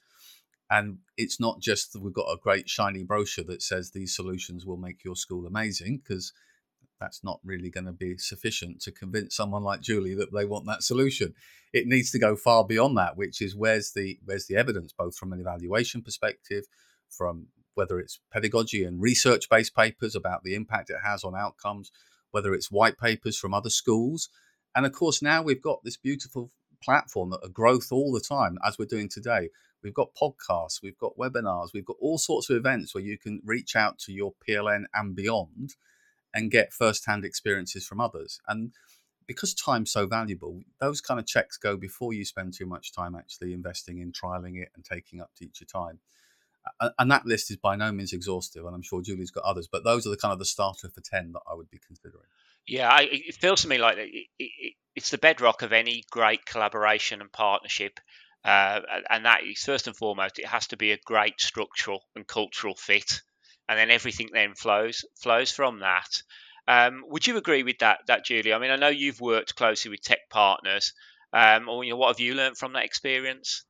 And 0.70 0.98
it's 1.16 1.40
not 1.40 1.61
just 1.61 1.92
that 1.92 2.02
we've 2.02 2.14
got 2.14 2.32
a 2.32 2.38
great 2.40 2.68
shiny 2.68 3.02
brochure 3.02 3.44
that 3.46 3.62
says 3.62 3.90
these 3.90 4.14
solutions 4.14 4.64
will 4.64 4.76
make 4.76 5.05
your 5.05 5.16
school 5.16 5.46
amazing, 5.46 5.98
because 5.98 6.32
that's 7.00 7.24
not 7.24 7.40
really 7.44 7.70
going 7.70 7.86
to 7.86 7.92
be 7.92 8.16
sufficient 8.18 8.80
to 8.82 8.92
convince 8.92 9.34
someone 9.34 9.64
like 9.64 9.80
Julie 9.80 10.14
that 10.14 10.32
they 10.32 10.44
want 10.44 10.66
that 10.66 10.84
solution. 10.84 11.34
It 11.72 11.86
needs 11.86 12.12
to 12.12 12.20
go 12.20 12.36
far 12.36 12.64
beyond 12.64 12.96
that, 12.98 13.16
which 13.16 13.42
is 13.42 13.57
where's 13.57 13.92
the 13.92 14.18
where's 14.24 14.46
the 14.46 14.57
evidence, 14.57 14.92
both 14.92 15.16
from 15.16 15.32
an 15.32 15.40
evaluation 15.40 16.02
perspective, 16.02 16.64
from 17.11 17.48
whether 17.75 17.99
it's 17.99 18.20
pedagogy 18.33 18.85
and 18.85 19.01
research 19.01 19.49
based 19.49 19.75
papers 19.75 20.14
about 20.14 20.43
the 20.43 20.55
impact 20.55 20.91
it 20.91 20.99
has 21.05 21.25
on 21.25 21.37
outcomes, 21.37 21.91
whether 22.31 22.55
it's 22.55 22.70
white 22.70 22.99
papers 22.99 23.39
from 23.39 23.55
other 23.55 23.70
schools. 23.70 24.29
And 24.75 24.87
of 24.87 24.93
course, 24.93 25.22
now 25.22 25.43
we've 25.43 25.62
got 25.62 25.85
this 25.85 25.97
beautiful 25.97 26.51
platform 26.83 27.31
that 27.31 27.45
are 27.45 27.49
growth 27.49 27.89
all 27.91 28.12
the 28.12 28.20
time, 28.20 28.59
as 28.64 28.79
we're 28.79 28.87
doing 28.87 29.09
today. 29.09 29.51
We've 29.83 29.95
got 29.95 30.14
podcasts, 30.20 30.83
we've 30.83 30.99
got 30.99 31.16
webinars, 31.18 31.68
we've 31.75 31.85
got 31.85 31.97
all 32.01 32.18
sorts 32.18 32.49
of 32.51 32.57
events 32.57 32.95
where 32.95 33.05
you 33.05 33.18
can 33.18 33.41
reach 33.45 33.77
out 33.77 33.99
to 34.01 34.12
your 34.12 34.33
PLN 34.47 34.85
and 34.95 35.14
beyond 35.14 35.75
and 36.33 36.51
get 36.51 36.72
first 36.72 37.07
hand 37.07 37.25
experiences 37.25 37.87
from 37.87 38.01
others. 38.01 38.41
And 38.49 38.72
because 39.27 39.55
time's 39.55 39.93
so 39.93 40.07
valuable, 40.07 40.62
those 40.81 41.01
kind 41.01 41.20
of 41.20 41.27
checks 41.27 41.57
go 41.57 41.77
before 41.77 42.12
you 42.12 42.25
spend 42.25 42.55
too 42.55 42.66
much 42.66 42.93
time 42.93 43.14
actually 43.14 43.53
investing 43.53 43.99
in 43.99 44.12
trialing 44.12 44.61
it 44.61 44.70
and 44.75 44.85
taking 44.85 45.20
up 45.20 45.31
teacher 45.37 45.64
time 45.64 46.01
and 46.99 47.11
that 47.11 47.27
list 47.27 47.51
is 47.51 47.57
by 47.57 47.77
no 47.77 47.93
means 47.93 48.12
exhaustive, 48.12 48.65
and 48.65 48.75
I'm 48.75 48.83
sure 48.83 49.03
Julie's 49.03 49.31
got 49.31 49.45
others, 49.45 49.69
but 49.71 49.85
those 49.85 50.07
are 50.07 50.11
the 50.11 50.17
kind 50.17 50.33
of 50.33 50.39
the 50.39 50.45
starter 50.45 50.89
for 50.89 51.01
ten 51.01 51.33
that 51.33 51.43
I 51.51 51.55
would 51.55 51.71
be 51.71 51.79
considering. 51.87 52.25
Yeah, 52.67 52.89
I, 52.89 53.09
it 53.11 53.35
feels 53.37 53.62
to 53.62 53.69
me 53.69 53.79
like 53.79 53.99
it, 53.99 54.27
it, 54.39 54.75
it's 54.95 55.11
the 55.11 55.19
bedrock 55.19 55.62
of 55.62 55.73
any 55.73 56.05
great 56.11 56.47
collaboration 56.47 57.21
and 57.21 57.31
partnership, 57.31 58.01
uh, 58.45 58.81
and 59.11 59.27
that 59.27 59.45
is 59.45 59.62
first 59.62 59.87
and 59.87 59.97
foremost, 59.97 60.39
it 60.39 60.47
has 60.47 60.67
to 60.69 60.77
be 60.77 60.93
a 60.93 60.99
great 61.05 61.41
structural 61.41 62.01
and 62.17 62.27
cultural 62.27 62.75
fit, 62.75 63.21
and 63.69 63.79
then 63.79 63.91
everything 63.91 64.31
then 64.33 64.55
flows 64.55 65.05
flows 65.21 65.51
from 65.51 65.81
that. 65.81 66.09
Um, 66.67 67.05
would 67.09 67.27
you 67.27 67.37
agree 67.37 67.62
with 67.62 67.79
that, 67.81 68.01
that 68.07 68.25
Julie? 68.25 68.55
I 68.55 68.59
mean, 68.59 68.71
I 68.71 68.77
know 68.77 68.89
you've 68.89 69.21
worked 69.21 69.55
closely 69.55 69.91
with 69.91 70.01
tech 70.01 70.31
partners. 70.31 70.95
Um, 71.35 71.69
or 71.69 71.83
you 71.83 71.91
know, 71.91 71.97
what 71.97 72.09
have 72.09 72.21
you 72.21 72.35
learned 72.35 72.57
from 72.57 72.75
that 72.75 72.85
experience? 72.85 73.65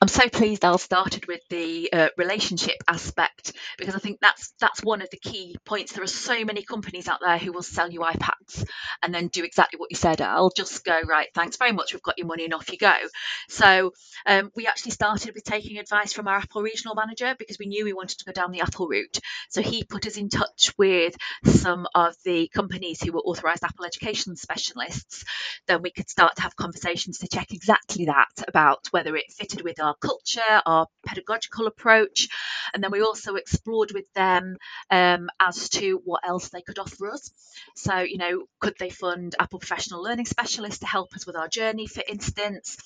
I'm 0.00 0.08
so 0.08 0.28
pleased 0.28 0.64
Al 0.64 0.78
started 0.78 1.26
with 1.26 1.40
the 1.48 1.92
uh, 1.92 2.08
relationship 2.16 2.76
aspect 2.86 3.52
because 3.76 3.94
I 3.94 3.98
think 3.98 4.20
that's 4.20 4.54
that's 4.60 4.82
one 4.82 5.02
of 5.02 5.10
the 5.10 5.16
key 5.16 5.56
points. 5.64 5.92
There 5.92 6.04
are 6.04 6.06
so 6.06 6.44
many 6.44 6.62
companies 6.62 7.08
out 7.08 7.18
there 7.20 7.38
who 7.38 7.52
will 7.52 7.62
sell 7.62 7.90
you 7.90 8.00
iPads 8.00 8.64
and 9.02 9.12
then 9.12 9.28
do 9.28 9.42
exactly 9.42 9.78
what 9.78 9.90
you 9.90 9.96
said. 9.96 10.20
Al 10.20 10.50
just 10.50 10.84
go 10.84 11.00
right, 11.06 11.28
thanks 11.34 11.56
very 11.56 11.72
much, 11.72 11.92
we've 11.92 12.02
got 12.02 12.18
your 12.18 12.26
money 12.26 12.44
and 12.44 12.54
off 12.54 12.70
you 12.70 12.78
go. 12.78 12.94
So 13.48 13.92
um, 14.26 14.52
we 14.54 14.66
actually 14.66 14.92
started 14.92 15.34
with 15.34 15.44
taking 15.44 15.78
advice 15.78 16.12
from 16.12 16.28
our 16.28 16.36
Apple 16.36 16.62
regional 16.62 16.94
manager 16.94 17.34
because 17.38 17.58
we 17.58 17.66
knew 17.66 17.84
we 17.84 17.92
wanted 17.92 18.18
to 18.18 18.24
go 18.24 18.32
down 18.32 18.52
the 18.52 18.60
Apple 18.60 18.86
route. 18.88 19.18
So 19.50 19.62
he 19.62 19.84
put 19.84 20.06
us 20.06 20.16
in 20.16 20.28
touch 20.28 20.72
with 20.78 21.16
some 21.44 21.86
of 21.94 22.14
the 22.24 22.48
companies 22.48 23.02
who 23.02 23.12
were 23.12 23.20
authorised 23.20 23.64
Apple 23.64 23.84
education 23.84 24.36
specialists. 24.36 25.24
Then 25.66 25.82
we 25.82 25.90
could 25.90 26.08
start 26.08 26.36
to 26.36 26.42
have 26.42 26.56
conversations 26.56 27.18
to 27.18 27.28
check 27.28 27.52
exactly 27.52 28.06
that 28.06 28.30
about 28.46 28.86
whether 28.92 29.16
it 29.16 29.32
fit 29.32 29.47
with 29.62 29.80
our 29.80 29.94
culture, 29.96 30.40
our 30.66 30.86
pedagogical 31.06 31.66
approach. 31.66 32.28
And 32.74 32.82
then 32.82 32.90
we 32.90 33.02
also 33.02 33.36
explored 33.36 33.92
with 33.92 34.04
them 34.14 34.56
um, 34.90 35.28
as 35.40 35.68
to 35.70 36.00
what 36.04 36.26
else 36.26 36.48
they 36.50 36.62
could 36.62 36.78
offer 36.78 37.10
us. 37.10 37.30
So, 37.76 37.98
you 37.98 38.18
know, 38.18 38.44
could 38.60 38.74
they 38.78 38.90
fund 38.90 39.34
Apple 39.38 39.58
Professional 39.58 40.02
Learning 40.02 40.26
Specialists 40.26 40.80
to 40.80 40.86
help 40.86 41.14
us 41.14 41.26
with 41.26 41.36
our 41.36 41.48
journey, 41.48 41.86
for 41.86 42.02
instance? 42.06 42.76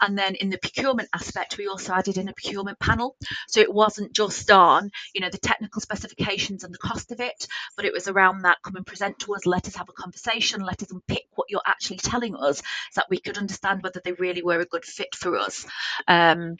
And 0.00 0.16
then 0.16 0.34
in 0.34 0.50
the 0.50 0.58
procurement 0.58 1.08
aspect, 1.14 1.58
we 1.58 1.68
also 1.68 1.92
added 1.92 2.18
in 2.18 2.28
a 2.28 2.32
procurement 2.32 2.78
panel. 2.78 3.16
So 3.48 3.60
it 3.60 3.72
wasn't 3.72 4.14
just 4.14 4.50
on, 4.50 4.90
you 5.14 5.20
know, 5.20 5.30
the 5.30 5.38
technical 5.38 5.80
specifications 5.80 6.64
and 6.64 6.72
the 6.74 6.78
cost 6.78 7.12
of 7.12 7.20
it, 7.20 7.46
but 7.76 7.84
it 7.84 7.92
was 7.92 8.08
around 8.08 8.42
that 8.42 8.58
come 8.62 8.76
and 8.76 8.86
present 8.86 9.18
to 9.20 9.34
us, 9.34 9.46
let 9.46 9.66
us 9.66 9.76
have 9.76 9.88
a 9.88 9.92
conversation, 9.92 10.60
let 10.60 10.82
us 10.82 10.90
unpick 10.90 11.24
what 11.34 11.50
you're 11.50 11.60
actually 11.66 11.98
telling 11.98 12.34
us 12.36 12.58
so 12.58 12.62
that 12.96 13.06
we 13.10 13.18
could 13.18 13.38
understand 13.38 13.82
whether 13.82 14.00
they 14.04 14.12
really 14.12 14.42
were 14.42 14.60
a 14.60 14.64
good 14.64 14.84
fit 14.84 15.14
for 15.14 15.36
us. 15.36 15.66
Um, 16.10 16.56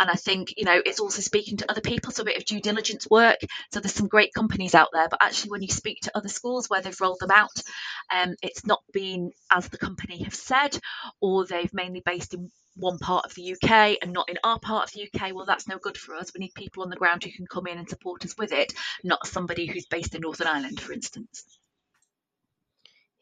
and 0.00 0.10
I 0.10 0.14
think, 0.14 0.54
you 0.56 0.64
know, 0.64 0.80
it's 0.84 1.00
also 1.00 1.22
speaking 1.22 1.58
to 1.58 1.70
other 1.70 1.80
people, 1.80 2.12
so 2.12 2.22
a 2.22 2.26
bit 2.26 2.36
of 2.36 2.44
due 2.44 2.60
diligence 2.60 3.08
work. 3.10 3.38
So 3.72 3.80
there's 3.80 3.94
some 3.94 4.08
great 4.08 4.34
companies 4.34 4.74
out 4.74 4.88
there, 4.92 5.08
but 5.08 5.22
actually, 5.22 5.50
when 5.50 5.62
you 5.62 5.68
speak 5.68 6.00
to 6.02 6.16
other 6.16 6.28
schools 6.28 6.68
where 6.68 6.82
they've 6.82 7.00
rolled 7.00 7.20
them 7.20 7.30
out, 7.30 7.62
um, 8.14 8.34
it's 8.42 8.66
not 8.66 8.82
been 8.92 9.32
as 9.50 9.68
the 9.68 9.78
company 9.78 10.22
have 10.24 10.34
said, 10.34 10.78
or 11.20 11.46
they've 11.46 11.72
mainly 11.72 12.02
based 12.04 12.34
in 12.34 12.50
one 12.76 12.98
part 12.98 13.24
of 13.26 13.34
the 13.34 13.52
UK 13.54 13.98
and 14.02 14.12
not 14.12 14.28
in 14.28 14.38
our 14.44 14.58
part 14.60 14.88
of 14.88 14.92
the 14.92 15.08
UK, 15.12 15.34
well, 15.34 15.46
that's 15.46 15.68
no 15.68 15.78
good 15.78 15.98
for 15.98 16.14
us. 16.14 16.32
We 16.34 16.40
need 16.40 16.54
people 16.54 16.84
on 16.84 16.90
the 16.90 16.96
ground 16.96 17.24
who 17.24 17.30
can 17.32 17.46
come 17.46 17.66
in 17.66 17.78
and 17.78 17.88
support 17.88 18.24
us 18.24 18.36
with 18.38 18.52
it, 18.52 18.72
not 19.04 19.26
somebody 19.26 19.66
who's 19.66 19.86
based 19.86 20.14
in 20.14 20.22
Northern 20.22 20.46
Ireland, 20.46 20.80
for 20.80 20.92
instance. 20.92 21.44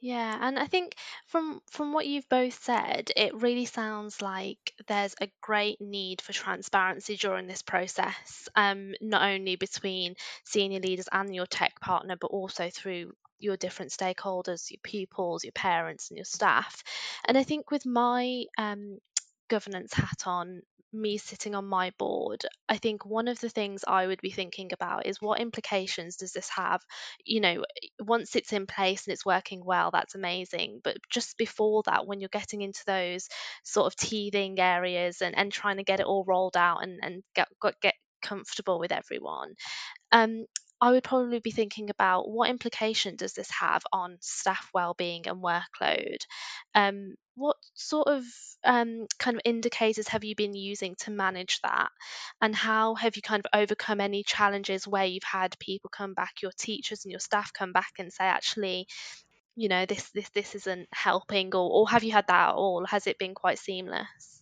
Yeah, 0.01 0.37
and 0.41 0.59
I 0.59 0.67
think 0.67 0.95
from 1.27 1.61
from 1.71 1.93
what 1.93 2.07
you've 2.07 2.29
both 2.29 2.63
said, 2.63 3.11
it 3.17 3.35
really 3.35 3.65
sounds 3.65 4.21
like 4.21 4.75
there's 4.87 5.15
a 5.21 5.31
great 5.41 5.81
need 5.81 6.21
for 6.21 6.33
transparency 6.35 7.17
during 7.17 7.47
this 7.47 7.63
process, 7.63 8.49
um, 8.55 8.95
not 9.01 9.23
only 9.23 9.57
between 9.57 10.15
senior 10.45 10.81
leaders 10.81 11.09
and 11.11 11.35
your 11.35 11.47
tech 11.47 11.81
partner, 11.81 12.17
but 12.21 12.29
also 12.29 12.69
through 12.71 13.13
your 13.39 13.57
different 13.57 13.91
stakeholders, 13.91 14.71
your 14.71 14.81
pupils, 14.83 15.45
your 15.45 15.53
parents, 15.53 16.11
and 16.11 16.19
your 16.19 16.25
staff. 16.27 16.83
And 17.25 17.37
I 17.39 17.43
think 17.43 17.71
with 17.71 17.87
my 17.87 18.45
um, 18.59 18.99
governance 19.49 19.95
hat 19.95 20.27
on, 20.27 20.63
me 21.01 21.19
sitting 21.19 21.55
on 21.55 21.67
my 21.67 21.93
board, 21.99 22.43
I 22.69 22.79
think 22.79 23.05
one 23.05 23.29
of 23.29 23.39
the 23.41 23.49
things 23.49 23.85
I 23.87 24.07
would 24.07 24.21
be 24.21 24.31
thinking 24.31 24.71
about 24.73 25.07
is 25.07 25.21
what 25.21 25.41
implications 25.41 26.17
does 26.17 26.33
this 26.33 26.49
have? 26.51 26.81
You 27.25 27.41
know, 27.41 27.65
once 28.01 28.37
it's 28.37 28.53
in 28.53 28.67
place 28.67 29.07
and 29.07 29.13
it's 29.13 29.27
working 29.27 29.63
well, 29.65 29.91
that's 29.91 30.15
amazing. 30.15 30.81
But 30.83 30.97
just 31.11 31.37
before 31.39 31.83
that, 31.87 32.07
when 32.07 32.21
you're 32.21 32.29
getting 32.31 32.63
into 32.63 32.83
those 32.87 33.29
sort 33.65 33.87
of 33.87 33.97
teething 33.97 34.59
areas 34.59 35.23
and, 35.23 35.37
and 35.37 35.53
trying 35.53 35.77
to 35.79 35.85
get 35.85 36.01
it 36.01 36.07
all 36.07 36.25
rolled 36.27 36.57
out 36.57 36.83
and, 36.83 36.99
and 37.03 37.23
get, 37.35 37.49
get 37.83 37.95
comfortable 38.23 38.79
with 38.79 38.93
everyone, 38.93 39.55
um, 40.13 40.45
I 40.81 40.91
would 40.93 41.05
probably 41.05 41.41
be 41.41 41.51
thinking 41.51 41.91
about 41.91 42.29
what 42.31 42.51
implication 42.51 43.17
does 43.17 43.33
this 43.35 43.51
have 43.51 43.83
on 43.93 44.19
staff 44.21 44.71
well-being 44.75 45.27
and 45.27 45.43
workload. 45.43 46.19
Um, 46.75 47.15
what 47.35 47.57
sort 47.75 48.09
of 48.09 48.25
um, 48.65 49.07
kind 49.19 49.37
of 49.37 49.43
indicators 49.45 50.09
have 50.09 50.25
you 50.25 50.35
been 50.35 50.55
using 50.55 50.95
to 51.01 51.11
manage 51.11 51.61
that, 51.63 51.91
and 52.41 52.55
how 52.55 52.95
have 52.95 53.17
you 53.17 53.23
kind 53.23 53.45
of 53.45 53.59
overcome 53.59 54.01
any 54.01 54.23
challenges 54.23 54.87
where 54.89 55.05
you've 55.05 55.23
had 55.23 55.59
people 55.59 55.91
come 55.91 56.15
back, 56.15 56.43
your 56.43 56.53
teachers 56.59 57.05
and 57.05 57.11
your 57.13 57.21
staff 57.21 57.53
come 57.53 57.73
back 57.73 57.93
and 57.99 58.13
say, 58.13 58.25
actually, 58.25 58.87
you 59.57 59.69
know, 59.69 59.87
this 59.87 60.11
this 60.11 60.31
this 60.31 60.55
isn't 60.55 60.89
helping, 60.93 61.55
or 61.55 61.71
or 61.71 61.89
have 61.91 62.05
you 62.05 62.13
had 62.13 62.27
that 62.29 62.51
at 62.51 62.55
all? 62.55 62.87
Has 62.87 63.07
it 63.07 63.19
been 63.19 63.35
quite 63.35 63.59
seamless? 63.59 64.36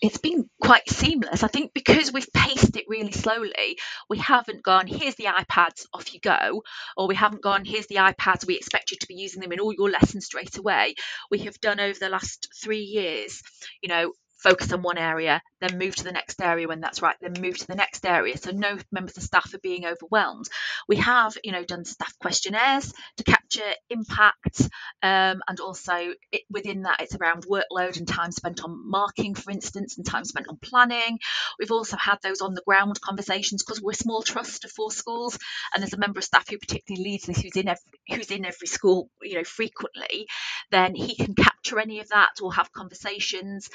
It's 0.00 0.18
been 0.18 0.48
quite 0.62 0.88
seamless. 0.88 1.42
I 1.42 1.48
think 1.48 1.72
because 1.74 2.12
we've 2.12 2.32
paced 2.32 2.76
it 2.76 2.84
really 2.88 3.12
slowly, 3.12 3.78
we 4.08 4.18
haven't 4.18 4.62
gone, 4.62 4.86
here's 4.86 5.16
the 5.16 5.24
iPads, 5.24 5.86
off 5.92 6.14
you 6.14 6.20
go, 6.20 6.62
or 6.96 7.08
we 7.08 7.14
haven't 7.14 7.42
gone, 7.42 7.64
here's 7.64 7.86
the 7.88 7.96
iPads, 7.96 8.46
we 8.46 8.56
expect 8.56 8.90
you 8.90 8.96
to 9.00 9.06
be 9.08 9.14
using 9.14 9.40
them 9.40 9.52
in 9.52 9.60
all 9.60 9.72
your 9.72 9.90
lessons 9.90 10.26
straight 10.26 10.56
away. 10.56 10.94
We 11.30 11.40
have 11.40 11.60
done 11.60 11.80
over 11.80 11.98
the 11.98 12.08
last 12.08 12.48
three 12.62 12.82
years, 12.82 13.42
you 13.82 13.88
know, 13.88 14.12
focus 14.38 14.72
on 14.72 14.82
one 14.82 14.98
area, 14.98 15.42
then 15.60 15.78
move 15.78 15.96
to 15.96 16.04
the 16.04 16.12
next 16.12 16.40
area 16.40 16.68
when 16.68 16.80
that's 16.80 17.02
right, 17.02 17.16
then 17.20 17.34
move 17.40 17.58
to 17.58 17.66
the 17.66 17.74
next 17.74 18.06
area. 18.06 18.36
So 18.36 18.50
no 18.50 18.78
members 18.92 19.16
of 19.16 19.22
staff 19.22 19.52
are 19.54 19.58
being 19.58 19.84
overwhelmed. 19.86 20.46
We 20.88 20.96
have, 20.96 21.36
you 21.44 21.52
know, 21.52 21.64
done 21.64 21.84
staff 21.84 22.16
questionnaires 22.20 22.92
to 23.16 23.24
capture 23.24 23.70
impact, 23.90 24.62
um, 25.02 25.40
and 25.48 25.60
also 25.60 25.94
it, 26.32 26.42
within 26.50 26.82
that, 26.82 27.00
it's 27.00 27.16
around 27.16 27.46
workload 27.46 27.98
and 27.98 28.06
time 28.06 28.32
spent 28.32 28.62
on 28.62 28.88
marking, 28.88 29.34
for 29.34 29.50
instance, 29.50 29.96
and 29.96 30.06
time 30.06 30.24
spent 30.24 30.48
on 30.48 30.58
planning. 30.60 31.18
We've 31.58 31.72
also 31.72 31.96
had 31.96 32.18
those 32.22 32.40
on 32.40 32.54
the 32.54 32.62
ground 32.66 33.00
conversations 33.00 33.62
because 33.62 33.82
we're 33.82 33.92
a 33.92 33.94
small 33.94 34.22
trust 34.22 34.64
of 34.64 34.70
four 34.70 34.90
schools, 34.90 35.38
and 35.74 35.82
there's 35.82 35.94
a 35.94 35.98
member 35.98 36.18
of 36.18 36.24
staff 36.24 36.48
who 36.48 36.58
particularly 36.58 37.10
leads 37.10 37.26
this, 37.26 37.40
who's 37.40 37.56
in 37.56 37.68
every, 37.68 37.82
who's 38.08 38.30
in 38.30 38.44
every 38.44 38.66
school, 38.66 39.10
you 39.22 39.34
know, 39.34 39.44
frequently. 39.44 40.26
Then 40.70 40.94
he 40.94 41.16
can 41.16 41.34
capture 41.58 41.78
any 41.78 42.00
of 42.00 42.08
that 42.08 42.40
or 42.42 42.52
have 42.52 42.72
conversations 42.72 43.68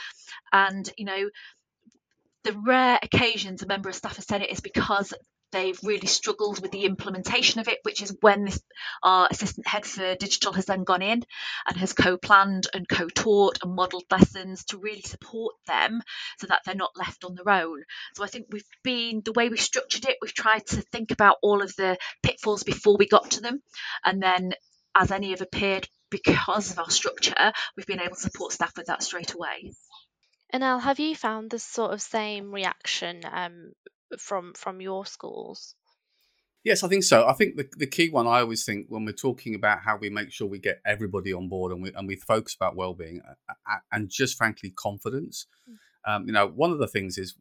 and, 0.52 0.90
you 0.98 1.06
know, 1.06 1.30
the 2.44 2.54
rare 2.66 3.00
occasions 3.02 3.62
a 3.62 3.68
member 3.68 3.90
of 3.90 3.96
staff 3.96 4.18
has 4.18 4.28
said 4.28 4.42
it 4.42 4.52
is 4.52 4.60
because 4.60 5.14
they've 5.54 5.80
really 5.84 6.08
struggled 6.08 6.62
with 6.62 6.72
the 6.72 6.86
implementation 6.86 7.62
of 7.62 7.68
it, 7.68 7.78
which 7.84 8.02
is 8.02 8.18
when 8.22 8.46
this, 8.46 8.60
our 9.04 9.28
assistant 9.30 9.68
head 9.68 9.86
for 9.86 10.16
digital 10.16 10.52
has 10.52 10.66
then 10.66 10.84
gone 10.84 11.04
in 11.04 11.24
and 11.68 11.78
has 11.78 11.94
co-planned 11.94 12.68
and 12.74 12.90
co-taught 12.90 13.60
and 13.62 13.76
modelled 13.76 14.04
lessons 14.12 14.66
to 14.66 14.78
really 14.78 15.02
support 15.02 15.54
them 15.68 16.02
so 16.40 16.48
that 16.48 16.62
they're 16.66 16.76
not 16.76 16.98
left 16.98 17.24
on 17.24 17.36
their 17.36 17.54
own. 17.54 17.84
So 18.16 18.24
I 18.24 18.28
think 18.28 18.48
we've 18.50 18.64
been 18.84 19.22
the 19.24 19.32
way 19.32 19.50
we 19.50 19.58
structured 19.58 20.06
it, 20.06 20.18
we've 20.22 20.34
tried 20.34 20.66
to 20.68 20.82
think 20.82 21.12
about 21.12 21.38
all 21.42 21.62
of 21.62 21.74
the 21.76 21.98
pitfalls 22.24 22.64
before 22.64 22.98
we 22.98 23.08
got 23.08 23.32
to 23.32 23.42
them, 23.42 23.62
and 24.04 24.22
then 24.22 24.54
as 24.96 25.12
any 25.12 25.30
have 25.30 25.42
appeared 25.42 25.88
because 26.14 26.72
of 26.72 26.80
our 26.80 26.90
structure, 26.90 27.52
we've 27.76 27.88
been 27.88 28.00
able 28.00 28.16
to 28.16 28.22
support 28.22 28.54
staff 28.54 28.74
with 28.78 28.88
that 28.88 29.04
straight 29.04 29.34
away. 29.34 29.74
And 30.52 30.64
Al, 30.64 30.80
have 30.80 31.00
you 31.00 31.16
found 31.16 31.50
the 31.50 31.60
sort 31.60 31.94
of 31.94 32.02
same 32.02 32.52
reaction 32.52 33.22
um, 33.32 33.74
from 34.20 34.54
from 34.54 34.82
your 34.82 35.06
schools? 35.06 35.76
Yes, 36.64 36.84
I 36.84 36.88
think 36.88 37.04
so. 37.04 37.28
I 37.28 37.34
think 37.34 37.58
the, 37.58 37.68
the 37.76 37.88
key 37.88 38.10
one 38.10 38.28
I 38.28 38.40
always 38.40 38.64
think 38.64 38.86
when 38.88 39.04
we're 39.04 39.12
talking 39.12 39.56
about 39.56 39.80
how 39.80 39.98
we 39.98 40.10
make 40.10 40.32
sure 40.32 40.48
we 40.48 40.60
get 40.60 40.80
everybody 40.86 41.34
on 41.34 41.50
board 41.50 41.72
and 41.72 41.82
we 41.82 41.92
and 41.94 42.08
we 42.08 42.16
focus 42.16 42.56
about 42.56 42.76
well-being 42.76 43.22
uh, 43.28 43.54
uh, 43.70 43.78
and 43.92 44.10
just 44.10 44.38
frankly 44.38 44.70
confidence. 44.70 45.48
Mm. 45.70 45.76
Um, 46.06 46.28
you 46.28 46.34
know, 46.34 46.48
one 46.48 46.72
of 46.72 46.78
the 46.78 46.88
things 46.88 47.18
is 47.18 47.36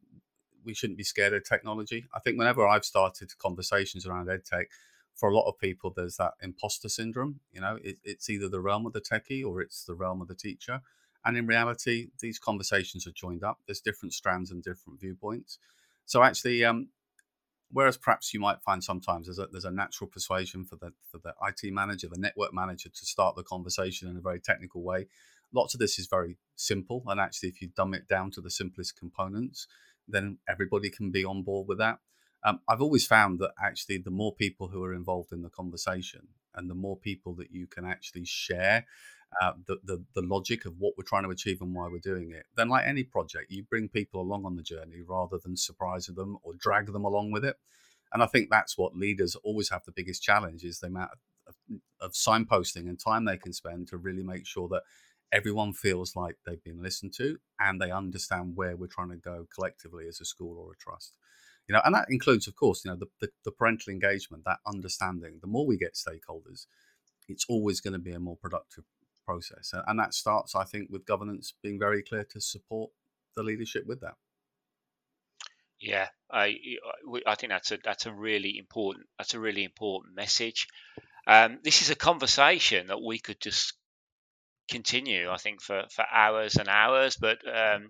we 0.64 0.74
shouldn't 0.74 0.98
be 0.98 1.04
scared 1.04 1.34
of 1.34 1.44
technology. 1.44 2.06
I 2.14 2.20
think 2.20 2.38
whenever 2.38 2.66
I've 2.66 2.84
started 2.84 3.36
conversations 3.38 4.06
around 4.06 4.28
edtech, 4.28 4.66
for 5.14 5.28
a 5.28 5.34
lot 5.34 5.48
of 5.48 5.58
people, 5.58 5.92
there's 5.94 6.16
that 6.16 6.32
imposter 6.42 6.88
syndrome. 6.88 7.40
You 7.52 7.60
know, 7.60 7.78
it, 7.82 7.98
it's 8.04 8.30
either 8.30 8.48
the 8.48 8.60
realm 8.60 8.86
of 8.86 8.92
the 8.92 9.00
techie 9.00 9.44
or 9.44 9.60
it's 9.60 9.84
the 9.84 9.94
realm 9.94 10.20
of 10.20 10.28
the 10.28 10.34
teacher. 10.34 10.80
And 11.24 11.36
in 11.36 11.46
reality, 11.46 12.08
these 12.20 12.38
conversations 12.38 13.06
are 13.06 13.12
joined 13.12 13.44
up. 13.44 13.58
There's 13.66 13.80
different 13.80 14.14
strands 14.14 14.50
and 14.50 14.62
different 14.62 15.00
viewpoints. 15.00 15.58
So 16.06 16.22
actually, 16.22 16.64
um, 16.64 16.88
whereas 17.70 17.96
perhaps 17.96 18.34
you 18.34 18.40
might 18.40 18.60
find 18.62 18.82
sometimes 18.82 19.26
there's 19.26 19.38
a, 19.38 19.46
there's 19.50 19.64
a 19.64 19.70
natural 19.70 20.08
persuasion 20.08 20.64
for 20.64 20.76
the 20.76 20.92
for 21.10 21.18
the 21.18 21.34
IT 21.46 21.72
manager, 21.72 22.08
the 22.08 22.20
network 22.20 22.52
manager 22.52 22.88
to 22.88 23.06
start 23.06 23.36
the 23.36 23.42
conversation 23.42 24.08
in 24.08 24.16
a 24.16 24.20
very 24.20 24.40
technical 24.40 24.82
way. 24.82 25.06
Lots 25.52 25.74
of 25.74 25.80
this 25.80 25.98
is 25.98 26.06
very 26.06 26.38
simple, 26.56 27.02
and 27.06 27.20
actually, 27.20 27.50
if 27.50 27.60
you 27.60 27.68
dumb 27.68 27.94
it 27.94 28.08
down 28.08 28.30
to 28.32 28.40
the 28.40 28.50
simplest 28.50 28.98
components, 28.98 29.66
then 30.08 30.38
everybody 30.48 30.90
can 30.90 31.10
be 31.10 31.24
on 31.24 31.42
board 31.42 31.68
with 31.68 31.78
that. 31.78 31.98
Um, 32.44 32.60
I've 32.68 32.82
always 32.82 33.06
found 33.06 33.38
that 33.38 33.52
actually, 33.62 33.98
the 33.98 34.10
more 34.10 34.34
people 34.34 34.68
who 34.68 34.82
are 34.84 34.94
involved 34.94 35.32
in 35.32 35.42
the 35.42 35.50
conversation, 35.50 36.28
and 36.54 36.68
the 36.68 36.74
more 36.74 36.96
people 36.96 37.34
that 37.34 37.50
you 37.50 37.66
can 37.66 37.84
actually 37.84 38.24
share 38.24 38.86
uh, 39.40 39.52
the, 39.66 39.78
the, 39.84 40.04
the 40.14 40.22
logic 40.22 40.66
of 40.66 40.74
what 40.78 40.94
we're 40.96 41.04
trying 41.04 41.22
to 41.22 41.30
achieve 41.30 41.62
and 41.62 41.74
why 41.74 41.88
we're 41.88 41.98
doing 41.98 42.30
it. 42.32 42.44
Then, 42.56 42.68
like 42.68 42.86
any 42.86 43.04
project, 43.04 43.50
you 43.50 43.62
bring 43.62 43.88
people 43.88 44.20
along 44.20 44.44
on 44.44 44.56
the 44.56 44.62
journey 44.62 45.00
rather 45.06 45.38
than 45.38 45.56
surprise 45.56 46.06
them 46.06 46.36
or 46.42 46.52
drag 46.54 46.92
them 46.92 47.04
along 47.04 47.30
with 47.30 47.44
it. 47.44 47.56
And 48.12 48.22
I 48.22 48.26
think 48.26 48.50
that's 48.50 48.76
what 48.76 48.94
leaders 48.94 49.36
always 49.36 49.70
have 49.70 49.84
the 49.84 49.92
biggest 49.92 50.22
challenge 50.22 50.64
is 50.64 50.80
the 50.80 50.88
amount 50.88 51.12
of, 51.46 51.54
of 52.00 52.12
signposting 52.12 52.88
and 52.88 53.00
time 53.00 53.24
they 53.24 53.38
can 53.38 53.54
spend 53.54 53.88
to 53.88 53.96
really 53.96 54.22
make 54.22 54.46
sure 54.46 54.68
that 54.68 54.82
everyone 55.32 55.72
feels 55.72 56.14
like 56.14 56.36
they've 56.44 56.62
been 56.62 56.82
listened 56.82 57.14
to 57.14 57.38
and 57.58 57.80
they 57.80 57.90
understand 57.90 58.54
where 58.54 58.76
we're 58.76 58.86
trying 58.86 59.08
to 59.08 59.16
go 59.16 59.46
collectively 59.54 60.06
as 60.06 60.20
a 60.20 60.26
school 60.26 60.58
or 60.58 60.72
a 60.72 60.76
trust 60.76 61.14
you 61.68 61.72
know 61.72 61.80
and 61.84 61.94
that 61.94 62.06
includes 62.08 62.48
of 62.48 62.56
course 62.56 62.84
you 62.84 62.90
know 62.90 62.96
the, 62.96 63.06
the, 63.20 63.28
the, 63.44 63.50
parental 63.50 63.92
engagement 63.92 64.42
that 64.44 64.58
understanding 64.66 65.38
the 65.40 65.46
more 65.46 65.66
we 65.66 65.76
get 65.76 65.94
stakeholders 65.94 66.66
it's 67.28 67.46
always 67.48 67.80
going 67.80 67.92
to 67.92 67.98
be 67.98 68.12
a 68.12 68.20
more 68.20 68.36
productive 68.36 68.84
process. 69.24 69.72
And 69.86 69.98
that 69.98 70.14
starts, 70.14 70.54
I 70.54 70.64
think, 70.64 70.90
with 70.90 71.06
governance 71.06 71.54
being 71.62 71.78
very 71.78 72.02
clear 72.02 72.24
to 72.32 72.40
support 72.40 72.90
the 73.36 73.42
leadership 73.42 73.84
with 73.86 74.00
that. 74.00 74.14
Yeah, 75.80 76.08
I 76.30 76.56
I 77.26 77.34
think 77.34 77.50
that's 77.50 77.72
a 77.72 77.78
that's 77.82 78.06
a 78.06 78.12
really 78.12 78.56
important 78.56 79.06
that's 79.18 79.34
a 79.34 79.40
really 79.40 79.64
important 79.64 80.14
message. 80.14 80.68
Um, 81.26 81.58
this 81.64 81.82
is 81.82 81.90
a 81.90 81.96
conversation 81.96 82.86
that 82.86 83.02
we 83.02 83.18
could 83.18 83.40
just 83.40 83.74
continue, 84.70 85.28
I 85.28 85.38
think, 85.38 85.60
for, 85.60 85.84
for 85.90 86.04
hours 86.08 86.56
and 86.56 86.68
hours. 86.68 87.16
But 87.16 87.38
um, 87.48 87.88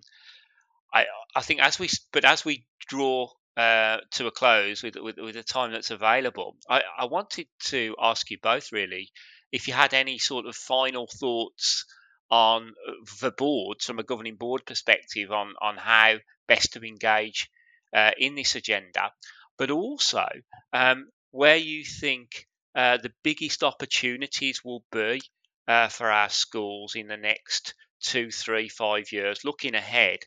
I 0.91 1.05
I 1.35 1.41
think 1.41 1.61
as 1.61 1.77
we 1.77 1.87
but 2.11 2.25
as 2.25 2.43
we 2.43 2.65
draw 2.87 3.29
uh, 3.55 3.97
to 4.11 4.27
a 4.27 4.31
close 4.31 4.81
with, 4.83 4.95
with, 4.95 5.17
with 5.17 5.35
the 5.35 5.43
time 5.43 5.71
that's 5.71 5.91
available, 5.91 6.55
I, 6.69 6.81
I 6.99 7.05
wanted 7.05 7.47
to 7.65 7.95
ask 7.99 8.29
you 8.31 8.37
both 8.41 8.71
really 8.71 9.09
if 9.51 9.67
you 9.67 9.73
had 9.73 9.93
any 9.93 10.17
sort 10.17 10.45
of 10.47 10.55
final 10.55 11.07
thoughts 11.07 11.85
on 12.31 12.73
uh, 12.87 12.91
the 13.21 13.31
board 13.31 13.81
from 13.81 13.99
a 13.99 14.03
governing 14.03 14.35
board 14.35 14.65
perspective 14.65 15.31
on 15.31 15.53
on 15.61 15.77
how 15.77 16.15
best 16.47 16.73
to 16.73 16.81
engage 16.81 17.49
uh, 17.95 18.11
in 18.17 18.35
this 18.35 18.55
agenda, 18.55 19.11
but 19.57 19.69
also 19.69 20.25
um, 20.73 21.07
where 21.31 21.55
you 21.55 21.83
think 21.83 22.47
uh, 22.75 22.97
the 22.97 23.13
biggest 23.23 23.63
opportunities 23.63 24.63
will 24.63 24.83
be 24.91 25.21
uh, 25.67 25.87
for 25.87 26.09
our 26.09 26.29
schools 26.29 26.95
in 26.95 27.07
the 27.07 27.17
next 27.17 27.75
two, 28.01 28.31
three, 28.31 28.67
five 28.67 29.11
years, 29.11 29.45
looking 29.45 29.75
ahead 29.75 30.19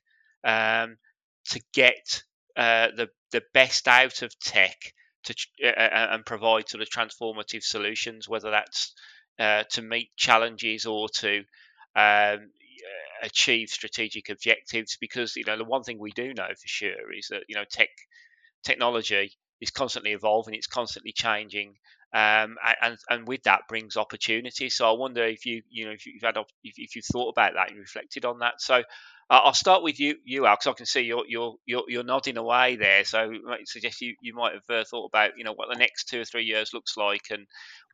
um, 0.44 0.96
to 1.48 1.60
get 1.74 2.22
uh, 2.56 2.88
the 2.96 3.08
the 3.32 3.42
best 3.52 3.88
out 3.88 4.22
of 4.22 4.38
tech 4.40 4.76
to 5.24 5.34
uh, 5.64 5.68
and 6.12 6.24
provide 6.24 6.68
sort 6.68 6.82
of 6.82 6.88
transformative 6.88 7.62
solutions, 7.62 8.28
whether 8.28 8.50
that's 8.50 8.94
uh, 9.38 9.64
to 9.70 9.82
meet 9.82 10.10
challenges 10.16 10.86
or 10.86 11.08
to 11.08 11.44
um, 11.94 12.50
achieve 13.22 13.68
strategic 13.68 14.28
objectives. 14.28 14.96
Because 15.00 15.36
you 15.36 15.44
know 15.44 15.56
the 15.58 15.64
one 15.64 15.82
thing 15.82 15.98
we 15.98 16.12
do 16.12 16.32
know 16.34 16.48
for 16.48 16.68
sure 16.68 17.12
is 17.12 17.28
that 17.30 17.44
you 17.48 17.54
know 17.56 17.64
tech 17.70 17.88
technology 18.64 19.32
is 19.60 19.70
constantly 19.70 20.12
evolving, 20.12 20.54
it's 20.54 20.66
constantly 20.66 21.12
changing, 21.12 21.74
um, 22.12 22.56
and 22.82 22.98
and 23.10 23.26
with 23.26 23.42
that 23.44 23.62
brings 23.68 23.96
opportunities. 23.96 24.76
So 24.76 24.88
I 24.88 24.98
wonder 24.98 25.24
if 25.24 25.46
you 25.46 25.62
you 25.68 25.86
know 25.86 25.92
if 25.92 26.06
you've 26.06 26.22
had 26.22 26.36
if 26.62 26.94
you've 26.96 27.04
thought 27.04 27.30
about 27.30 27.54
that 27.54 27.70
and 27.70 27.78
reflected 27.78 28.24
on 28.24 28.40
that. 28.40 28.60
So 28.60 28.82
I'll 29.28 29.54
start 29.54 29.82
with 29.82 29.98
you, 29.98 30.16
you 30.24 30.46
Al, 30.46 30.54
because 30.54 30.68
I 30.68 30.72
can 30.74 30.86
see 30.86 31.00
you're 31.00 31.24
you're 31.26 31.56
you're, 31.66 31.82
you're 31.88 32.04
nodding 32.04 32.36
away 32.36 32.76
there. 32.76 33.04
So 33.04 33.18
I 33.18 33.58
suggest 33.64 34.00
you, 34.00 34.14
you 34.20 34.34
might 34.34 34.52
have 34.52 34.70
uh, 34.70 34.84
thought 34.88 35.06
about 35.06 35.32
you 35.36 35.42
know 35.42 35.52
what 35.52 35.68
the 35.70 35.78
next 35.78 36.08
two 36.08 36.20
or 36.20 36.24
three 36.24 36.44
years 36.44 36.72
looks 36.72 36.96
like 36.96 37.22
and 37.30 37.46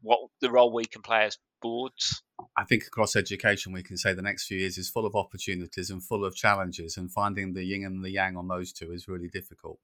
what 0.03 0.19
the 0.43 0.51
role 0.51 0.73
we 0.73 0.85
can 0.85 1.01
play 1.01 1.25
as 1.25 1.39
boards. 1.63 2.23
I 2.57 2.65
think 2.65 2.85
across 2.87 3.17
education, 3.17 3.73
we 3.73 3.83
can 3.83 3.97
say 3.97 4.13
the 4.13 4.21
next 4.21 4.47
few 4.47 4.59
years 4.59 4.77
is 4.77 4.91
full 4.91 5.07
of 5.07 5.15
opportunities 5.15 5.89
and 5.89 6.05
full 6.05 6.25
of 6.25 6.35
challenges, 6.35 6.99
and 6.99 7.11
finding 7.11 7.55
the 7.55 7.65
yin 7.65 7.87
and 7.87 8.05
the 8.05 8.11
yang 8.11 8.37
on 8.37 8.49
those 8.49 8.73
two 8.73 8.93
is 8.93 9.09
really 9.09 9.29
difficult. 9.29 9.79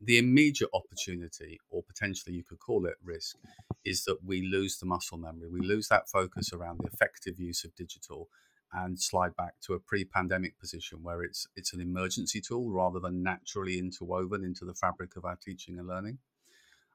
The 0.00 0.18
immediate 0.18 0.70
opportunity, 0.72 1.58
or 1.70 1.82
potentially 1.82 2.36
you 2.36 2.44
could 2.44 2.58
call 2.58 2.86
it 2.86 2.94
risk, 3.02 3.36
is 3.84 4.04
that 4.04 4.18
we 4.24 4.42
lose 4.42 4.78
the 4.78 4.86
muscle 4.86 5.18
memory. 5.18 5.48
We 5.48 5.60
lose 5.60 5.88
that 5.88 6.08
focus 6.08 6.52
around 6.52 6.80
the 6.80 6.88
effective 6.92 7.38
use 7.38 7.64
of 7.64 7.74
digital 7.74 8.28
and 8.76 9.00
slide 9.00 9.34
back 9.34 9.54
to 9.62 9.72
a 9.72 9.80
pre-pandemic 9.80 10.58
position 10.60 10.98
where 11.02 11.22
it's 11.22 11.48
it's 11.56 11.72
an 11.72 11.80
emergency 11.80 12.40
tool 12.40 12.70
rather 12.70 13.00
than 13.00 13.22
naturally 13.22 13.78
interwoven 13.78 14.44
into 14.44 14.64
the 14.64 14.74
fabric 14.74 15.16
of 15.16 15.24
our 15.24 15.36
teaching 15.36 15.78
and 15.78 15.88
learning. 15.88 16.18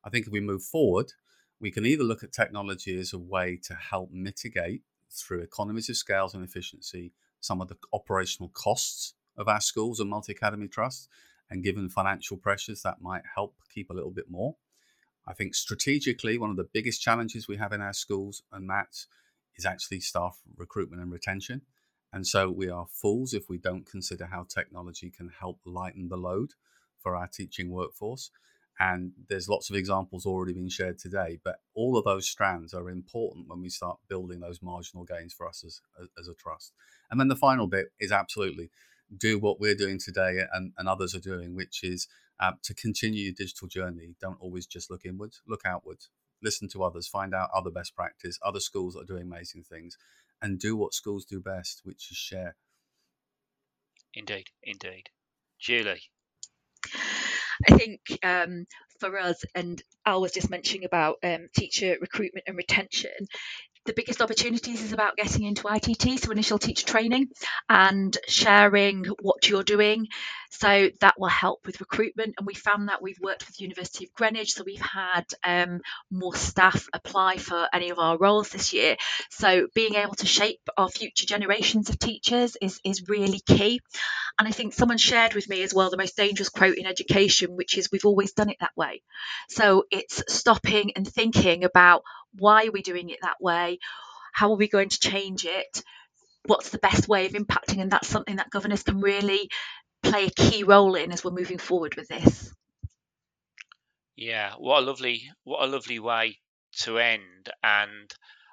I 0.05 0.09
think 0.09 0.27
if 0.27 0.31
we 0.31 0.39
move 0.39 0.63
forward, 0.63 1.13
we 1.59 1.71
can 1.71 1.85
either 1.85 2.03
look 2.03 2.23
at 2.23 2.31
technology 2.31 2.99
as 2.99 3.13
a 3.13 3.19
way 3.19 3.59
to 3.63 3.73
help 3.73 4.11
mitigate 4.11 4.83
through 5.09 5.41
economies 5.41 5.89
of 5.89 5.97
scales 5.97 6.33
and 6.33 6.43
efficiency 6.43 7.13
some 7.39 7.61
of 7.61 7.67
the 7.67 7.77
operational 7.91 8.49
costs 8.49 9.15
of 9.35 9.47
our 9.47 9.61
schools 9.61 9.99
and 9.99 10.09
multi-academy 10.09 10.67
trusts 10.67 11.07
and 11.49 11.63
given 11.63 11.89
financial 11.89 12.37
pressures 12.37 12.83
that 12.83 13.01
might 13.01 13.23
help 13.35 13.55
keep 13.73 13.89
a 13.89 13.93
little 13.93 14.11
bit 14.11 14.29
more 14.29 14.55
i 15.27 15.33
think 15.33 15.53
strategically 15.53 16.37
one 16.37 16.49
of 16.49 16.55
the 16.55 16.69
biggest 16.73 17.01
challenges 17.01 17.47
we 17.47 17.57
have 17.57 17.73
in 17.73 17.81
our 17.81 17.93
schools 17.93 18.43
and 18.51 18.65
MATs 18.67 19.07
is 19.61 19.65
actually 19.65 19.99
staff 19.99 20.39
recruitment 20.57 21.03
and 21.03 21.11
retention. 21.11 21.61
And 22.11 22.25
so 22.25 22.49
we 22.49 22.67
are 22.67 22.87
fools 22.91 23.33
if 23.33 23.47
we 23.47 23.59
don't 23.59 23.85
consider 23.85 24.25
how 24.25 24.45
technology 24.49 25.11
can 25.11 25.29
help 25.39 25.59
lighten 25.65 26.09
the 26.09 26.17
load 26.17 26.53
for 26.99 27.15
our 27.15 27.27
teaching 27.27 27.69
workforce. 27.69 28.31
And 28.79 29.11
there's 29.29 29.47
lots 29.47 29.69
of 29.69 29.75
examples 29.75 30.25
already 30.25 30.53
being 30.53 30.69
shared 30.69 30.97
today, 30.97 31.39
but 31.43 31.57
all 31.75 31.95
of 31.95 32.05
those 32.05 32.27
strands 32.27 32.73
are 32.73 32.89
important 32.89 33.47
when 33.47 33.61
we 33.61 33.69
start 33.69 33.99
building 34.09 34.39
those 34.39 34.63
marginal 34.63 35.05
gains 35.05 35.33
for 35.33 35.47
us 35.47 35.63
as, 35.63 35.81
as, 36.19 36.27
a 36.27 36.33
trust. 36.33 36.73
And 37.11 37.19
then 37.19 37.27
the 37.27 37.35
final 37.35 37.67
bit 37.67 37.87
is 37.99 38.11
absolutely 38.11 38.71
do 39.15 39.37
what 39.37 39.59
we're 39.59 39.75
doing 39.75 39.99
today 39.99 40.39
and, 40.51 40.73
and 40.77 40.89
others 40.89 41.13
are 41.13 41.19
doing, 41.19 41.55
which 41.55 41.83
is 41.83 42.07
uh, 42.39 42.53
to 42.63 42.73
continue 42.73 43.25
your 43.25 43.33
digital 43.33 43.67
journey. 43.67 44.15
Don't 44.19 44.41
always 44.41 44.65
just 44.65 44.89
look 44.89 45.05
inwards, 45.05 45.41
look 45.47 45.61
outwards, 45.63 46.09
listen 46.41 46.67
to 46.69 46.83
others, 46.83 47.07
find 47.07 47.33
out 47.33 47.49
other 47.53 47.69
best 47.69 47.95
practice, 47.95 48.39
other 48.43 48.59
schools 48.59 48.93
that 48.93 49.01
are 49.01 49.05
doing 49.05 49.23
amazing 49.23 49.63
things, 49.63 49.97
and 50.41 50.59
do 50.59 50.75
what 50.75 50.93
schools 50.93 51.25
do 51.25 51.39
best, 51.39 51.81
which 51.83 52.11
is 52.11 52.17
share. 52.17 52.55
Indeed, 54.13 54.47
indeed. 54.63 55.09
Julie. 55.59 56.01
I 57.67 57.75
think 57.75 58.01
um, 58.23 58.65
for 58.99 59.17
us, 59.19 59.43
and 59.53 59.81
Al 60.05 60.21
was 60.21 60.31
just 60.31 60.49
mentioning 60.49 60.85
about 60.85 61.17
um, 61.23 61.47
teacher 61.55 61.97
recruitment 62.01 62.45
and 62.47 62.57
retention, 62.57 63.11
the 63.85 63.93
biggest 63.93 64.21
opportunities 64.21 64.83
is 64.83 64.93
about 64.93 65.17
getting 65.17 65.43
into 65.43 65.67
ITT, 65.67 66.19
so 66.19 66.31
initial 66.31 66.59
teacher 66.59 66.85
training, 66.85 67.29
and 67.67 68.15
sharing 68.27 69.05
what 69.21 69.49
you're 69.49 69.63
doing. 69.63 70.07
So 70.51 70.89
that 70.99 71.15
will 71.17 71.29
help 71.29 71.65
with 71.65 71.79
recruitment. 71.79 72.35
And 72.37 72.45
we 72.45 72.53
found 72.53 72.89
that 72.89 73.01
we've 73.01 73.19
worked 73.21 73.47
with 73.47 73.61
University 73.61 74.05
of 74.05 74.13
Greenwich, 74.13 74.53
so 74.53 74.63
we've 74.65 74.81
had 74.81 75.25
um, 75.43 75.81
more 76.11 76.35
staff 76.35 76.87
apply 76.93 77.37
for 77.37 77.67
any 77.73 77.89
of 77.89 77.99
our 77.99 78.17
roles 78.17 78.49
this 78.49 78.73
year. 78.73 78.97
So 79.29 79.67
being 79.73 79.95
able 79.95 80.15
to 80.15 80.27
shape 80.27 80.59
our 80.77 80.89
future 80.89 81.25
generations 81.25 81.89
of 81.89 81.97
teachers 81.97 82.57
is 82.61 82.79
is 82.83 83.07
really 83.07 83.39
key. 83.39 83.81
And 84.37 84.47
I 84.47 84.51
think 84.51 84.73
someone 84.73 84.97
shared 84.97 85.33
with 85.33 85.49
me 85.49 85.63
as 85.63 85.73
well 85.73 85.89
the 85.89 85.97
most 85.97 86.17
dangerous 86.17 86.49
quote 86.49 86.77
in 86.77 86.85
education, 86.85 87.55
which 87.55 87.77
is 87.77 87.89
we've 87.91 88.05
always 88.05 88.33
done 88.33 88.49
it 88.49 88.57
that 88.59 88.75
way. 88.75 89.01
So 89.49 89.85
it's 89.91 90.23
stopping 90.27 90.91
and 90.95 91.07
thinking 91.07 91.63
about 91.63 92.03
why 92.37 92.65
are 92.65 92.71
we 92.71 92.81
doing 92.81 93.09
it 93.09 93.19
that 93.21 93.41
way? 93.41 93.79
How 94.33 94.51
are 94.51 94.57
we 94.57 94.67
going 94.67 94.89
to 94.89 94.99
change 94.99 95.45
it? 95.45 95.83
What's 96.45 96.69
the 96.69 96.79
best 96.79 97.07
way 97.07 97.25
of 97.25 97.33
impacting? 97.33 97.81
And 97.81 97.91
that's 97.91 98.07
something 98.07 98.37
that 98.37 98.49
governors 98.49 98.83
can 98.83 98.99
really 98.99 99.49
play 100.01 100.25
a 100.25 100.31
key 100.31 100.63
role 100.63 100.95
in 100.95 101.11
as 101.11 101.23
we're 101.23 101.31
moving 101.31 101.57
forward 101.57 101.95
with 101.95 102.07
this. 102.07 102.53
Yeah, 104.15 104.53
what 104.57 104.83
a 104.83 104.85
lovely 104.85 105.23
what 105.43 105.63
a 105.63 105.71
lovely 105.71 105.99
way 105.99 106.37
to 106.83 106.99
end. 106.99 107.49
And 107.63 108.11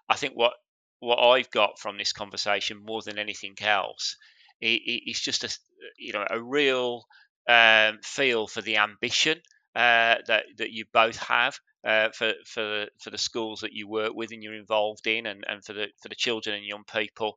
I 0.09 0.17
think 0.17 0.35
what 0.35 0.55
what 1.01 1.19
I've 1.19 1.51
got 1.51 1.79
from 1.79 1.99
this 1.99 2.13
conversation 2.13 2.85
more 2.85 3.03
than 3.03 3.19
anything 3.19 3.55
else 3.61 4.17
is 4.61 5.21
just 5.21 5.45
a 5.45 5.59
you 5.99 6.13
know 6.13 6.27
a 6.29 6.41
real 6.41 7.05
um, 7.49 7.99
feel 8.03 8.47
for 8.47 8.61
the 8.61 8.79
ambition 8.79 9.41
uh, 9.75 10.17
that 10.27 10.45
that 10.59 10.71
you 10.73 10.85
both 10.93 11.17
have 11.19 11.59
uh, 11.85 12.11
for 12.11 12.33
for 12.47 12.87
for 13.01 13.11
the 13.11 13.19
schools 13.19 13.61
that 13.61 13.73
you 13.73 13.89
work 13.89 14.13
with 14.15 14.33
and 14.33 14.43
you're 14.43 14.55
involved 14.55 15.07
in, 15.07 15.27
and, 15.27 15.45
and 15.49 15.65
for 15.65 15.73
the 15.73 15.89
for 16.03 16.09
the 16.09 16.15
children 16.15 16.57
and 16.57 16.65
young 16.65 16.85
people 16.85 17.35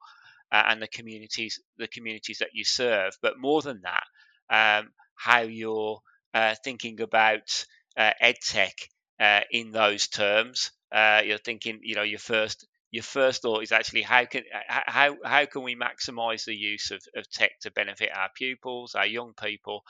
uh, 0.51 0.63
and 0.67 0.81
the 0.81 0.87
communities 0.87 1.59
the 1.77 1.87
communities 1.87 2.39
that 2.39 2.49
you 2.53 2.63
serve. 2.63 3.13
But 3.21 3.39
more 3.39 3.61
than 3.61 3.81
that, 3.83 4.03
um, 4.49 4.89
how 5.15 5.41
you're 5.41 5.99
uh, 6.33 6.55
thinking 6.63 7.01
about 7.01 7.65
uh, 7.97 8.11
edtech 8.21 8.73
uh, 9.19 9.41
in 9.51 9.71
those 9.71 10.07
terms. 10.07 10.71
Uh, 10.91 11.21
you're 11.25 11.37
thinking, 11.37 11.79
you 11.83 11.95
know, 11.95 12.03
your 12.03 12.19
first 12.19 12.67
your 12.91 13.03
first 13.03 13.41
thought 13.41 13.63
is 13.63 13.71
actually 13.71 14.01
how 14.01 14.25
can 14.25 14.43
how 14.67 15.15
how 15.23 15.45
can 15.45 15.63
we 15.63 15.75
maximise 15.75 16.43
the 16.45 16.55
use 16.55 16.91
of, 16.91 17.01
of 17.15 17.29
tech 17.29 17.51
to 17.61 17.71
benefit 17.71 18.09
our 18.13 18.29
pupils, 18.35 18.95
our 18.95 19.05
young 19.05 19.33
people, 19.41 19.83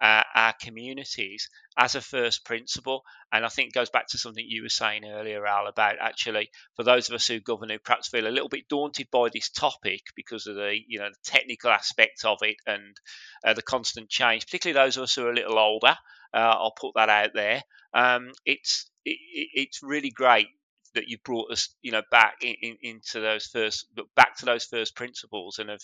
uh, 0.00 0.22
our 0.34 0.54
communities 0.60 1.48
as 1.76 1.94
a 1.94 2.00
first 2.00 2.44
principle. 2.44 3.02
And 3.32 3.44
I 3.44 3.48
think 3.48 3.68
it 3.68 3.74
goes 3.74 3.90
back 3.90 4.08
to 4.08 4.18
something 4.18 4.44
you 4.46 4.62
were 4.62 4.68
saying 4.68 5.04
earlier, 5.04 5.46
Al, 5.46 5.66
about 5.66 5.96
actually 6.00 6.50
for 6.76 6.82
those 6.84 7.08
of 7.08 7.14
us 7.14 7.26
who 7.26 7.40
govern 7.40 7.70
who 7.70 7.78
perhaps 7.78 8.08
feel 8.08 8.26
a 8.26 8.30
little 8.30 8.48
bit 8.48 8.68
daunted 8.68 9.08
by 9.10 9.28
this 9.32 9.50
topic 9.50 10.02
because 10.16 10.46
of 10.46 10.56
the 10.56 10.78
you 10.86 10.98
know 10.98 11.08
the 11.10 11.30
technical 11.30 11.70
aspect 11.70 12.24
of 12.24 12.38
it 12.42 12.56
and 12.66 12.96
uh, 13.44 13.54
the 13.54 13.62
constant 13.62 14.08
change, 14.08 14.46
particularly 14.46 14.74
those 14.86 14.96
of 14.96 15.04
us 15.04 15.14
who 15.14 15.26
are 15.26 15.30
a 15.32 15.34
little 15.34 15.58
older. 15.58 15.96
Uh, 16.34 16.36
I'll 16.36 16.74
put 16.78 16.92
that 16.94 17.08
out 17.08 17.30
there. 17.34 17.62
Um, 17.94 18.32
it's 18.44 18.90
it, 19.04 19.18
it's 19.54 19.82
really 19.82 20.10
great 20.10 20.48
that 20.94 21.08
you 21.08 21.18
brought 21.24 21.50
us, 21.52 21.68
you 21.82 21.92
know, 21.92 22.02
back 22.10 22.36
in, 22.42 22.54
in, 22.62 22.76
into 22.82 23.20
those 23.20 23.46
first, 23.46 23.86
back 24.16 24.36
to 24.38 24.46
those 24.46 24.64
first 24.64 24.96
principles, 24.96 25.58
and 25.58 25.70
have 25.70 25.80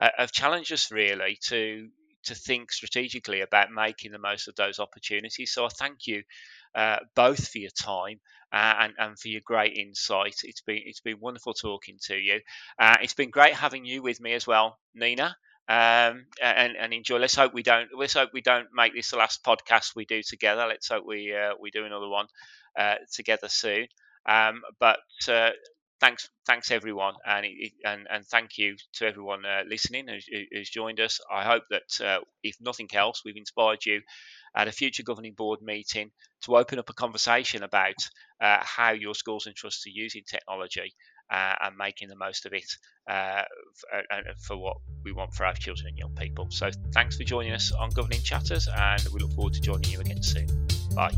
uh, 0.00 0.08
have 0.18 0.32
challenged 0.32 0.72
us 0.72 0.90
really 0.90 1.38
to 1.44 1.88
to 2.26 2.34
think 2.34 2.72
strategically 2.72 3.40
about 3.40 3.70
making 3.72 4.12
the 4.12 4.18
most 4.18 4.48
of 4.48 4.56
those 4.56 4.78
opportunities. 4.78 5.52
So 5.52 5.64
I 5.64 5.68
thank 5.68 6.06
you 6.06 6.22
uh, 6.74 6.98
both 7.14 7.48
for 7.48 7.58
your 7.58 7.70
time 7.70 8.20
uh, 8.52 8.74
and, 8.80 8.92
and 8.98 9.18
for 9.18 9.28
your 9.28 9.40
great 9.44 9.76
insight. 9.76 10.36
It's 10.44 10.60
been 10.60 10.82
it's 10.84 11.00
been 11.00 11.20
wonderful 11.20 11.54
talking 11.54 11.98
to 12.06 12.16
you. 12.16 12.40
Uh, 12.78 12.96
it's 13.02 13.14
been 13.14 13.30
great 13.30 13.54
having 13.54 13.84
you 13.84 14.02
with 14.02 14.20
me 14.20 14.34
as 14.34 14.46
well, 14.46 14.78
Nina. 14.94 15.36
Um, 15.68 16.26
and, 16.40 16.76
and 16.78 16.92
enjoy. 16.92 17.18
Let's 17.18 17.34
hope 17.34 17.52
we 17.52 17.64
don't. 17.64 17.88
Let's 17.96 18.14
hope 18.14 18.30
we 18.32 18.40
don't 18.40 18.68
make 18.72 18.94
this 18.94 19.10
the 19.10 19.16
last 19.16 19.42
podcast 19.44 19.96
we 19.96 20.04
do 20.04 20.22
together. 20.22 20.64
Let's 20.68 20.88
hope 20.88 21.04
we 21.04 21.34
uh, 21.34 21.54
we 21.60 21.72
do 21.72 21.84
another 21.84 22.08
one 22.08 22.26
uh, 22.78 22.96
together 23.12 23.48
soon. 23.48 23.86
Um, 24.28 24.62
but 24.78 25.00
uh, 25.28 25.50
thanks, 26.00 26.28
thanks 26.46 26.70
everyone, 26.70 27.14
and 27.26 27.46
and 27.84 28.06
and 28.10 28.26
thank 28.26 28.58
you 28.58 28.76
to 28.94 29.06
everyone 29.06 29.44
uh, 29.44 29.62
listening 29.68 30.06
who's, 30.08 30.26
who's, 30.52 30.70
joined 30.70 31.00
us. 31.00 31.20
I 31.30 31.44
hope 31.44 31.64
that 31.70 32.04
uh, 32.04 32.20
if 32.42 32.56
nothing 32.60 32.88
else, 32.94 33.22
we've 33.24 33.36
inspired 33.36 33.84
you 33.84 34.00
at 34.54 34.68
a 34.68 34.72
future 34.72 35.02
governing 35.02 35.34
board 35.34 35.60
meeting 35.62 36.10
to 36.42 36.56
open 36.56 36.78
up 36.78 36.88
a 36.88 36.94
conversation 36.94 37.62
about 37.62 37.94
uh, 38.40 38.58
how 38.62 38.92
your 38.92 39.14
schools 39.14 39.46
and 39.46 39.54
trusts 39.54 39.86
are 39.86 39.90
using 39.90 40.22
technology 40.28 40.94
uh, 41.30 41.54
and 41.62 41.76
making 41.76 42.08
the 42.08 42.16
most 42.16 42.46
of 42.46 42.52
it 42.52 42.70
uh, 43.10 43.42
for, 43.74 43.98
uh, 43.98 44.32
for, 44.40 44.56
what 44.56 44.76
we 45.04 45.12
want 45.12 45.32
for 45.34 45.44
our 45.44 45.54
children 45.54 45.88
and 45.88 45.98
young 45.98 46.14
people. 46.14 46.46
So, 46.50 46.70
thanks 46.92 47.16
for 47.16 47.24
joining 47.24 47.52
us 47.52 47.72
on 47.72 47.90
Governing 47.90 48.20
Matters, 48.30 48.68
and 48.74 49.02
we 49.12 49.20
look 49.20 49.32
forward 49.32 49.54
to 49.54 49.60
joining 49.60 49.90
you 49.90 50.00
again 50.00 50.22
soon. 50.22 50.46
Bye. 50.94 51.14